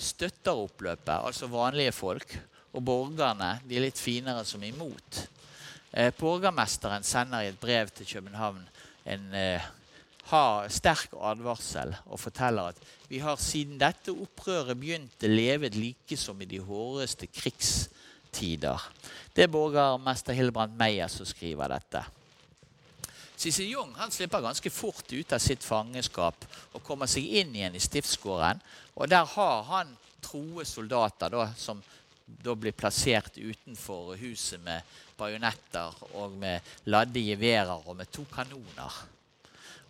støtter 0.00 0.56
oppløpet, 0.56 1.16
altså 1.16 1.50
vanlige 1.50 1.92
folk, 1.96 2.36
og 2.70 2.84
borgerne 2.86 3.56
de 3.66 3.82
litt 3.82 3.98
finere 3.98 4.44
som 4.46 4.62
imot. 4.62 5.24
Eh, 5.90 6.12
borgermesteren 6.14 7.02
sender 7.06 7.42
i 7.42 7.50
et 7.50 7.60
brev 7.60 7.90
til 7.94 8.06
København 8.06 8.62
en 9.10 9.34
eh, 9.34 9.68
har 10.30 10.68
sterk 10.70 11.16
advarsel 11.18 11.94
og 12.06 12.20
forteller 12.22 12.70
at 12.70 12.84
vi 13.10 13.18
har 13.22 13.40
siden 13.42 13.80
dette 13.80 14.12
opprøret 14.14 14.78
begynte 14.78 15.30
levet 15.30 15.74
like 15.74 16.18
som 16.20 16.38
i 16.38 16.46
de 16.46 16.60
hårdeste 16.62 17.26
krigstider. 18.30 18.80
Det 19.34 19.44
er 19.44 19.48
borgermester 19.48 20.32
Hilbrand 20.32 20.76
Meyer 20.76 21.08
som 21.08 21.26
skriver 21.26 21.68
dette. 21.68 22.04
Sissel 23.36 23.70
Jung 23.70 23.94
han 23.96 24.10
slipper 24.10 24.40
ganske 24.40 24.70
fort 24.70 25.12
ut 25.12 25.32
av 25.32 25.38
sitt 25.38 25.62
fangenskap 25.64 26.44
og 26.74 26.82
kommer 26.84 27.06
seg 27.06 27.24
inn 27.24 27.54
igjen 27.54 27.74
i 27.74 27.80
stiftsgården. 27.80 28.60
Og 28.96 29.08
Der 29.08 29.24
har 29.24 29.62
han 29.64 29.96
troe 30.20 30.64
soldater 30.64 31.30
da, 31.30 31.52
som 31.56 31.82
da 32.26 32.54
blir 32.54 32.72
plassert 32.72 33.38
utenfor 33.38 34.16
huset 34.20 34.60
med 34.60 34.82
bajonetter 35.16 35.96
og 36.14 36.32
med 36.32 36.60
ladde 36.84 37.20
geværer 37.20 37.88
og 37.88 37.96
med 37.96 38.10
to 38.12 38.24
kanoner. 38.24 38.92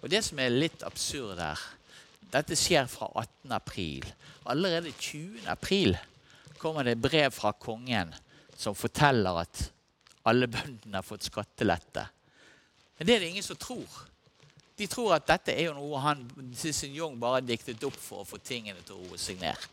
Og 0.03 0.09
Det 0.09 0.24
som 0.24 0.38
er 0.38 0.49
litt 0.49 0.82
absurd 0.82 1.38
her 1.38 1.59
Dette 2.30 2.55
skjer 2.55 2.86
fra 2.86 3.09
18. 3.18 3.51
april. 3.51 4.05
Allerede 4.47 4.93
20. 4.93 5.49
april 5.51 5.97
kommer 6.61 6.84
det 6.84 7.01
brev 7.03 7.32
fra 7.34 7.51
kongen 7.53 8.14
som 8.61 8.77
forteller 8.77 9.41
at 9.41 9.63
alle 10.29 10.49
bøndene 10.53 10.99
har 10.99 11.07
fått 11.07 11.31
skattelette. 11.31 12.05
Men 12.99 13.09
det 13.09 13.15
er 13.15 13.23
det 13.23 13.31
ingen 13.33 13.47
som 13.47 13.57
tror. 13.57 13.89
De 14.77 14.89
tror 14.89 15.15
at 15.17 15.29
dette 15.29 15.55
er 15.55 15.71
jo 15.71 15.77
noe 15.77 16.01
han 16.05 16.27
Sissin 16.57 16.93
Jong 16.97 17.17
bare 17.21 17.41
diktet 17.45 17.83
opp 17.89 17.97
for 17.97 18.21
å 18.21 18.29
få 18.29 18.41
tingene 18.45 18.83
til 18.85 18.99
å 18.99 19.07
roe 19.09 19.21
seg 19.21 19.41
ned. 19.41 19.69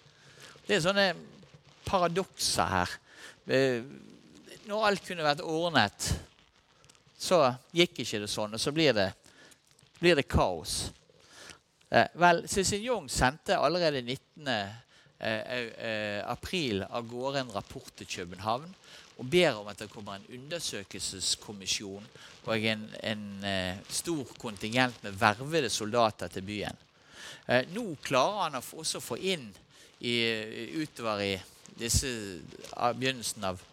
Det 0.67 0.77
er 0.77 0.83
sånne 0.83 1.07
paradokser 1.87 2.71
her. 2.71 2.95
Eh, 3.47 3.83
når 4.67 4.87
alt 4.89 5.03
kunne 5.07 5.27
vært 5.27 5.43
ordnet, 5.47 6.09
så 7.17 7.45
gikk 7.75 8.03
ikke 8.03 8.23
det 8.23 8.31
sånn, 8.31 8.55
og 8.55 8.61
så 8.61 8.71
blir 8.75 8.95
det, 8.95 9.09
blir 9.99 10.19
det 10.19 10.27
kaos. 10.31 10.89
Eh, 11.89 12.07
vel, 12.19 12.43
Jung 12.83 13.07
sendte 13.11 13.59
allerede 13.59 14.03
19. 14.03 14.51
Eh, 15.19 15.41
eh, 15.81 16.21
april 16.29 16.83
av 16.83 17.07
gårde 17.09 17.39
en 17.41 17.51
rapport 17.55 17.89
til 17.97 18.05
København 18.05 18.67
og 19.17 19.29
ber 19.31 19.55
om 19.57 19.67
at 19.71 19.79
det 19.81 19.89
kommer 19.89 20.13
en 20.19 20.27
undersøkelseskommisjon 20.29 22.05
og 22.45 22.65
en, 22.69 22.83
en 23.01 23.23
eh, 23.43 23.79
stor 23.89 24.29
kontingent 24.37 25.01
med 25.03 25.17
vervede 25.17 25.71
soldater 25.73 26.29
til 26.29 26.45
byen. 26.45 26.77
Eh, 27.47 27.65
nå 27.73 27.95
klarer 28.05 28.43
han 28.43 28.59
også 28.61 29.01
å 29.01 29.07
få 29.07 29.17
inn 29.17 29.49
i, 30.05 30.13
utover 30.77 31.23
i 31.25 31.33
disse, 31.79 32.13
begynnelsen 32.77 33.49
av 33.49 33.63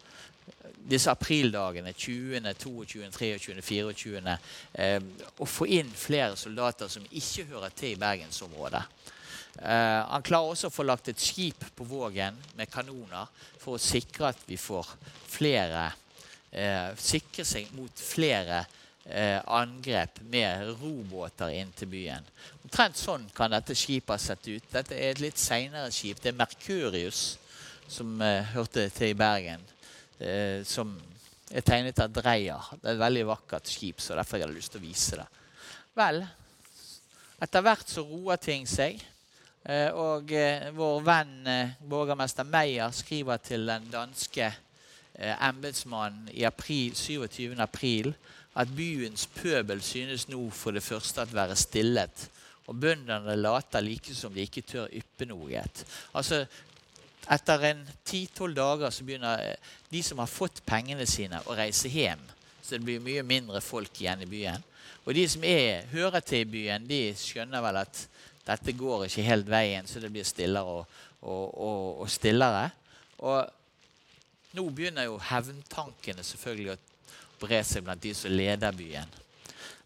disse 0.85 1.13
aprildagene, 1.13 1.93
20., 1.93 2.41
22., 2.57 3.11
23., 3.13 3.61
24., 3.61 4.37
eh, 4.81 4.97
å 5.37 5.45
få 5.45 5.69
inn 5.77 5.89
flere 5.93 6.33
soldater 6.37 6.89
som 6.89 7.05
ikke 7.11 7.45
hører 7.53 7.73
til 7.77 7.93
i 7.93 8.01
bergensområdet. 8.01 8.81
Eh, 9.61 10.01
han 10.09 10.25
klarer 10.25 10.51
også 10.51 10.71
å 10.71 10.75
få 10.75 10.83
lagt 10.83 11.09
et 11.11 11.21
skip 11.21 11.63
på 11.75 11.87
Vågen 11.87 12.35
med 12.57 12.71
kanoner 12.71 13.29
for 13.61 13.77
å 13.77 13.81
sikre 13.81 14.33
at 14.33 14.41
vi 14.47 14.57
får 14.59 14.89
flere 15.31 15.85
eh, 16.51 16.91
Sikre 16.99 17.45
seg 17.47 17.71
mot 17.75 17.91
flere 17.99 18.65
eh, 19.05 19.39
angrep 19.45 20.19
med 20.31 20.75
robåter 20.81 21.55
inn 21.55 21.71
til 21.77 21.91
byen. 21.91 22.27
Omtrent 22.65 22.99
sånn 22.99 23.29
kan 23.35 23.53
dette 23.53 23.77
skipet 23.77 24.15
ha 24.15 24.19
sett 24.21 24.47
ut. 24.47 24.69
Dette 24.71 24.97
er 24.97 25.13
et 25.13 25.23
litt 25.23 25.39
seinere 25.39 25.91
skip. 25.93 26.21
Det 26.21 26.33
er 26.33 26.39
Merkurius 26.39 27.25
som 27.87 28.21
eh, 28.21 28.43
hørte 28.55 28.87
til 28.89 29.13
i 29.13 29.17
Bergen, 29.17 29.61
eh, 30.19 30.63
som 30.65 30.95
er 31.51 31.65
tegnet 31.65 31.99
av 32.01 32.13
Dreyer. 32.13 32.71
Det 32.81 32.89
er 32.89 32.95
et 32.95 33.03
veldig 33.03 33.27
vakkert 33.29 33.69
skip, 33.69 34.01
så 34.01 34.17
derfor 34.17 34.39
jeg 34.39 34.47
hadde 34.47 34.57
lyst 34.57 34.73
til 34.73 34.81
å 34.81 34.87
vise 34.87 35.19
det. 35.21 35.27
Vel, 35.95 36.23
etter 37.45 37.65
hvert 37.65 37.91
så 37.91 38.03
roer 38.07 38.41
ting 38.41 38.65
seg. 38.67 38.99
Eh, 39.65 39.89
og 39.97 40.29
eh, 40.29 40.67
vår 40.77 40.99
venn 41.01 41.47
eh, 41.49 41.71
borgermester 41.89 42.45
Meyer 42.45 42.91
skriver 42.93 43.41
til 43.41 43.65
den 43.65 43.89
danske 43.93 44.53
embetsmannen 45.15 46.27
i 46.35 46.43
april, 46.43 46.91
27. 46.91 47.55
april 47.63 48.09
at 48.59 48.67
byens 48.75 49.23
pøbel 49.31 49.79
synes 49.81 50.25
nå 50.27 50.41
for 50.51 50.75
det 50.75 50.83
første 50.83 51.23
at 51.23 51.31
være 51.33 51.55
stillet. 51.55 52.25
Og 52.67 52.75
bøndene 52.75 53.37
later 53.39 53.79
like 53.79 54.11
som 54.13 54.33
de 54.35 54.43
ikke 54.43 54.65
tør 54.67 54.91
yppe 54.91 55.23
noe. 55.29 55.61
Altså, 56.11 56.41
etter 57.31 57.63
en 57.69 57.85
ti-tolv 58.03 58.57
dager 58.57 58.91
så 58.91 59.07
begynner 59.07 59.55
de 59.87 60.03
som 60.03 60.19
har 60.19 60.27
fått 60.27 60.59
pengene 60.67 61.07
sine, 61.07 61.39
å 61.47 61.55
reise 61.55 61.87
hjem. 61.87 62.19
Så 62.59 62.75
det 62.75 62.83
blir 62.83 62.99
mye 62.99 63.23
mindre 63.23 63.63
folk 63.63 63.95
igjen 64.01 64.25
i 64.25 64.29
byen. 64.29 64.67
Og 65.05 65.15
de 65.15 65.23
som 65.31 65.47
er, 65.47 65.87
hører 65.93 66.19
til 66.19 66.43
i 66.43 66.51
byen, 66.57 66.91
de 66.91 67.05
skjønner 67.15 67.63
vel 67.63 67.85
at 67.85 68.03
dette 68.45 68.75
går 68.77 69.07
ikke 69.07 69.25
helt 69.25 69.49
veien, 69.49 69.87
så 69.89 70.01
det 70.01 70.11
blir 70.13 70.27
stillere 70.27 70.79
og, 70.81 70.97
og, 71.21 71.45
og, 71.57 72.01
og 72.05 72.09
stillere. 72.11 72.69
Og 73.25 73.41
nå 74.55 74.67
begynner 74.71 75.07
jo 75.09 75.17
hevntankene 75.31 76.23
selvfølgelig 76.23 76.75
å 76.75 76.81
bre 77.41 77.61
seg 77.65 77.85
blant 77.85 78.03
de 78.03 78.13
som 78.15 78.31
leder 78.31 78.75
byen. 78.75 79.09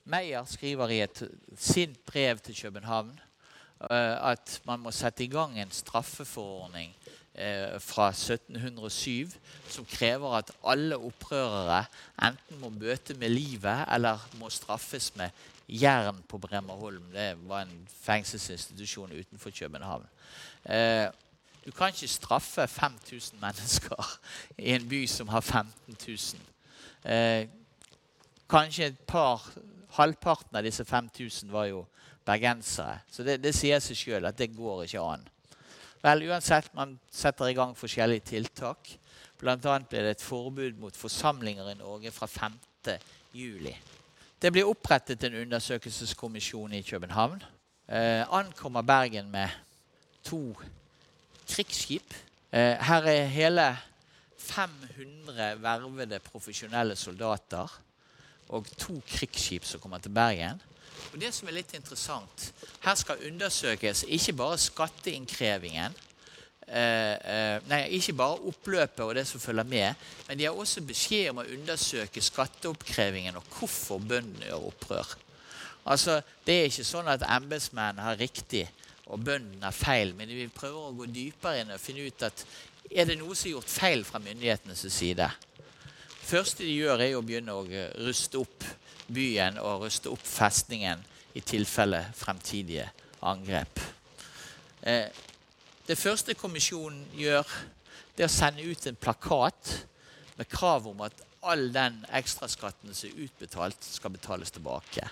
Meyer 0.09 0.45
skriver 0.49 0.93
i 0.93 1.01
et 1.05 1.21
sint 1.59 1.97
brev 2.07 2.39
til 2.43 2.57
København 2.57 3.11
uh, 3.13 4.31
at 4.31 4.59
man 4.65 4.81
må 4.83 4.93
sette 4.95 5.25
i 5.25 5.31
gang 5.31 5.57
en 5.59 5.73
straffeforordning 5.73 6.93
uh, 7.37 7.77
fra 7.83 8.09
1707 8.13 9.35
som 9.69 9.87
krever 9.89 10.39
at 10.39 10.53
alle 10.65 10.97
opprørere 10.97 11.83
enten 12.25 12.61
må 12.61 12.73
bøte 12.73 13.17
med 13.21 13.33
livet 13.33 13.85
eller 13.87 14.23
må 14.41 14.49
straffes 14.53 15.11
med 15.19 15.29
jern 15.69 16.23
på 16.27 16.37
Bremerholm. 16.37 17.11
Det 17.13 17.37
var 17.47 17.61
en 17.61 17.87
fengselsinstitusjon 18.01 19.11
utenfor 19.11 19.49
København. 19.49 20.05
Eh, 20.65 21.07
du 21.65 21.71
kan 21.71 21.93
ikke 21.93 22.07
straffe 22.07 22.67
5000 22.67 23.39
mennesker 23.41 24.19
i 24.57 24.71
en 24.73 24.89
by 24.89 25.05
som 25.07 25.27
har 25.27 25.41
15 25.41 25.97
000. 26.07 26.17
Eh, 27.13 27.47
kanskje 28.49 28.95
par 29.07 29.51
Halvparten 29.89 30.57
av 30.57 30.63
disse 30.63 30.85
5000 30.85 31.51
var 31.51 31.65
jo 31.65 31.85
bergensere. 32.25 32.99
Så 33.11 33.23
det, 33.23 33.39
det 33.43 33.55
sier 33.57 33.81
seg 33.81 33.97
sjøl 33.97 34.29
at 34.29 34.37
det 34.37 34.51
går 34.53 34.83
ikke 34.85 35.01
an. 35.01 35.25
Vel, 36.03 36.23
uansett, 36.29 36.69
man 36.77 36.93
setter 37.11 37.49
i 37.49 37.55
gang 37.57 37.73
forskjellige 37.75 38.27
tiltak. 38.29 38.91
Bl.a. 39.39 39.57
ble 39.57 40.03
det 40.03 40.13
et 40.13 40.23
forbud 40.23 40.77
mot 40.79 40.95
forsamlinger 40.95 41.73
i 41.73 41.79
Norge 41.79 42.11
fra 42.11 42.27
5. 42.27 42.59
juli. 43.33 43.73
Det 44.41 44.51
blir 44.51 44.69
opprettet 44.71 45.23
en 45.23 45.35
undersøkelseskommisjon 45.35 46.73
i 46.73 46.81
København. 46.81 47.43
Eh, 47.91 48.33
ankommer 48.33 48.81
Bergen 48.81 49.31
med 49.31 49.49
to 50.23 50.55
krigsskip. 51.47 52.13
Eh, 52.51 52.77
her 52.79 53.03
er 53.03 53.25
hele 53.25 53.77
500 54.37 55.61
vervede 55.61 56.19
profesjonelle 56.19 56.95
soldater 56.95 57.81
og 58.49 58.65
to 58.77 59.01
krigsskip 59.07 59.65
som 59.65 59.79
kommer 59.79 59.97
til 59.97 60.09
Bergen. 60.09 60.61
Og 61.13 61.21
det 61.21 61.33
som 61.33 61.47
er 61.47 61.51
litt 61.51 61.73
interessant, 61.73 62.53
Her 62.83 62.95
skal 62.95 63.27
undersøkes 63.27 64.05
ikke 64.07 64.33
bare 64.33 64.57
skatteinnkrevingen, 64.57 65.95
nei, 66.69 67.79
ikke 67.97 68.13
bare 68.13 68.43
oppløpet 68.51 69.01
og 69.01 69.15
det 69.17 69.23
som 69.25 69.41
følger 69.41 69.65
med, 69.65 70.09
men 70.27 70.37
de 70.37 70.45
har 70.45 70.57
også 70.57 70.83
beskjed 70.85 71.31
om 71.31 71.41
å 71.41 71.47
undersøke 71.55 72.21
skatteoppkrevingen 72.21 73.39
og 73.39 73.47
hvorfor 73.55 73.97
bøndene 74.03 74.51
gjør 74.51 74.67
opprør. 74.69 75.15
Altså, 75.89 76.21
Det 76.45 76.55
er 76.55 76.69
ikke 76.69 76.85
sånn 76.85 77.09
at 77.09 77.25
embetsmennene 77.25 78.05
har 78.05 78.19
riktig 78.19 78.67
og 79.09 79.23
bøndene 79.25 79.65
har 79.65 79.73
feil, 79.73 80.13
men 80.13 80.29
vi 80.29 80.47
prøver 80.53 80.89
å 80.89 80.95
gå 80.97 81.07
dypere 81.09 81.63
inn 81.63 81.73
og 81.73 81.81
finne 81.81 82.05
ut 82.05 82.25
at 82.27 82.45
er 82.89 83.09
det 83.09 83.17
noe 83.19 83.35
som 83.37 83.49
er 83.49 83.55
gjort 83.55 83.71
feil 83.71 84.03
fra 84.05 84.21
myndighetenes 84.21 84.85
side. 84.93 85.29
Det 85.29 86.29
første 86.29 86.65
de 86.65 86.75
gjør, 86.75 87.01
er 87.01 87.15
å 87.17 87.25
begynne 87.25 87.55
å 87.57 87.65
ruste 88.05 88.41
opp 88.41 88.65
byen 89.09 89.57
og 89.61 89.85
ruste 89.85 90.11
opp 90.11 90.25
festningen 90.25 91.01
i 91.37 91.41
tilfelle 91.41 92.03
fremtidige 92.17 92.85
angrep. 93.25 93.81
Eh, 94.81 95.09
det 95.89 95.97
første 95.97 96.35
kommisjonen 96.37 97.01
gjør, 97.17 97.47
det 98.13 98.21
er 98.21 98.29
å 98.29 98.33
sende 98.33 98.61
ut 98.61 98.83
en 98.85 98.97
plakat 98.99 99.71
med 100.37 100.49
krav 100.51 100.85
om 100.91 101.01
at 101.01 101.23
all 101.49 101.71
den 101.73 102.03
ekstraskatten 102.13 102.93
som 102.93 103.09
er 103.09 103.23
utbetalt, 103.25 103.87
skal 103.95 104.13
betales 104.13 104.53
tilbake. 104.53 105.07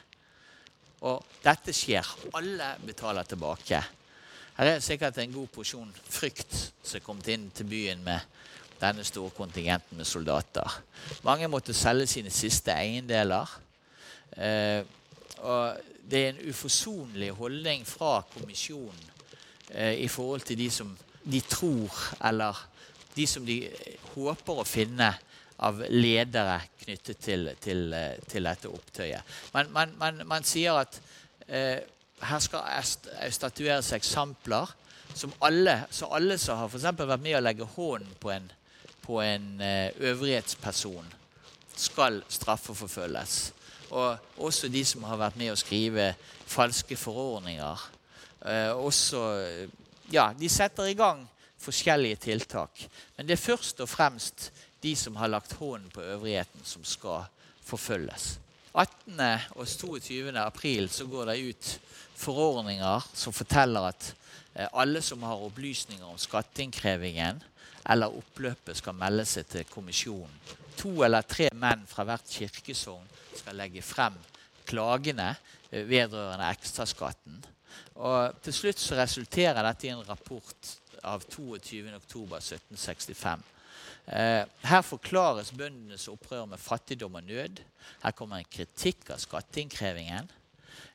Og 1.08 1.24
dette 1.42 1.74
skjer. 1.74 2.06
Alle 2.38 2.76
betaler 2.86 3.26
tilbake. 3.26 3.82
Her 4.58 4.72
er 4.76 4.86
sikkert 4.86 5.18
en 5.22 5.34
god 5.34 5.50
porsjon 5.54 5.90
frykt 5.98 6.54
som 6.82 7.00
er 7.00 7.06
kommet 7.06 7.30
inn 7.34 7.50
til 7.58 7.70
byen 7.70 8.06
med 8.06 8.38
denne 8.78 9.06
store 9.06 9.34
kontingenten 9.34 9.98
med 9.98 10.06
soldater. 10.06 10.80
Mange 11.26 11.50
måtte 11.50 11.74
selge 11.74 12.10
sine 12.12 12.34
siste 12.34 12.74
eiendeler. 12.78 13.50
Eh, 14.38 14.82
og 15.42 15.78
det 16.06 16.22
er 16.22 16.34
en 16.36 16.50
uforsonlig 16.52 17.34
holdning 17.38 17.86
fra 17.88 18.20
kommisjonen 18.34 19.17
i 19.76 20.08
forhold 20.08 20.46
til 20.48 20.58
de 20.58 20.70
som 20.72 20.94
de 21.28 21.42
tror, 21.44 21.92
eller 22.24 22.56
de 23.16 23.26
som 23.28 23.46
de 23.46 23.58
håper 24.14 24.62
å 24.62 24.68
finne 24.68 25.10
av 25.66 25.82
ledere 25.90 26.60
knyttet 26.84 27.20
til, 27.24 27.50
til, 27.62 27.88
eh, 27.94 28.18
til 28.30 28.46
dette 28.46 28.70
opptøyet. 28.70 29.38
Man, 29.56 29.72
man, 29.74 29.96
man, 29.98 30.22
man 30.30 30.46
sier 30.46 30.78
at 30.84 31.00
eh, 31.48 31.82
her 32.28 32.44
skal 32.44 33.32
statueres 33.34 33.92
eksempler 33.98 34.70
som 35.18 35.34
alle, 35.42 35.80
så 35.90 36.12
alle 36.14 36.38
som 36.42 36.62
har 36.62 36.70
for 36.70 37.10
vært 37.10 37.24
med 37.24 37.40
å 37.40 37.44
legge 37.44 37.68
hånden 37.74 38.14
på 38.22 38.32
en, 38.36 38.50
på 39.02 39.22
en 39.24 39.50
eh, 39.64 39.90
øvrighetsperson, 40.12 41.14
skal 41.78 42.22
straffeforfølges. 42.30 43.38
Og 43.98 44.44
også 44.44 44.70
de 44.70 44.84
som 44.86 45.06
har 45.08 45.20
vært 45.22 45.38
med 45.40 45.54
å 45.54 45.60
skrive 45.60 46.12
falske 46.48 46.98
forordninger. 47.00 47.86
Eh, 48.48 48.72
også, 48.72 49.22
ja, 50.14 50.30
de 50.40 50.50
setter 50.50 50.88
i 50.88 50.96
gang 50.98 51.26
forskjellige 51.60 52.22
tiltak. 52.28 52.86
Men 53.18 53.28
det 53.28 53.36
er 53.36 53.44
først 53.44 53.82
og 53.84 53.90
fremst 53.90 54.52
de 54.84 54.94
som 54.96 55.18
har 55.20 55.32
lagt 55.32 55.58
hånden 55.60 55.90
på 55.92 56.02
øvrigheten, 56.02 56.64
som 56.64 56.86
skal 56.86 57.26
forfølges. 57.66 58.38
18. 58.78 59.20
og 59.58 59.68
22. 59.68 60.40
april 60.40 60.90
så 60.90 61.08
går 61.10 61.32
det 61.32 61.38
ut 61.50 61.70
forordninger 62.18 63.08
som 63.14 63.34
forteller 63.34 63.90
at 63.90 64.12
eh, 64.54 64.68
alle 64.74 65.02
som 65.02 65.24
har 65.26 65.44
opplysninger 65.48 66.06
om 66.06 66.18
skatteinnkrevingen 66.18 67.42
eller 67.90 68.14
oppløpet, 68.14 68.78
skal 68.78 68.98
melde 69.00 69.26
seg 69.26 69.48
til 69.50 69.68
kommisjonen. 69.72 70.40
To 70.78 70.92
eller 71.08 71.26
tre 71.26 71.48
menn 71.58 71.86
fra 71.90 72.06
hvert 72.06 72.30
kirkesogn 72.30 73.08
skal 73.34 73.58
legge 73.58 73.82
frem 73.82 74.18
klagene 74.68 75.32
eh, 75.72 75.84
vedrørende 75.88 76.52
ekstraskatten. 76.54 77.42
Og 77.96 78.42
til 78.46 78.54
slutt 78.54 78.80
så 78.82 78.96
resulterer 79.00 79.64
dette 79.66 79.88
i 79.88 79.94
en 79.94 80.08
rapport 80.08 80.74
av 81.08 81.24
22.10.1765. 81.28 83.40
Eh, 84.08 84.44
her 84.70 84.84
forklares 84.88 85.52
bøndenes 85.52 86.08
opprør 86.12 86.46
med 86.48 86.62
fattigdom 86.62 87.18
og 87.20 87.24
nød. 87.28 87.60
Her 88.04 88.14
kommer 88.16 88.40
en 88.40 88.52
kritikk 88.52 89.10
av 89.12 89.20
skatteinnkrevingen. 89.24 90.30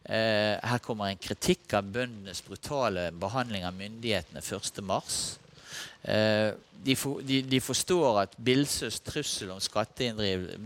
Eh, 0.03 0.57
her 0.57 0.81
kommer 0.83 1.11
en 1.11 1.21
kritikk 1.21 1.75
av 1.77 1.91
bøndenes 1.93 2.43
brutale 2.47 3.11
behandling 3.13 3.67
av 3.69 3.77
myndighetene 3.77 4.41
1.3. 4.41 5.42
Eh, 6.03 6.53
de, 6.83 6.97
for, 6.99 7.23
de, 7.23 7.41
de, 7.47 7.61
forstår 7.63 8.21
at 8.25 8.37
Bilsøs 8.43 8.99
trussel 9.07 9.53
om 9.55 9.61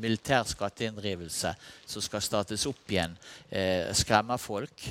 militær 0.01 0.47
skatteinndrivelse 0.49 1.53
som 1.85 2.05
skal 2.05 2.25
startes 2.25 2.65
opp 2.71 2.93
igjen, 2.93 3.17
eh, 3.51 3.93
skremmer 3.93 4.41
folk. 4.41 4.87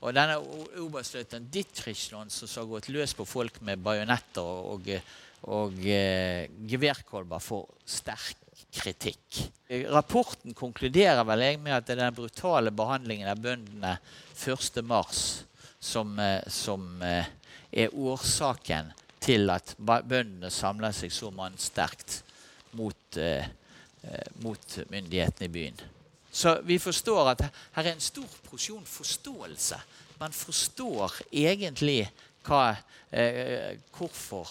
Og 0.00 0.14
denne 0.14 0.38
oberstløytnant 0.78 1.50
Dittrichland 1.52 2.30
som 2.30 2.50
har 2.54 2.68
gått 2.70 2.92
løs 2.94 3.16
på 3.18 3.26
folk 3.26 3.58
med 3.66 3.82
bajonetter 3.82 4.42
og, 4.42 4.86
og, 4.86 5.16
og 5.50 5.80
eh, 5.82 6.46
geværkolber, 6.70 7.42
får 7.42 7.66
sterk 7.98 8.44
kritikk. 8.78 9.42
Rapporten 9.90 10.54
konkluderer 10.56 11.24
vel 11.26 11.44
jeg 11.44 11.60
med 11.62 11.74
at 11.74 11.86
det 11.88 11.96
er 11.96 12.04
den 12.06 12.16
brutale 12.16 12.72
behandlingen 12.74 13.30
av 13.30 13.40
bøndene 13.42 13.96
1.3 14.36 15.44
som, 15.80 16.18
eh, 16.18 16.42
som 16.48 17.02
eh, 17.02 17.26
er 17.72 17.94
årsaken 17.94 18.92
til 19.20 19.50
at 19.50 19.74
bøndene 19.78 20.50
samler 20.50 20.94
seg 20.94 21.12
så 21.14 21.30
mannsterkt 21.34 22.22
mot, 22.78 23.16
eh, 23.16 23.46
eh, 24.02 24.28
mot 24.42 24.78
myndighetene 24.90 25.48
i 25.48 25.52
byen. 25.52 25.80
Så 26.32 26.60
vi 26.62 26.78
forstår 26.78 27.32
at 27.32 27.44
her 27.74 27.84
er 27.84 27.92
en 27.94 28.00
stor 28.00 28.28
porsjon 28.50 28.84
forståelse. 28.86 29.80
Man 30.20 30.32
forstår 30.32 31.22
egentlig 31.32 32.08
hva, 32.46 32.76
eh, 33.10 33.78
hvorfor 33.96 34.48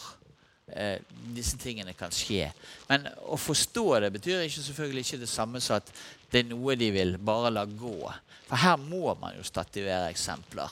eh, 0.68 1.00
disse 1.36 1.58
tingene 1.58 1.94
kan 1.94 2.12
skje. 2.12 2.50
Men 2.90 3.08
å 3.24 3.38
forstå 3.40 3.86
det 4.04 4.12
betyr 4.18 4.46
ikke 4.46 4.66
selvfølgelig 4.66 5.06
ikke 5.06 5.22
det 5.24 5.30
samme 5.32 5.62
som 5.64 5.80
at 5.80 5.92
det 6.32 6.44
er 6.44 6.50
noe 6.50 6.76
de 6.76 6.92
vil 6.92 7.16
bare 7.18 7.54
la 7.54 7.66
gå. 7.66 8.12
For 8.48 8.60
her 8.60 8.78
må 8.82 9.14
man 9.20 9.38
jo 9.38 9.46
stativere 9.48 10.10
eksempler. 10.12 10.72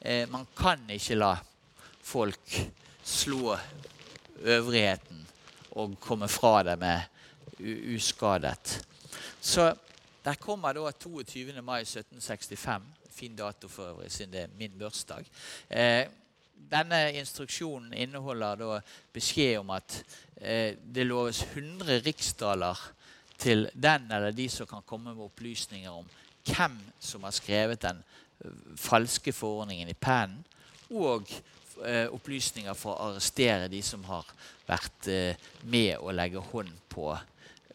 Eh, 0.00 0.28
man 0.30 0.46
kan 0.56 0.84
ikke 0.90 1.18
la 1.18 1.34
folk 2.06 2.58
slå 3.06 3.56
øvrigheten 4.42 5.26
og 5.70 5.96
komme 6.00 6.28
fra 6.28 6.62
det 6.66 6.78
med 6.78 7.00
uskadet. 7.94 8.86
Så 9.40 9.74
der 10.24 10.34
kommer 10.34 10.72
da 10.72 10.90
22. 10.90 11.62
mai 11.62 11.80
1765. 11.80 12.82
Fin 13.10 13.36
dato 13.36 13.68
for 13.68 13.82
øvrig, 13.92 14.10
siden 14.12 14.32
det 14.32 14.40
er 14.40 14.54
min 14.58 14.72
bursdag. 14.78 15.24
Eh, 15.70 16.06
denne 16.70 17.12
instruksjonen 17.12 17.94
inneholder 17.94 18.54
da 18.54 18.80
beskjed 19.12 19.58
om 19.58 19.70
at 19.70 20.02
eh, 20.36 20.74
det 20.94 21.06
loves 21.06 21.42
100 21.42 22.02
riksdaler 22.06 22.92
til 23.38 23.70
den 23.72 24.10
eller 24.12 24.30
de 24.30 24.48
som 24.48 24.66
kan 24.66 24.82
komme 24.86 25.14
med 25.14 25.24
opplysninger 25.24 25.90
om 25.90 26.08
hvem 26.46 26.78
som 27.00 27.22
har 27.22 27.30
skrevet 27.30 27.82
den 27.82 28.02
eh, 28.44 28.50
falske 28.76 29.32
forordningen 29.32 29.88
i 29.88 29.94
pennen, 30.00 30.44
og 30.90 31.30
opplysninger 32.12 32.74
for 32.78 32.94
å 32.94 33.10
arrestere 33.10 33.68
de 33.72 33.82
som 33.84 34.04
har 34.08 34.28
vært 34.66 35.08
eh, 35.10 35.48
med 35.70 35.96
å 36.00 36.14
legge 36.14 36.42
hånd 36.52 36.74
på, 36.92 37.14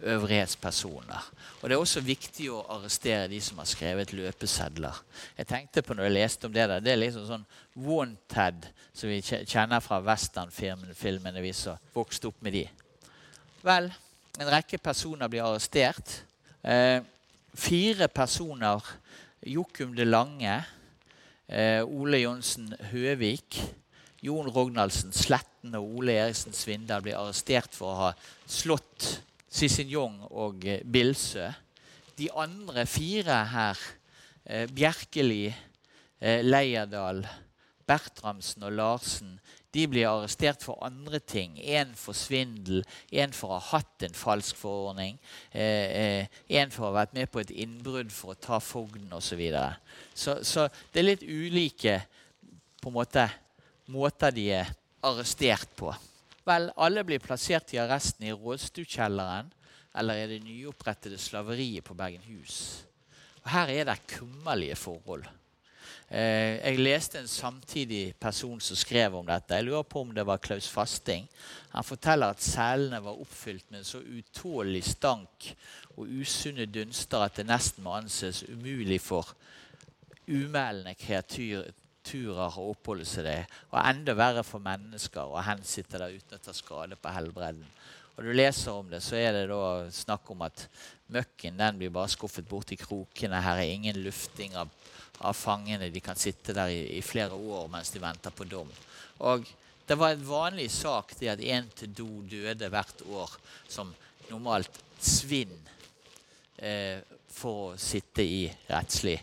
øvrighetspersoner. 0.01 1.25
Og 1.61 1.69
Det 1.69 1.75
er 1.75 1.79
også 1.79 2.01
viktig 2.01 2.47
å 2.49 2.63
arrestere 2.73 3.27
de 3.29 3.37
som 3.43 3.59
har 3.61 3.67
skrevet 3.69 4.13
løpesedler. 4.17 4.97
Jeg 5.37 5.49
tenkte 5.51 5.83
på 5.85 5.93
når 5.93 6.07
jeg 6.07 6.15
leste 6.15 6.47
om 6.47 6.53
Det 6.53 6.67
der, 6.67 6.81
det 6.81 6.93
er 6.95 7.01
liksom 7.03 7.27
sånn 7.27 7.45
wanted 7.75 8.65
som 8.93 9.11
vi 9.11 9.21
kjenner 9.21 9.79
fra 9.79 10.01
westernfilmene 10.01 11.43
vi 11.43 11.53
som 11.53 11.77
vokste 11.93 12.31
opp 12.31 12.41
med 12.41 12.57
de. 12.57 12.65
Vel, 13.61 13.91
en 14.41 14.49
rekke 14.49 14.81
personer 14.81 15.29
blir 15.29 15.45
arrestert. 15.45 16.23
Eh, 16.65 17.03
fire 17.53 18.07
personer 18.09 18.81
Jokum 19.45 19.93
de 19.95 20.05
Lange, 20.05 20.63
eh, 21.47 21.85
Ole 21.85 22.23
Johnsen 22.23 22.73
Høvik, 22.89 23.61
Jon 24.21 24.49
Rognaldsen 24.53 25.13
Sletten 25.17 25.73
og 25.79 25.97
Ole 25.97 26.13
Eriksen 26.21 26.53
Svindal 26.53 27.01
blir 27.01 27.17
arrestert 27.17 27.73
for 27.73 27.89
å 27.89 28.01
ha 28.03 28.09
slått 28.45 29.07
Cicignon 29.51 30.19
og 30.29 30.61
eh, 30.69 30.83
Bilsø. 30.85 31.49
De 32.19 32.29
andre 32.37 32.85
fire 32.85 33.39
her, 33.51 33.81
eh, 34.45 34.67
Bjerkeli, 34.69 35.47
eh, 36.21 36.45
Leierdal, 36.45 37.25
Bertramsen 37.89 38.63
og 38.69 38.77
Larsen, 38.77 39.33
de 39.73 39.87
blir 39.89 40.05
arrestert 40.05 40.61
for 40.61 40.77
andre 40.85 41.17
ting. 41.19 41.57
Én 41.57 41.95
for 41.97 42.13
svindel, 42.13 42.85
én 43.09 43.33
for 43.33 43.55
å 43.55 43.57
ha 43.57 43.77
hatt 43.79 44.05
en 44.05 44.15
falsk 44.15 44.59
forordning, 44.59 45.15
én 45.55 46.73
for 46.75 46.83
å 46.83 46.89
ha 46.89 46.97
vært 46.99 47.15
med 47.15 47.31
på 47.31 47.39
et 47.39 47.53
innbrudd 47.55 48.11
for 48.11 48.33
å 48.33 48.39
ta 48.39 48.59
fogden 48.59 49.07
osv. 49.15 49.31
Så, 49.31 49.39
videre. 49.39 49.77
så 50.13 50.35
Så 50.43 50.67
det 50.91 50.99
er 50.99 51.07
litt 51.07 51.23
ulike 51.23 52.01
på 52.83 52.91
en 52.91 52.97
måte, 52.99 53.29
måter 53.85 54.31
de 54.35 54.47
er 54.61 54.71
arrestert 55.03 55.69
på. 55.75 55.93
Vel, 56.45 56.69
alle 56.77 57.03
blir 57.05 57.21
plassert 57.21 57.73
i 57.73 57.81
arresten 57.81 58.25
i 58.27 58.33
Rådstuekjelleren 58.33 59.51
eller 59.97 60.21
i 60.21 60.29
det 60.31 60.39
nyopprettede 60.45 61.19
slaveriet 61.19 61.83
på 61.85 61.93
Bergenhus. 61.97 62.85
Og 63.43 63.49
Her 63.51 63.73
er 63.73 63.83
det 63.89 64.01
kummerlige 64.07 64.75
forhold. 64.75 65.25
Eh, 66.11 66.59
jeg 66.59 66.79
leste 66.79 67.19
en 67.19 67.27
samtidig 67.27 68.15
person 68.19 68.59
som 68.59 68.75
skrev 68.75 69.15
om 69.15 69.25
dette. 69.25 69.55
Jeg 69.55 69.63
lurer 69.63 69.83
på 69.87 70.01
om 70.01 70.11
det 70.11 70.25
var 70.27 70.41
Klaus 70.43 70.67
Fasting. 70.69 71.29
Han 71.71 71.83
forteller 71.83 72.27
at 72.27 72.43
selene 72.43 73.03
var 73.03 73.19
oppfylt 73.21 73.71
med 73.71 73.79
en 73.79 73.87
så 73.87 74.01
utålelig 74.03 74.83
stank 74.83 75.53
og 75.95 76.07
usunne 76.07 76.65
dunster 76.65 77.23
at 77.23 77.39
det 77.39 77.47
nesten 77.47 77.83
må 77.83 77.95
anses 77.95 78.43
umulig 78.43 78.99
for 79.01 79.35
umælende 80.27 80.95
kreaturer 82.01 82.49
har 82.49 82.69
oppholdt 82.71 83.07
seg 83.07 83.25
der. 83.25 83.47
Og 83.71 83.79
enda 83.83 84.13
verre 84.17 84.43
for 84.43 84.59
mennesker 84.59 85.29
å 85.29 85.41
hensitte 85.45 85.99
der 85.99 86.13
uten 86.15 86.37
å 86.37 86.43
ta 86.43 86.53
skade 86.53 86.95
på 86.95 87.13
helbredden. 87.13 87.65
Og 88.17 88.25
du 88.25 88.33
leser 88.33 88.73
om 88.73 88.89
det, 88.89 89.01
så 89.01 89.15
er 89.15 89.33
det 89.33 89.47
da 89.49 89.89
snakk 89.89 90.29
om 90.31 90.41
at 90.41 90.67
møkken 91.07 91.57
den 91.57 91.77
blir 91.77 91.89
bare 91.93 92.11
skuffet 92.11 92.47
bort 92.47 92.71
i 92.71 92.77
krokene. 92.77 93.41
Her 93.41 93.61
er 93.61 93.71
ingen 93.71 94.01
lufting 94.03 94.55
av 94.55 94.69
av 95.21 95.33
fangene. 95.37 95.91
De 95.93 95.99
kan 96.01 96.17
sitte 96.17 96.53
der 96.53 96.71
i, 96.73 96.97
i, 96.97 97.01
flere 97.05 97.35
år 97.37 97.67
mens 97.69 97.91
de 97.93 97.99
venter 98.01 98.33
på 98.33 98.47
dom. 98.49 98.69
Og 99.21 99.45
det 99.85 99.97
var 99.99 100.15
en 100.15 100.25
vanlig 100.25 100.71
sak 100.73 101.13
det 101.19 101.29
at 101.29 101.43
én 101.45 101.67
til 101.77 101.93
to 101.93 102.07
døde 102.25 102.69
hvert 102.73 103.03
år 103.05 103.35
som 103.69 103.93
normalt 104.31 104.81
svinn 104.97 105.53
eh, 106.57 107.05
for 107.29 107.71
å 107.71 107.77
sitte 107.77 108.25
i 108.25 108.47
rettslig 108.65 109.19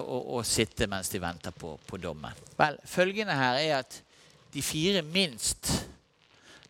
og, 0.00 0.20
og, 0.36 0.46
sitte 0.48 0.86
mens 0.88 1.10
de 1.12 1.20
venter 1.20 1.52
på, 1.52 1.74
på 1.86 1.98
dommen. 2.00 2.32
Vel, 2.56 2.78
følgende 2.88 3.36
her 3.36 3.58
er 3.60 3.74
at 3.82 3.98
de 4.52 4.62
fire 4.64 5.02
minst 5.04 5.68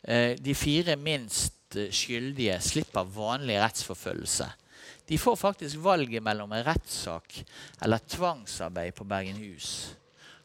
eh, 0.02 0.38
de 0.38 0.54
fire 0.54 0.96
minst 0.96 1.76
eh, 1.76 1.90
skyldige 1.94 2.58
slipper 2.62 3.06
vanlig 3.14 3.60
rettsforfølgelse. 3.62 4.48
De 5.08 5.18
får 5.18 5.36
faktisk 5.36 5.82
valget 5.82 6.22
mellom 6.22 6.52
en 6.52 6.66
rettssak 6.66 7.40
eller 7.82 8.02
tvangsarbeid 8.08 8.94
på 8.96 9.04
Bergenhus. 9.04 9.92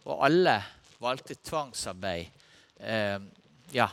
Og 0.08 0.26
alle 0.26 0.58
valgte 1.02 1.38
tvangsarbeid. 1.46 2.26
Eh, 2.80 3.20
ja, 3.74 3.88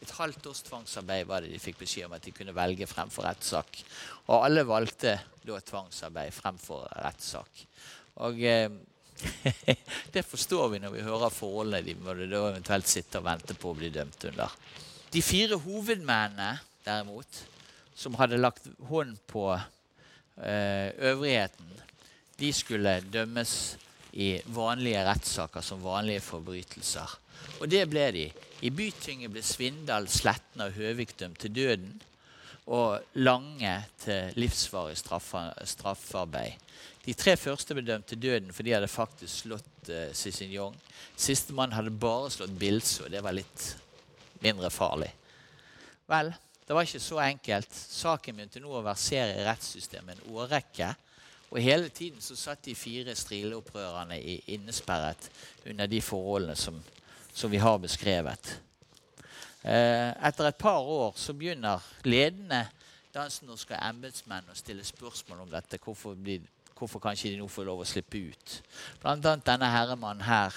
et 0.00 0.12
halvt 0.16 0.46
års 0.50 0.62
tvangsarbeid 0.66 1.26
var 1.28 1.44
det 1.44 1.52
de 1.52 1.60
fikk 1.62 1.80
beskjed 1.82 2.08
om 2.08 2.14
at 2.16 2.24
de 2.24 2.34
kunne 2.36 2.54
velge 2.56 2.88
fremfor 2.88 3.26
rettssak. 3.28 3.82
Og 4.28 4.38
alle 4.38 4.64
valgte 4.68 5.16
da 5.44 5.58
tvangsarbeid 5.60 6.32
fremfor 6.34 6.86
rettssak. 7.04 7.64
Og 8.24 8.40
eh, 8.44 8.70
det 10.14 10.24
forstår 10.24 10.70
vi 10.72 10.80
når 10.80 10.94
vi 10.94 11.04
hører 11.04 11.34
forholdene 11.34 11.84
de 11.84 11.96
må 12.00 12.14
da 12.16 12.46
eventuelt 12.52 12.88
sitte 12.88 13.20
og 13.20 13.28
vente 13.28 13.56
på 13.58 13.72
å 13.72 13.76
bli 13.76 13.92
dømt 13.92 14.24
under. 14.32 14.56
De 15.10 15.20
fire 15.24 15.58
hovedmennene, 15.60 16.54
derimot, 16.86 17.44
som 17.96 18.16
hadde 18.16 18.40
lagt 18.40 18.70
hånd 18.88 19.18
på 19.28 19.50
Eh, 20.40 20.90
øvrigheten, 20.98 21.66
de 22.38 22.52
skulle 22.52 23.00
dømmes 23.12 23.76
i 24.12 24.38
vanlige 24.46 25.02
rettssaker 25.04 25.60
som 25.60 25.82
vanlige 25.84 26.22
forbrytelser. 26.24 27.12
Og 27.60 27.68
det 27.68 27.82
ble 27.90 28.06
de. 28.14 28.22
I 28.60 28.70
Bytinget 28.70 29.32
ble 29.32 29.42
Svindal, 29.44 30.08
Sletten 30.12 30.64
og 30.64 30.74
Høvik 30.76 31.14
dømt 31.20 31.40
til 31.40 31.54
døden. 31.56 31.94
Og 32.70 33.00
Lange 33.16 33.72
til 34.02 34.36
livsvarig 34.36 34.98
straffarbeid. 35.00 36.60
De 37.06 37.14
tre 37.16 37.36
første 37.40 37.74
ble 37.74 37.86
dømt 37.86 38.10
til 38.10 38.20
døden 38.20 38.52
for 38.52 38.66
de 38.66 38.74
hadde 38.76 38.90
faktisk 38.90 39.46
slått 39.46 39.88
uh, 39.88 40.12
Cicignon. 40.12 40.76
Sistemann 41.16 41.72
hadde 41.72 41.90
bare 41.90 42.28
slått 42.30 42.52
Bilse, 42.60 43.06
og 43.06 43.14
det 43.14 43.24
var 43.24 43.34
litt 43.34 43.64
mindre 44.44 44.70
farlig. 44.70 45.08
Vel, 46.10 46.30
det 46.66 46.76
var 46.76 46.86
ikke 46.86 47.02
så 47.02 47.22
enkelt. 47.24 47.72
Saken 47.72 48.36
begynte 48.36 48.60
nå 48.62 48.76
å 48.76 48.84
versere 48.84 49.40
i 49.40 49.46
rettssystemet 49.46 50.20
en 50.20 50.36
årrekke. 50.36 50.92
Og 51.50 51.58
hele 51.64 51.88
tiden 51.90 52.22
så 52.22 52.36
satt 52.38 52.62
de 52.68 52.76
fire 52.78 53.16
strileopprørerne 53.18 54.20
innesperret 54.52 55.30
under 55.66 55.90
de 55.90 55.98
forholdene 56.04 56.54
som, 56.58 56.76
som 57.32 57.50
vi 57.50 57.60
har 57.62 57.78
beskrevet. 57.78 58.60
Eh, 59.62 60.10
etter 60.26 60.48
et 60.48 60.58
par 60.58 60.80
år 60.80 61.12
så 61.20 61.34
begynner 61.36 61.84
ledende 62.08 62.64
dansk-norske 63.14 63.76
embetsmenn 63.76 64.48
å 64.50 64.56
stille 64.56 64.84
spørsmål 64.86 65.44
om 65.44 65.50
dette. 65.52 65.80
Hvorfor, 65.82 66.14
blir, 66.14 66.46
hvorfor 66.78 67.02
kan 67.02 67.18
ikke 67.18 67.34
de 67.34 67.40
nå 67.42 67.48
få 67.50 67.66
lov 67.66 67.82
å 67.82 67.88
slippe 67.88 68.22
ut? 68.30 68.60
Blant 69.02 69.26
annet 69.26 69.46
denne 69.46 69.68
herremannen 69.72 70.24
her, 70.24 70.56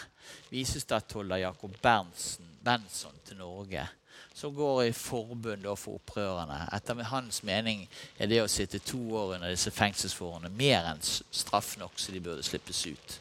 visestattholder 0.54 1.44
Jakob 1.48 1.76
Berntsen, 1.84 2.48
Benson 2.64 3.20
til 3.28 3.42
Norge 3.42 3.88
som 4.34 4.56
går 4.56 4.84
i 4.84 4.94
forbund 4.94 5.68
for 5.78 6.00
opprørerne. 6.00 6.64
Etter 6.74 7.04
hans 7.10 7.44
mening 7.46 7.86
er 8.18 8.30
det 8.30 8.42
å 8.42 8.50
sitte 8.50 8.82
to 8.82 9.00
år 9.14 9.36
under 9.36 9.54
disse 9.54 9.72
fengselsforholdene 9.74 10.54
mer 10.58 10.90
enn 10.90 11.04
straff 11.04 11.76
nok, 11.78 12.00
så 12.02 12.14
de 12.14 12.22
burde 12.24 12.46
slippes 12.46 12.82
ut. 12.88 13.20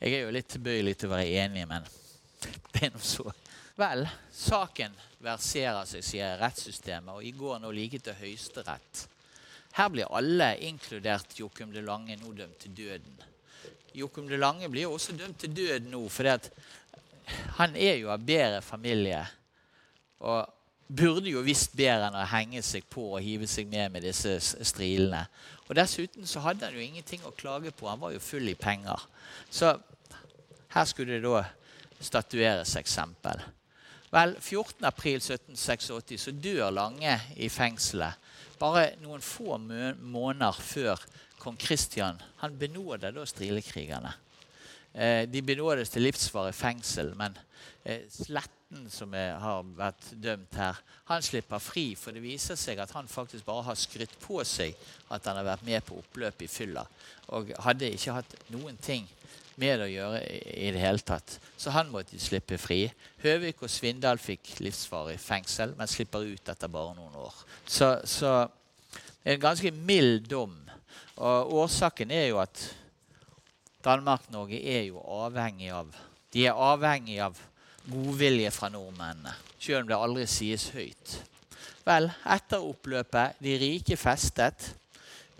Jeg 0.00 0.16
er 0.16 0.24
jo 0.24 0.32
litt 0.34 0.48
tilbøyelig 0.52 0.96
til 0.98 1.10
å 1.10 1.14
være 1.14 1.44
enig, 1.44 1.66
men 1.68 1.84
det 2.72 2.86
er 2.86 2.94
noe 2.94 3.04
så. 3.04 3.26
Vel, 3.78 4.04
saken 4.30 4.94
verserer 5.24 5.88
seg, 5.88 6.04
sier 6.06 6.38
rettssystemet, 6.38 7.16
og 7.16 7.26
i 7.26 7.32
går 7.34 7.58
nå 7.62 7.72
like 7.74 7.98
til 8.04 8.16
Høyesterett. 8.20 9.04
Her 9.74 9.90
blir 9.90 10.10
alle, 10.14 10.52
inkludert 10.62 11.34
Jokum 11.40 11.72
de 11.74 11.82
Lange, 11.82 12.14
nå 12.20 12.30
dømt 12.38 12.60
til 12.62 12.76
døden. 12.78 13.16
Jokum 13.94 14.28
de 14.30 14.38
Lange 14.38 14.68
blir 14.70 14.86
jo 14.86 14.94
også 14.94 15.16
dømt 15.18 15.40
til 15.42 15.54
døden 15.56 15.90
nå, 15.90 16.04
fordi 16.08 16.34
at 16.36 16.50
han 17.58 17.74
er 17.74 17.96
jo 17.98 18.12
av 18.12 18.22
bedre 18.22 18.60
familie 18.62 19.22
og 20.24 20.50
burde 20.86 21.30
jo 21.30 21.42
visst 21.44 21.72
bedre 21.76 22.10
enn 22.10 22.18
å 22.20 22.26
henge 22.28 22.62
seg 22.62 22.86
på 22.92 23.06
og 23.14 23.24
hive 23.24 23.48
seg 23.50 23.68
med 23.70 23.94
med 23.94 24.04
disse 24.04 24.36
strilene. 24.42 25.24
Og 25.66 25.74
Dessuten 25.78 26.28
så 26.28 26.42
hadde 26.44 26.68
han 26.68 26.76
jo 26.76 26.84
ingenting 26.84 27.24
å 27.24 27.32
klage 27.34 27.72
på. 27.72 27.88
Han 27.88 28.02
var 28.02 28.12
jo 28.12 28.22
full 28.22 28.46
i 28.50 28.56
penger. 28.58 29.00
Så 29.50 29.72
her 30.74 30.88
skulle 30.90 31.16
det 31.16 31.24
da 31.24 31.44
statueres 32.00 32.76
eksempel. 32.80 33.42
Vel, 34.14 34.36
14.4.1786 34.38 36.18
så 36.22 36.34
dør 36.38 36.70
Lange 36.70 37.16
i 37.36 37.48
fengselet. 37.50 38.20
Bare 38.60 38.92
noen 39.02 39.22
få 39.24 39.58
måneder 39.58 40.60
før 40.62 41.00
kong 41.42 41.58
Kristian 41.60 42.20
han 42.40 42.54
benåder 42.58 43.12
da 43.12 43.24
strilekrigerne. 43.26 44.12
Eh, 44.94 45.24
de 45.26 45.42
benådes 45.42 45.90
til 45.90 46.06
livsvarig 46.06 46.54
fengsel, 46.54 47.10
men 47.18 47.34
eh, 47.82 48.06
slett 48.06 48.52
som 48.90 49.12
er, 49.14 49.36
har 49.38 49.66
vært 49.76 50.06
dømt 50.22 50.56
her, 50.58 50.78
han 51.10 51.22
slipper 51.22 51.62
fri. 51.62 51.84
For 51.98 52.14
det 52.14 52.22
viser 52.24 52.58
seg 52.58 52.80
at 52.82 52.94
han 52.96 53.10
faktisk 53.10 53.46
bare 53.46 53.66
har 53.68 53.78
skrytt 53.78 54.14
på 54.22 54.40
seg 54.46 54.74
at 55.14 55.26
han 55.28 55.38
har 55.38 55.46
vært 55.46 55.66
med 55.66 55.84
på 55.86 55.98
oppløpet 56.00 56.46
i 56.46 56.50
fylla. 56.50 56.84
Og 57.36 57.52
hadde 57.66 57.92
ikke 57.94 58.16
hatt 58.18 58.36
noen 58.54 58.78
ting 58.82 59.06
med 59.60 59.84
å 59.84 59.88
gjøre 59.90 60.20
i 60.24 60.70
det 60.74 60.82
hele 60.82 61.02
tatt. 61.04 61.36
Så 61.60 61.72
han 61.74 61.90
måtte 61.92 62.18
slippe 62.20 62.58
fri. 62.60 62.86
Høvik 63.22 63.62
og 63.64 63.72
Svindal 63.72 64.20
fikk 64.22 64.56
livsvarig 64.64 65.18
fengsel, 65.22 65.74
men 65.78 65.90
slipper 65.90 66.26
ut 66.26 66.52
etter 66.52 66.72
bare 66.72 66.94
noen 66.96 67.16
år. 67.24 67.42
Så, 67.66 67.94
så 68.08 68.34
en 69.24 69.40
ganske 69.40 69.72
mild 69.74 70.28
dom. 70.30 70.56
Og 71.14 71.54
årsaken 71.62 72.10
er 72.14 72.28
jo 72.32 72.40
at 72.42 72.64
Danmark-Norge 73.84 74.58
er 74.58 74.88
jo 74.88 75.02
avhengig 75.02 75.70
av 75.76 75.92
De 76.34 76.46
er 76.48 76.56
avhengig 76.58 77.20
av 77.22 77.36
godvilje 77.86 78.50
fra 78.50 78.70
nordmennene, 78.72 79.34
selv 79.60 79.84
om 79.84 79.90
det 79.90 79.98
aldri 80.00 80.24
sies 80.26 80.64
høyt. 80.74 81.12
Vel, 81.84 82.08
etter 82.32 82.64
oppløpet, 82.64 83.36
de 83.44 83.58
rike 83.60 83.98
festet. 84.00 84.70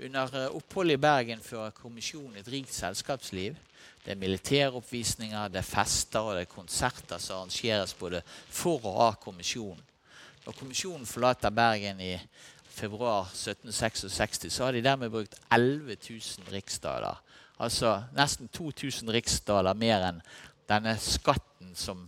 Under 0.05 0.35
eh, 0.37 0.51
oppholdet 0.53 0.99
i 0.99 1.01
Bergen 1.01 1.41
fører 1.41 1.73
kommisjonen 1.73 2.37
et 2.37 2.49
rikt 2.53 2.73
selskapsliv. 2.77 3.57
Det 4.05 4.13
er 4.13 4.21
militæroppvisninger, 4.21 5.49
det 5.49 5.63
er 5.63 5.65
fester 5.65 6.21
og 6.21 6.35
det 6.37 6.43
er 6.45 6.51
konserter 6.51 7.21
som 7.23 7.41
arrangeres 7.41 7.95
både 7.97 8.21
for 8.27 8.85
og 8.85 8.99
av 9.01 9.15
kommisjonen. 9.23 9.81
Når 10.45 10.57
kommisjonen 10.59 11.09
forlater 11.09 11.55
Bergen 11.57 12.03
i 12.05 12.13
februar 12.69 13.31
1766, 13.31 14.51
så 14.53 14.67
har 14.67 14.77
de 14.77 14.83
dermed 14.85 15.13
brukt 15.15 15.39
11 15.49 15.97
000 16.11 16.53
riksdaler. 16.53 17.23
Altså 17.65 17.95
nesten 18.17 18.51
2000 18.53 19.09
riksdaler 19.15 19.79
mer 19.79 20.05
enn 20.11 20.19
denne 20.69 20.99
skatten 21.01 21.73
som 21.79 22.03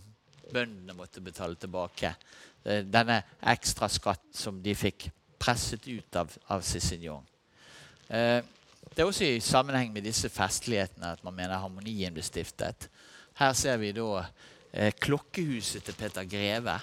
bøndene 0.53 0.93
måtte 0.93 1.23
betale 1.25 1.57
tilbake. 1.57 2.13
Eh, 2.61 2.85
denne 2.85 3.23
ekstra 3.41 3.89
skatten 3.89 4.37
som 4.37 4.61
de 4.61 4.77
fikk 4.77 5.07
presset 5.41 5.89
ut 5.89 6.21
av, 6.21 6.29
av 6.53 6.61
Cicignon. 6.61 7.25
Eh, 8.07 8.39
det 8.93 9.03
er 9.03 9.09
også 9.09 9.27
i 9.27 9.41
sammenheng 9.43 9.91
med 9.93 10.07
disse 10.07 10.29
festlighetene 10.31 11.11
at 11.17 11.23
man 11.25 11.35
mener 11.35 11.59
harmonien 11.61 12.13
ble 12.15 12.23
stiftet. 12.25 12.87
Her 13.37 13.53
ser 13.53 13.77
vi 13.81 13.91
da 13.93 14.23
eh, 14.73 14.93
klokkehuset 14.97 15.85
til 15.85 15.97
Peter 15.99 16.25
Greve 16.25 16.79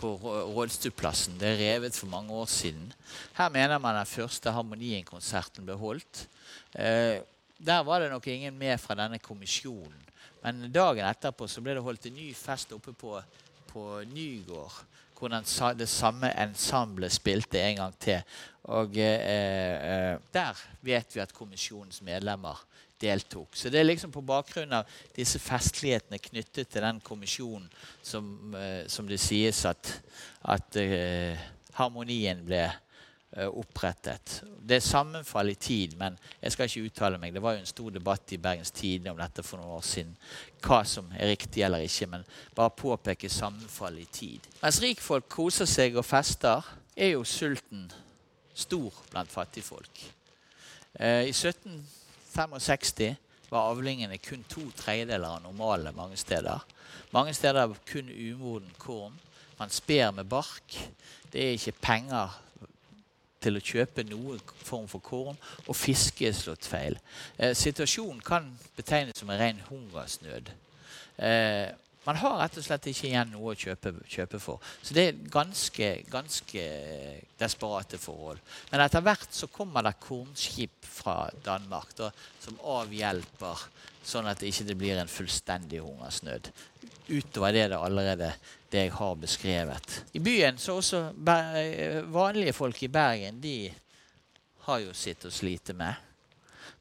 på 0.00 0.16
Rådstuplassen. 0.56 1.36
Det 1.38 1.52
er 1.52 1.60
revet 1.60 1.94
for 1.94 2.10
mange 2.10 2.34
år 2.34 2.48
siden. 2.50 2.88
Her 3.36 3.52
mener 3.54 3.78
man 3.78 4.00
den 4.00 4.08
første 4.10 4.50
Harmonien-konserten 4.50 5.68
ble 5.68 5.76
holdt. 5.78 6.24
Eh, 6.74 7.20
der 7.62 7.84
var 7.86 8.02
det 8.02 8.10
nok 8.10 8.26
ingen 8.26 8.58
med 8.58 8.80
fra 8.82 8.96
denne 8.98 9.20
kommisjonen. 9.22 10.00
Men 10.42 10.64
dagen 10.74 11.06
etterpå 11.06 11.46
så 11.46 11.62
ble 11.62 11.76
det 11.76 11.84
holdt 11.86 12.08
en 12.10 12.18
ny 12.18 12.32
fest 12.34 12.72
oppe 12.74 12.96
på, 12.98 13.14
på 13.70 13.84
Nygård. 14.10 14.80
Hvor 15.22 15.30
den, 15.30 15.44
det 15.78 15.86
samme 15.86 16.32
ensemblet 16.34 17.14
spilte 17.14 17.60
en 17.62 17.76
gang 17.78 17.92
til. 18.02 18.24
Og 18.74 18.96
eh, 18.98 19.20
eh, 19.22 20.16
der 20.34 20.58
vet 20.82 21.14
vi 21.14 21.20
at 21.22 21.34
kommisjonens 21.34 22.00
medlemmer 22.02 22.58
deltok. 23.02 23.54
Så 23.54 23.70
det 23.70 23.80
er 23.80 23.86
liksom 23.86 24.10
på 24.14 24.24
bakgrunn 24.26 24.74
av 24.74 24.90
disse 25.14 25.38
festlighetene 25.42 26.18
knyttet 26.22 26.70
til 26.70 26.82
den 26.82 26.98
kommisjonen 27.06 27.68
som, 28.02 28.26
eh, 28.58 28.82
som 28.90 29.06
det 29.06 29.20
sies 29.22 29.62
at, 29.70 29.92
at 30.42 30.78
eh, 30.82 31.38
harmonien 31.78 32.42
ble 32.46 32.64
opprettet. 33.32 34.42
Det 34.60 34.76
er 34.76 34.84
sammenfall 34.84 35.48
i 35.48 35.54
tid, 35.56 35.94
men 35.96 36.18
jeg 36.42 36.52
skal 36.52 36.68
ikke 36.68 36.88
uttale 36.90 37.18
meg. 37.18 37.32
Det 37.32 37.42
var 37.42 37.56
jo 37.56 37.62
en 37.62 37.70
stor 37.70 37.94
debatt 37.94 38.34
i 38.36 38.38
Bergens 38.42 38.70
Tidende 38.76 39.14
om 39.14 39.20
dette 39.20 39.44
for 39.46 39.60
noen 39.60 39.78
år 39.78 39.86
siden. 39.88 40.12
Hva 40.60 40.82
som 40.84 41.08
er 41.16 41.32
riktig 41.32 41.64
eller 41.64 41.86
ikke, 41.86 42.10
men 42.12 42.26
bare 42.54 42.74
påpeke 42.76 43.30
sammenfall 43.32 43.96
i 44.02 44.06
tid. 44.12 44.48
Mens 44.60 44.82
rikfolk 44.84 45.30
koser 45.32 45.70
seg 45.70 45.96
og 45.96 46.04
fester, 46.04 46.60
er 46.96 47.14
jo 47.14 47.24
sulten 47.24 47.86
stor 48.52 48.92
blant 49.10 49.32
fattigfolk. 49.32 50.04
Eh, 51.00 51.30
I 51.30 51.32
1765 51.32 53.16
var 53.52 53.70
avlingene 53.72 54.20
kun 54.20 54.44
to 54.48 54.66
tredjedeler 54.76 55.38
av 55.38 55.42
normale 55.44 55.92
mange 55.96 56.16
steder. 56.20 56.60
Mange 57.12 57.34
steder 57.36 57.72
kun 57.88 58.08
umoden 58.12 58.70
korn. 58.78 59.16
Man 59.58 59.70
sper 59.70 60.10
med 60.10 60.28
bark. 60.28 60.76
Det 61.32 61.40
er 61.40 61.56
ikke 61.56 61.80
penger 61.80 62.36
til 63.42 63.58
å 63.58 63.64
kjøpe 63.64 64.04
noen 64.08 64.40
form 64.62 64.88
for 64.90 65.04
korn, 65.04 65.38
og 65.66 65.76
fiske 65.76 66.28
er 66.28 66.36
slått 66.36 66.68
feil. 66.68 66.98
Eh, 67.38 67.54
situasjonen 67.58 68.22
kan 68.24 68.50
betegnes 68.76 69.18
som 69.18 69.30
en 69.30 69.40
ren 69.40 69.62
hungersnød. 69.68 70.52
Eh, 71.18 71.68
man 72.04 72.18
har 72.18 72.38
rett 72.40 72.56
og 72.58 72.64
slett 72.66 72.88
ikke 72.90 73.06
igjen 73.08 73.30
noe 73.30 73.52
å 73.52 73.58
kjøpe, 73.58 73.92
kjøpe, 74.10 74.40
for. 74.42 74.62
Så 74.82 74.94
det 74.96 75.04
er 75.06 75.20
ganske, 75.30 75.90
ganske 76.10 76.64
desperate 77.38 78.00
forhold. 78.02 78.40
Men 78.72 78.82
etter 78.82 79.04
hvert 79.06 79.30
så 79.30 79.46
kommer 79.52 79.86
det 79.86 79.94
kornskip 80.02 80.88
fra 80.88 81.28
Danmark 81.44 81.94
da, 81.98 82.10
som 82.42 82.58
avhjelper, 82.74 83.66
sånn 84.02 84.26
at 84.26 84.42
det 84.42 84.50
ikke 84.50 84.78
blir 84.80 84.98
en 84.98 85.10
fullstendig 85.10 85.82
hungersnød. 85.84 86.50
Utover 87.12 87.54
det 87.54 87.68
det 87.70 87.78
allerede 87.78 88.32
det 88.72 88.86
jeg 88.86 88.96
har 88.96 89.14
beskrevet. 89.20 90.00
I 90.16 90.22
byen 90.24 90.58
så 90.58 90.80
også 90.80 91.04
vanlige 92.10 92.56
folk 92.56 92.82
i 92.82 92.90
Bergen 92.90 93.38
de 93.42 93.56
har 94.66 94.82
jo 94.82 94.94
sitt 94.96 95.26
å 95.28 95.30
slite 95.30 95.74
med. 95.76 95.94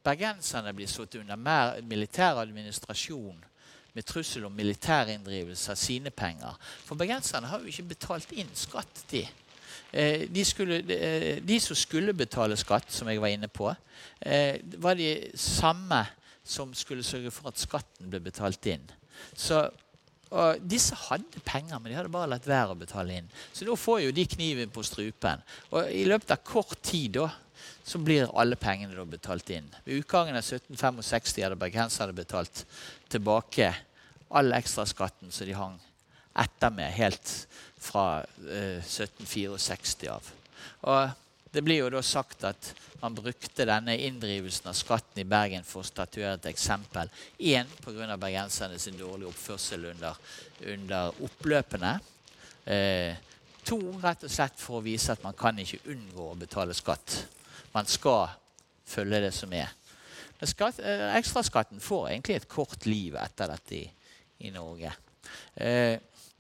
Bergenserne 0.02 0.74
blir 0.74 0.90
satt 0.90 1.20
under 1.20 1.38
militær 1.86 2.42
administrasjon 2.42 3.51
med 3.94 4.08
trussel 4.08 4.46
om 4.48 4.56
militærinndrivelse 4.56 5.74
av 5.74 5.80
sine 5.80 6.10
penger. 6.10 6.56
For 6.86 7.00
bergenserne 7.00 7.50
har 7.52 7.60
jo 7.60 7.72
ikke 7.72 7.92
betalt 7.92 8.32
inn 8.32 8.52
skatt, 8.56 9.04
de. 9.12 9.26
Eh, 9.92 10.30
de, 10.32 10.46
skulle, 10.46 10.80
eh, 10.96 11.44
de, 11.44 11.60
som 11.60 11.76
skulle 11.76 12.14
betale 12.16 12.56
skatt, 12.58 12.92
som 12.92 13.10
jeg 13.12 13.20
var 13.22 13.34
inne 13.34 13.50
på, 13.52 13.68
eh, 14.22 14.58
var 14.80 14.96
de 14.96 15.32
samme 15.36 16.06
som 16.44 16.74
skulle 16.74 17.04
sørge 17.04 17.32
for 17.32 17.52
at 17.52 17.60
skatten 17.60 18.10
ble 18.10 18.22
betalt 18.24 18.66
inn. 18.72 18.88
Så 19.36 19.68
disse 20.64 20.96
hadde 20.96 21.42
penger, 21.44 21.76
men 21.76 21.92
de 21.92 21.96
hadde 21.98 22.12
bare 22.12 22.30
latt 22.32 22.46
være 22.48 22.72
å 22.72 22.80
betale 22.80 23.18
inn. 23.20 23.26
Så 23.52 23.66
nå 23.68 23.76
får 23.76 23.98
jo 24.06 24.14
de 24.16 24.24
kniven 24.32 24.70
på 24.72 24.84
strupen. 24.88 25.44
Og 25.76 25.92
i 25.92 26.06
løpet 26.08 26.32
av 26.32 26.40
kort 26.48 26.80
tid 26.88 27.18
da, 27.18 27.26
så 27.84 27.98
blir 27.98 28.30
alle 28.38 28.56
pengene 28.60 28.96
da 28.96 29.06
betalt 29.06 29.50
inn. 29.50 29.70
Ved 29.86 30.04
utgangen 30.04 30.38
av 30.38 30.44
1765 30.46 31.42
hadde 31.44 31.60
bergenserne 31.60 32.16
betalt 32.16 32.66
tilbake 33.12 33.74
all 34.32 34.54
ekstraskatten 34.56 35.32
som 35.32 35.48
de 35.48 35.58
hang 35.58 35.80
etter 36.40 36.72
med 36.72 36.94
helt 36.96 37.34
fra 37.82 38.22
eh, 38.48 38.80
1764 38.80 40.14
av. 40.14 40.30
Og 40.88 41.10
det 41.52 41.64
blir 41.66 41.82
jo 41.82 41.90
da 41.92 42.02
sagt 42.06 42.46
at 42.48 42.72
man 43.02 43.16
brukte 43.18 43.66
denne 43.68 43.98
inndrivelsen 43.98 44.70
av 44.72 44.78
skatten 44.78 45.24
i 45.24 45.28
Bergen 45.28 45.66
for 45.68 45.82
å 45.82 45.88
statuere 45.88 46.38
et 46.38 46.48
eksempel. 46.52 47.10
Én 47.40 47.68
pga. 47.82 48.16
bergenserne 48.16 48.80
sin 48.80 48.98
dårlige 48.98 49.34
oppførsel 49.34 49.90
under, 49.92 50.16
under 50.74 51.12
oppløpene. 51.26 51.98
Eh, 52.66 53.18
to 53.66 53.80
rett 54.02 54.24
og 54.24 54.32
slett 54.32 54.58
for 54.62 54.80
å 54.80 54.86
vise 54.86 55.12
at 55.12 55.24
man 55.26 55.36
kan 55.38 55.60
ikke 55.60 55.82
unngå 55.92 56.32
å 56.32 56.40
betale 56.40 56.78
skatt. 56.78 57.26
Man 57.74 57.88
skal 57.88 58.34
følge 58.88 59.22
det 59.24 59.34
som 59.36 59.54
er. 59.54 59.72
Men 60.40 60.50
skatt, 60.50 60.80
eh, 60.80 61.08
ekstraskatten 61.20 61.80
får 61.80 62.10
egentlig 62.10 62.36
et 62.36 62.50
kort 62.50 62.86
liv 62.90 63.16
etter 63.16 63.52
dette 63.54 63.76
i, 63.78 63.86
i 64.48 64.50
Norge. 64.54 64.92
Eh, 65.56 66.00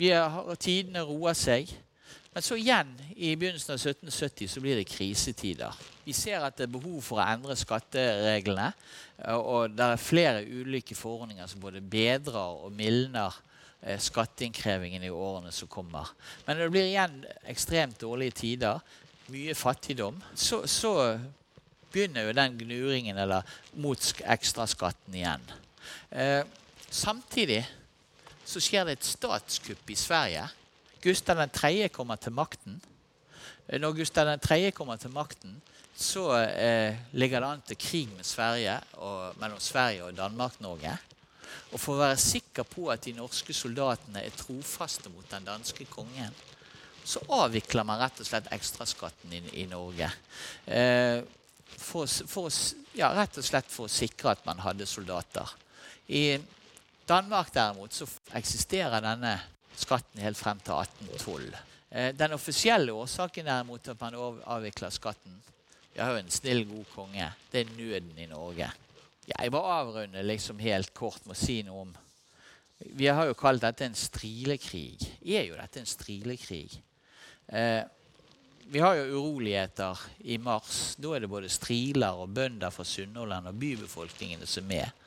har, 0.09 0.55
tidene 0.57 1.03
roer 1.05 1.37
seg. 1.37 1.69
Men 2.31 2.43
så 2.43 2.55
igjen, 2.55 2.91
i 3.15 3.35
begynnelsen 3.35 3.75
av 3.75 3.81
1770 3.81 4.47
så 4.49 4.61
blir 4.63 4.79
det 4.79 4.87
krisetider. 4.87 5.75
Vi 6.05 6.13
ser 6.15 6.41
at 6.45 6.55
det 6.57 6.69
er 6.69 6.73
behov 6.73 7.01
for 7.03 7.19
å 7.19 7.27
endre 7.27 7.57
skattereglene. 7.59 8.69
Og 9.35 9.75
det 9.75 9.85
er 9.85 10.01
flere 10.01 10.45
ulike 10.47 10.95
forordninger 10.95 11.49
som 11.51 11.61
både 11.61 11.83
bedrer 11.83 12.63
og 12.63 12.71
mildner 12.73 13.35
eh, 13.83 13.99
skatteinnkrevingen 13.99 15.03
i 15.03 15.11
årene 15.11 15.51
som 15.53 15.69
kommer. 15.69 16.09
Men 16.47 16.57
det 16.57 16.71
blir 16.71 16.87
igjen 16.87 17.19
ekstremt 17.51 17.99
dårlige 18.01 18.39
tider 18.41 18.79
mye 19.31 19.55
fattigdom, 19.57 20.19
så, 20.35 20.61
så 20.67 20.93
begynner 21.91 22.27
jo 22.27 22.35
den 22.35 22.57
gnuringen 22.59 23.19
eller 23.19 23.47
mot 23.73 24.11
ekstraskatten 24.23 25.15
igjen. 25.15 25.43
Eh, 26.09 26.43
samtidig 26.89 27.63
så 28.45 28.61
skjer 28.63 28.87
det 28.87 28.99
et 28.99 29.11
statskupp 29.11 29.91
i 29.91 29.97
Sverige. 29.99 30.47
Gustav 31.01 31.41
3. 31.49 31.89
kommer 31.89 32.19
til 32.21 32.35
makten. 32.35 32.81
Eh, 33.67 33.79
når 33.79 33.99
Gustav 34.01 34.37
3. 34.39 34.71
kommer 34.71 34.95
til 35.01 35.11
makten, 35.11 35.61
så 35.95 36.31
eh, 36.37 36.95
ligger 37.13 37.39
det 37.39 37.47
an 37.47 37.63
til 37.67 37.77
krig 37.77 38.11
med 38.15 38.25
Sverige 38.25 38.79
og, 38.93 39.37
mellom 39.39 39.59
Sverige 39.59 40.05
og 40.05 40.17
Danmark-Norge. 40.17 40.97
Og 41.71 41.79
for 41.79 41.95
å 41.95 42.03
være 42.03 42.19
sikker 42.19 42.67
på 42.67 42.87
at 42.91 43.03
de 43.05 43.13
norske 43.15 43.53
soldatene 43.55 44.23
er 44.23 44.35
trofaste 44.35 45.11
mot 45.11 45.27
den 45.31 45.45
danske 45.47 45.85
kongen, 45.91 46.33
så 47.11 47.21
avvikler 47.41 47.85
man 47.87 47.99
rett 48.01 48.21
og 48.23 48.27
slett 48.27 48.49
ekstraskatten 48.55 49.33
i, 49.35 49.41
i 49.63 49.67
Norge. 49.69 50.07
Eh, 50.65 51.19
for, 51.81 52.07
for, 52.07 52.51
ja, 52.97 53.11
rett 53.15 53.39
og 53.39 53.45
slett 53.45 53.71
for 53.71 53.87
å 53.87 53.91
sikre 53.91 54.35
at 54.35 54.45
man 54.47 54.61
hadde 54.63 54.87
soldater. 54.89 55.49
I 56.11 56.39
Danmark 57.07 57.51
derimot 57.53 57.95
så 57.95 58.07
eksisterer 58.37 59.03
denne 59.03 59.35
skatten 59.75 60.21
helt 60.23 60.39
frem 60.39 60.59
til 60.63 60.77
1812. 60.77 61.55
Eh, 61.91 62.11
den 62.15 62.37
offisielle 62.37 62.93
årsaken 62.95 63.49
derimot 63.49 63.89
at 63.91 63.99
man 63.99 64.15
avvikler 64.15 64.93
skatten 64.93 65.39
Vi 65.91 65.99
har 65.99 66.13
jo 66.13 66.21
en 66.21 66.31
snill, 66.31 66.61
god 66.69 66.85
konge. 66.93 67.25
Det 67.51 67.65
er 67.65 67.73
nøden 67.75 68.19
i 68.23 68.29
Norge. 68.31 68.69
Jeg 69.27 69.51
bare 69.51 69.73
avrunde 69.81 70.23
liksom 70.23 70.61
helt 70.63 70.93
kort 70.95 71.25
med 71.25 71.35
å 71.35 71.41
si 71.41 71.57
noe 71.67 71.81
om 71.83 71.91
Vi 72.95 73.09
har 73.11 73.27
jo 73.27 73.35
kalt 73.37 73.61
dette 73.61 73.85
en 73.85 73.97
strilekrig. 73.97 75.03
Er 75.21 75.49
jo 75.49 75.57
dette 75.59 75.83
en 75.83 75.89
strilekrig? 75.89 76.79
Eh, 77.47 77.81
vi 78.71 78.79
har 78.79 78.95
jo 78.95 79.19
uroligheter 79.19 79.99
i 80.23 80.37
mars. 80.37 80.95
Da 80.95 81.15
er 81.15 81.23
det 81.23 81.31
både 81.31 81.49
striler 81.51 82.15
og 82.15 82.31
bønder 82.31 82.71
fra 82.71 82.85
Sunnhordland 82.87 83.49
og 83.49 83.59
bybefolkningen 83.59 84.45
som 84.47 84.63
er 84.63 84.69
med. 84.69 85.01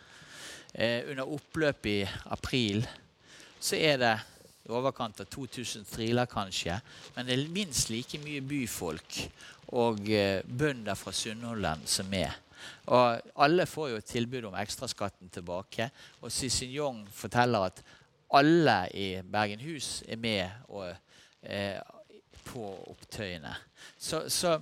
Eh, 0.74 1.11
under 1.11 1.30
oppløpet 1.30 1.91
i 1.93 2.09
april 2.35 2.82
så 3.61 3.78
er 3.78 3.99
det 4.03 4.14
i 4.64 4.72
overkant 4.72 5.20
av 5.20 5.28
2000 5.32 5.85
striler, 5.87 6.26
kanskje. 6.28 6.76
Men 7.14 7.26
det 7.26 7.37
er 7.37 7.53
minst 7.53 7.91
like 7.93 8.20
mye 8.20 8.43
byfolk 8.45 9.20
og 9.76 10.09
eh, 10.11 10.43
bønder 10.45 10.99
fra 10.99 11.12
Sunnhordland 11.12 11.89
som 11.89 12.12
er. 12.16 12.35
Og 12.93 13.20
alle 13.45 13.66
får 13.68 13.91
jo 13.93 14.05
tilbud 14.05 14.49
om 14.49 14.57
ekstraskatten 14.61 15.32
tilbake. 15.32 15.89
Og 16.20 16.32
Cicignon 16.32 17.05
forteller 17.12 17.68
at 17.70 17.85
alle 18.35 18.78
i 18.97 19.09
Bergenhus 19.22 20.03
er 20.09 20.20
med 20.20 20.68
og, 20.68 20.95
eh, 21.43 21.80
på 22.47 22.62
opptøyene. 22.92 23.55
Så, 23.99 24.24
så, 24.32 24.59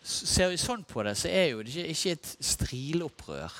ser 0.00 0.48
vi 0.52 0.60
sånn 0.60 0.84
på 0.88 1.02
det, 1.04 1.16
så 1.18 1.28
er 1.28 1.50
jo 1.52 1.64
det 1.64 1.74
ikke, 1.74 1.90
ikke 1.92 2.14
et 2.16 2.30
strilopprør. 2.52 3.58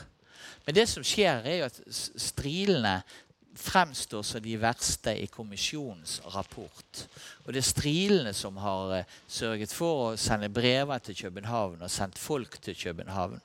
Men 0.64 0.76
det 0.76 0.86
som 0.88 1.04
skjer, 1.06 1.44
er 1.44 1.58
jo 1.60 1.66
at 1.68 1.80
strilene 2.20 3.00
fremstår 3.60 4.22
som 4.24 4.42
de 4.42 4.54
verste 4.60 5.12
i 5.18 5.26
kommisjonens 5.30 6.20
rapport. 6.32 7.02
Og 7.44 7.52
det 7.52 7.60
er 7.60 7.68
strilene 7.68 8.32
som 8.36 8.56
har 8.62 8.94
uh, 9.00 9.18
sørget 9.28 9.74
for 9.74 10.04
å 10.04 10.16
sende 10.20 10.48
brever 10.52 11.02
til 11.04 11.18
København 11.24 11.82
og 11.82 11.92
sendt 11.92 12.20
folk 12.20 12.60
til 12.62 12.78
København. 12.78 13.40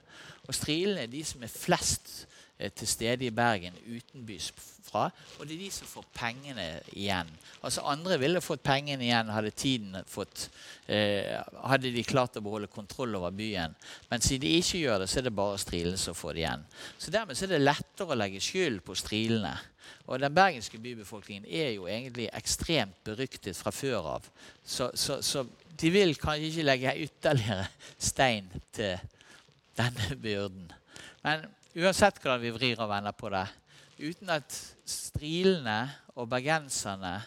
Og 0.46 0.56
strilene 0.56 1.04
er 1.04 1.12
de 1.12 1.24
som 1.26 1.44
er 1.44 1.52
flest 1.52 2.14
uh, 2.62 2.70
til 2.70 2.88
stede 2.88 3.28
i 3.28 3.34
Bergen 3.34 3.76
utenbys 3.90 4.52
fra, 4.96 5.10
og 5.40 5.48
det 5.48 5.58
er 5.58 5.64
de 5.66 5.72
som 5.74 5.90
får 5.90 6.08
pengene 6.16 6.66
igjen. 6.96 7.30
Altså 7.66 7.84
Andre 7.90 8.18
ville 8.22 8.44
fått 8.44 8.64
pengene 8.64 9.04
igjen 9.04 9.32
hadde 9.34 9.52
tiden 9.58 9.98
fått 10.08 10.48
eh, 10.88 11.36
Hadde 11.66 11.92
de 11.92 12.04
klart 12.06 12.38
å 12.38 12.44
beholde 12.46 12.70
kontroll 12.72 13.16
over 13.18 13.34
byen. 13.36 13.74
Men 14.12 14.24
siden 14.24 14.46
de 14.46 14.60
ikke 14.60 14.84
gjør 14.84 15.02
det, 15.02 15.10
så 15.10 15.20
er 15.20 15.28
det 15.28 15.36
bare 15.36 15.60
strilene 15.62 16.00
som 16.00 16.18
får 16.18 16.36
det 16.36 16.44
igjen. 16.44 16.66
Så 17.02 17.14
dermed 17.14 17.42
er 17.42 17.52
det 17.52 17.64
lettere 17.64 18.14
å 18.14 18.20
legge 18.20 18.44
skyld 18.44 18.84
på 18.86 18.98
strilene. 19.00 19.56
Og 20.06 20.22
den 20.22 20.34
bergenske 20.36 20.80
bybefolkningen 20.82 21.48
er 21.50 21.74
jo 21.76 21.88
egentlig 21.90 22.30
ekstremt 22.38 22.98
beryktet 23.06 23.58
fra 23.58 23.74
før 23.74 24.16
av. 24.16 24.30
Så, 24.62 24.92
så, 24.94 25.20
så 25.26 25.46
de 25.82 25.92
vil 25.94 26.16
kanskje 26.22 26.52
ikke 26.52 26.70
legge 26.70 26.96
ytterligere 27.08 27.68
stein 27.98 28.50
til 28.76 29.00
denne 29.78 30.18
byrden. 30.22 30.70
Men 31.26 31.48
uansett 31.76 32.22
hvordan 32.22 32.44
vi 32.44 32.54
vrir 32.56 32.82
og 32.84 32.92
vender 32.92 33.16
på 33.18 33.34
det, 33.34 33.48
uten 34.00 34.32
at 34.34 34.56
strilene 34.88 35.80
og 36.16 36.30
bergenserne 36.32 37.18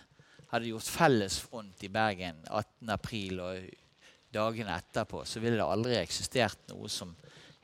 hadde 0.48 0.70
gjort 0.70 0.88
felles 0.88 1.38
front 1.44 1.84
i 1.84 1.90
Bergen 1.92 2.40
18.4 2.48 3.44
og 3.44 3.68
dagene 4.32 4.76
etterpå, 4.76 5.24
så 5.24 5.40
ville 5.40 5.60
det 5.60 5.66
aldri 5.66 5.96
eksistert 6.00 6.68
noe 6.72 6.88
som 6.92 7.14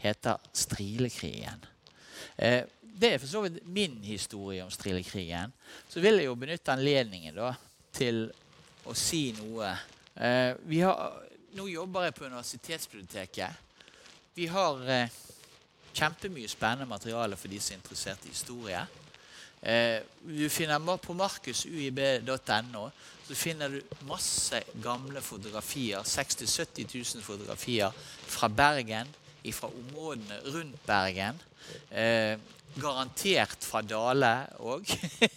heter 0.01 0.41
Strilekrigen. 0.53 1.65
Eh, 2.37 2.65
det 2.95 3.15
er 3.15 3.19
for 3.19 3.31
så 3.31 3.43
vidt 3.45 3.61
min 3.67 3.97
historie 4.05 4.63
om 4.65 4.71
strilekrigen. 4.71 5.53
Så 5.89 6.01
vil 6.01 6.21
jeg 6.21 6.29
jo 6.29 6.37
benytte 6.39 6.73
anledningen 6.73 7.35
da, 7.37 7.51
til 7.95 8.29
å 8.87 8.95
si 8.97 9.33
noe. 9.39 9.73
Eh, 10.15 10.55
har, 10.85 11.17
nå 11.59 11.67
jobber 11.73 12.07
jeg 12.07 12.17
på 12.17 12.29
Universitetsbiblioteket. 12.29 13.63
Vi 14.35 14.47
har 14.51 14.85
eh, 14.91 15.19
kjempemye 15.95 16.51
spennende 16.51 16.89
materiale 16.91 17.37
for 17.39 17.49
de 17.53 17.61
som 17.61 17.75
er 17.75 17.81
interessert 17.83 18.27
i 18.27 18.35
historie. 18.35 18.85
Eh, 19.65 20.01
du 20.27 20.49
finner 20.53 20.79
På 20.97 21.15
markusuib.no 21.15 22.91
så 23.25 23.35
finner 23.35 23.69
du 23.69 23.81
masse 24.05 24.61
gamle 24.83 25.21
fotografier. 25.21 26.03
60 26.05 26.45
000-70 26.45 27.15
000 27.15 27.23
fotografier 27.23 27.93
fra 28.29 28.49
Bergen, 28.49 29.09
fra 29.53 29.69
områdene 29.69 30.41
rundt 30.45 30.87
Bergen. 30.87 31.41
Eh, 31.91 32.37
garantert 32.77 33.65
fra 33.65 33.81
Dale 33.83 34.35
òg. 34.61 34.89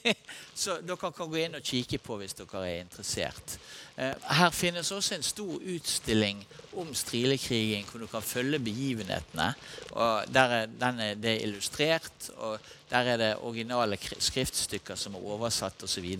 Så 0.61 0.79
dere 0.81 0.97
kan 0.99 1.29
gå 1.31 1.39
inn 1.45 1.55
og 1.59 1.63
kikke 1.63 1.99
på 2.03 2.17
hvis 2.19 2.35
dere 2.35 2.63
er 2.65 2.81
interessert. 2.81 3.57
Eh, 3.97 4.13
her 4.37 4.49
finnes 4.53 4.91
også 4.93 5.15
en 5.15 5.25
stor 5.25 5.61
utstilling 5.75 6.43
om 6.77 6.93
strilekrigen, 6.95 7.85
hvor 7.89 8.03
du 8.03 8.07
kan 8.07 8.21
følge 8.21 8.59
begivenhetene. 8.59 9.53
Og 9.91 10.33
der 10.33 10.55
er, 10.61 10.67
er 10.89 11.15
det 11.15 11.37
illustrert, 11.43 12.29
og 12.37 12.59
der 12.91 13.13
er 13.13 13.17
det 13.17 13.31
originale 13.41 13.97
skriftstykker 14.19 14.95
som 14.95 15.15
er 15.15 15.25
oversatt 15.25 15.83
osv. 15.83 16.11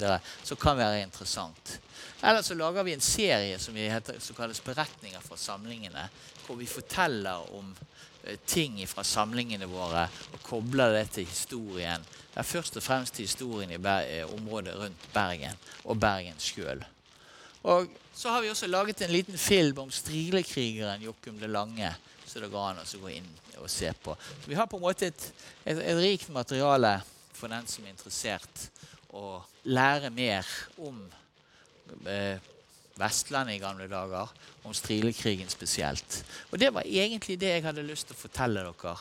Som 0.43 0.57
kan 0.57 0.77
være 0.77 1.03
interessant. 1.05 1.79
Eller 2.23 2.41
så 2.41 2.57
lager 2.57 2.83
vi 2.83 2.93
en 2.97 3.01
serie 3.01 3.59
som, 3.59 3.75
heter, 3.75 4.19
som 4.19 4.35
kalles 4.35 4.59
'Beretninger 4.59 5.21
fra 5.21 5.35
samlingene', 5.35 6.09
hvor 6.47 6.55
vi 6.55 6.65
forteller 6.65 7.53
om 7.53 7.75
Eh, 8.27 8.37
ting 8.45 8.87
fra 8.87 9.03
samlingene 9.03 9.67
våre 9.71 10.07
og 10.33 10.41
kobler 10.43 10.97
det 10.97 11.05
til 11.15 11.27
historien. 11.29 12.03
Det 12.33 12.41
er 12.41 12.47
først 12.47 12.77
og 12.77 12.83
fremst 12.83 13.17
historien 13.17 13.71
i 13.71 13.79
eh, 13.79 14.33
området 14.33 14.75
rundt 14.75 15.07
Bergen 15.13 15.55
og 15.85 15.99
Bergen 15.99 16.39
sjøl. 16.39 16.83
Og 17.67 17.87
så 18.15 18.31
har 18.31 18.41
vi 18.41 18.49
også 18.49 18.67
laget 18.67 19.01
en 19.01 19.11
liten 19.11 19.37
film 19.37 19.83
om 19.83 19.91
strilekrigeren 19.91 21.03
Jokum 21.03 21.39
det 21.39 21.49
Lange. 21.51 21.91
Så 22.25 22.39
det 22.39 22.51
går 22.51 22.69
an 22.69 22.81
å 22.81 23.01
gå 23.01 23.09
inn 23.11 23.27
og 23.61 23.69
se 23.71 23.91
på. 24.03 24.15
Så 24.15 24.49
vi 24.49 24.55
har 24.55 24.67
på 24.69 24.77
en 24.77 24.85
måte 24.85 25.09
et, 25.09 25.23
et, 25.65 25.77
et 25.77 25.99
rikt 25.99 26.29
materiale 26.33 26.99
for 27.37 27.51
den 27.51 27.67
som 27.69 27.85
er 27.85 27.93
interessert 27.93 28.67
å 29.13 29.41
lære 29.69 30.09
mer 30.13 30.45
om 30.81 30.99
eh, 32.05 32.37
Vestlandet 32.97 33.59
i 33.59 33.61
gamle 33.61 33.85
dager, 33.91 34.31
om 34.65 34.73
strilekrigen 34.73 35.49
spesielt. 35.53 36.23
Og 36.49 36.57
det 36.59 36.73
var 36.73 36.81
egentlig 36.87 37.37
det 37.39 37.51
jeg 37.53 37.65
hadde 37.67 37.85
lyst 37.85 38.09
til 38.09 38.17
å 38.17 38.23
fortelle 38.25 38.65
dere. 38.65 38.95